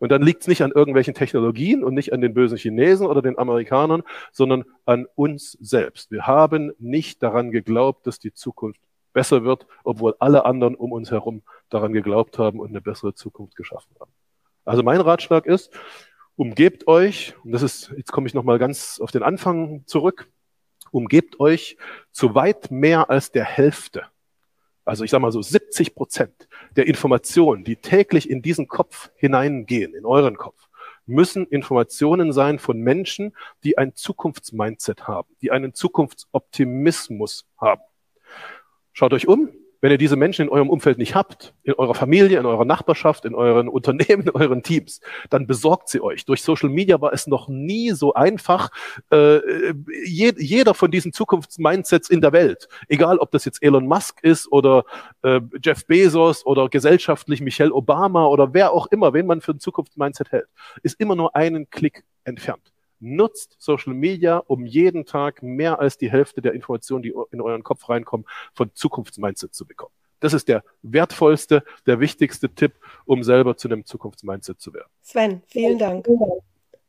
Und 0.02 0.08
dann 0.08 0.22
liegt 0.22 0.40
es 0.42 0.48
nicht 0.48 0.62
an 0.62 0.72
irgendwelchen 0.72 1.14
Technologien 1.14 1.84
und 1.84 1.94
nicht 1.94 2.12
an 2.12 2.20
den 2.20 2.34
bösen 2.34 2.58
Chinesen 2.58 3.06
oder 3.06 3.22
den 3.22 3.38
Amerikanern, 3.38 4.02
sondern 4.32 4.64
an 4.84 5.06
uns 5.14 5.52
selbst. 5.60 6.10
Wir 6.10 6.26
haben 6.26 6.72
nicht 6.80 7.22
daran 7.22 7.52
geglaubt, 7.52 8.04
dass 8.08 8.18
die 8.18 8.32
Zukunft 8.32 8.80
besser 9.12 9.44
wird, 9.44 9.64
obwohl 9.84 10.16
alle 10.18 10.44
anderen 10.44 10.74
um 10.74 10.90
uns 10.90 11.12
herum 11.12 11.42
daran 11.68 11.92
geglaubt 11.92 12.36
haben 12.36 12.58
und 12.58 12.70
eine 12.70 12.80
bessere 12.80 13.14
Zukunft 13.14 13.54
geschaffen 13.54 13.94
haben. 14.00 14.10
Also 14.64 14.82
mein 14.82 15.00
Ratschlag 15.00 15.46
ist, 15.46 15.72
umgebt 16.34 16.88
euch, 16.88 17.36
und 17.44 17.52
das 17.52 17.62
ist, 17.62 17.92
jetzt 17.96 18.10
komme 18.10 18.26
ich 18.26 18.34
nochmal 18.34 18.58
ganz 18.58 18.98
auf 19.00 19.12
den 19.12 19.22
Anfang 19.22 19.84
zurück, 19.86 20.28
umgebt 20.90 21.38
euch 21.38 21.76
zu 22.10 22.34
weit 22.34 22.72
mehr 22.72 23.08
als 23.08 23.30
der 23.30 23.44
Hälfte 23.44 24.02
also 24.84 25.04
ich 25.04 25.10
sage 25.10 25.22
mal 25.22 25.32
so 25.32 25.42
70 25.42 25.94
Prozent 25.94 26.48
der 26.76 26.86
Informationen, 26.86 27.64
die 27.64 27.76
täglich 27.76 28.28
in 28.28 28.42
diesen 28.42 28.68
Kopf 28.68 29.10
hineingehen, 29.16 29.94
in 29.94 30.04
euren 30.04 30.36
Kopf, 30.36 30.68
müssen 31.06 31.46
Informationen 31.46 32.32
sein 32.32 32.58
von 32.58 32.80
Menschen, 32.80 33.34
die 33.64 33.78
ein 33.78 33.94
Zukunftsmindset 33.94 35.06
haben, 35.08 35.34
die 35.40 35.50
einen 35.50 35.74
Zukunftsoptimismus 35.74 37.46
haben. 37.58 37.82
Schaut 38.92 39.12
euch 39.12 39.26
um, 39.26 39.50
wenn 39.82 39.90
ihr 39.90 39.98
diese 39.98 40.16
Menschen 40.16 40.42
in 40.42 40.48
eurem 40.48 40.70
Umfeld 40.70 40.96
nicht 40.96 41.16
habt, 41.16 41.54
in 41.64 41.74
eurer 41.74 41.94
Familie, 41.94 42.38
in 42.38 42.46
eurer 42.46 42.64
Nachbarschaft, 42.64 43.24
in 43.24 43.34
euren 43.34 43.68
Unternehmen, 43.68 44.22
in 44.28 44.30
euren 44.30 44.62
Teams, 44.62 45.00
dann 45.28 45.46
besorgt 45.46 45.88
sie 45.88 46.00
euch. 46.00 46.24
Durch 46.24 46.42
Social 46.42 46.70
Media 46.70 47.00
war 47.00 47.12
es 47.12 47.26
noch 47.26 47.48
nie 47.48 47.90
so 47.90 48.14
einfach. 48.14 48.70
Äh, 49.10 49.40
je, 50.04 50.32
jeder 50.38 50.74
von 50.74 50.92
diesen 50.92 51.12
Zukunftsmindsets 51.12 52.08
in 52.08 52.20
der 52.20 52.32
Welt, 52.32 52.68
egal 52.88 53.18
ob 53.18 53.32
das 53.32 53.44
jetzt 53.44 53.62
Elon 53.62 53.86
Musk 53.86 54.22
ist 54.22 54.50
oder 54.50 54.84
äh, 55.22 55.40
Jeff 55.62 55.84
Bezos 55.86 56.46
oder 56.46 56.68
gesellschaftlich 56.68 57.40
Michelle 57.40 57.74
Obama 57.74 58.26
oder 58.26 58.54
wer 58.54 58.72
auch 58.72 58.86
immer, 58.86 59.12
wen 59.12 59.26
man 59.26 59.40
für 59.40 59.52
ein 59.52 59.60
Zukunftsmindset 59.60 60.30
hält, 60.30 60.48
ist 60.84 61.00
immer 61.00 61.16
nur 61.16 61.34
einen 61.34 61.68
Klick 61.70 62.04
entfernt 62.24 62.71
nutzt 63.02 63.56
Social 63.58 63.94
Media, 63.94 64.38
um 64.38 64.64
jeden 64.64 65.04
Tag 65.04 65.42
mehr 65.42 65.80
als 65.80 65.98
die 65.98 66.10
Hälfte 66.10 66.40
der 66.40 66.52
Informationen, 66.54 67.02
die 67.02 67.12
in 67.30 67.40
euren 67.40 67.62
Kopf 67.62 67.88
reinkommen, 67.88 68.26
von 68.54 68.70
Zukunftsmindset 68.74 69.54
zu 69.54 69.66
bekommen. 69.66 69.92
Das 70.20 70.32
ist 70.32 70.48
der 70.48 70.62
wertvollste, 70.82 71.64
der 71.86 71.98
wichtigste 71.98 72.48
Tipp, 72.48 72.74
um 73.04 73.24
selber 73.24 73.56
zu 73.56 73.68
einem 73.68 73.84
Zukunftsmindset 73.84 74.60
zu 74.60 74.72
werden. 74.72 74.88
Sven, 75.02 75.42
vielen 75.48 75.78
Dank. 75.78 76.06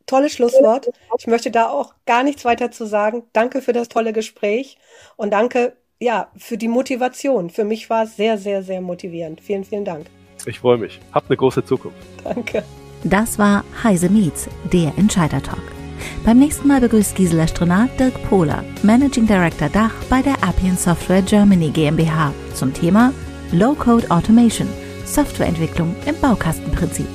Tolles 0.05 0.34
Schlusswort. 0.34 0.91
Ich 1.18 1.28
möchte 1.28 1.49
da 1.49 1.70
auch 1.70 1.95
gar 2.05 2.24
nichts 2.24 2.45
weiter 2.45 2.70
zu 2.72 2.86
sagen. 2.86 3.24
Danke 3.34 3.61
für 3.61 3.74
das 3.74 3.89
tolle 3.89 4.14
Gespräch 4.14 4.78
und 5.16 5.32
danke 5.32 5.76
ja 5.99 6.30
für 6.38 6.57
die 6.57 6.68
Motivation. 6.68 7.49
Für 7.49 7.64
mich 7.64 7.89
war 7.89 8.03
es 8.03 8.16
sehr, 8.16 8.38
sehr, 8.38 8.61
sehr 8.61 8.82
motivierend. 8.82 9.41
Vielen, 9.41 9.64
vielen 9.64 9.86
Dank. 9.86 10.07
Ich 10.45 10.59
freue 10.59 10.78
mich. 10.78 10.99
Habt 11.11 11.30
eine 11.30 11.38
große 11.38 11.66
Zukunft. 11.66 11.97
Danke. 12.24 12.64
Das 13.03 13.39
war 13.39 13.64
Heise 13.84 14.09
Meets, 14.09 14.47
der 14.72 14.93
Entscheider 14.97 15.41
Talk. 15.41 15.82
Beim 16.24 16.39
nächsten 16.39 16.68
Mal 16.68 16.82
begrüßt 16.82 17.16
Gisela 17.16 17.47
Strenat 17.47 17.99
Dirk 17.99 18.14
Pohler, 18.30 18.64
Managing 18.82 19.28
Director 19.28 19.70
Dach 19.70 19.93
bei 20.10 20.22
der 20.22 20.43
Appian 20.43 20.78
Software 20.78 21.22
Germany 21.22 21.70
GmbH 21.70 22.34
zum 22.54 22.74
Thema 22.74 23.14
Low-Code 23.51 24.10
Automation, 24.10 24.68
Softwareentwicklung 25.06 25.95
im 26.06 26.16
Baukastenprinzip. 26.20 27.08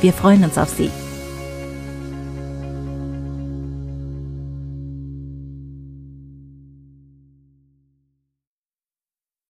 Wir 0.00 0.12
freuen 0.12 0.44
uns 0.44 0.58
auf 0.58 0.68
Sie. 0.68 0.90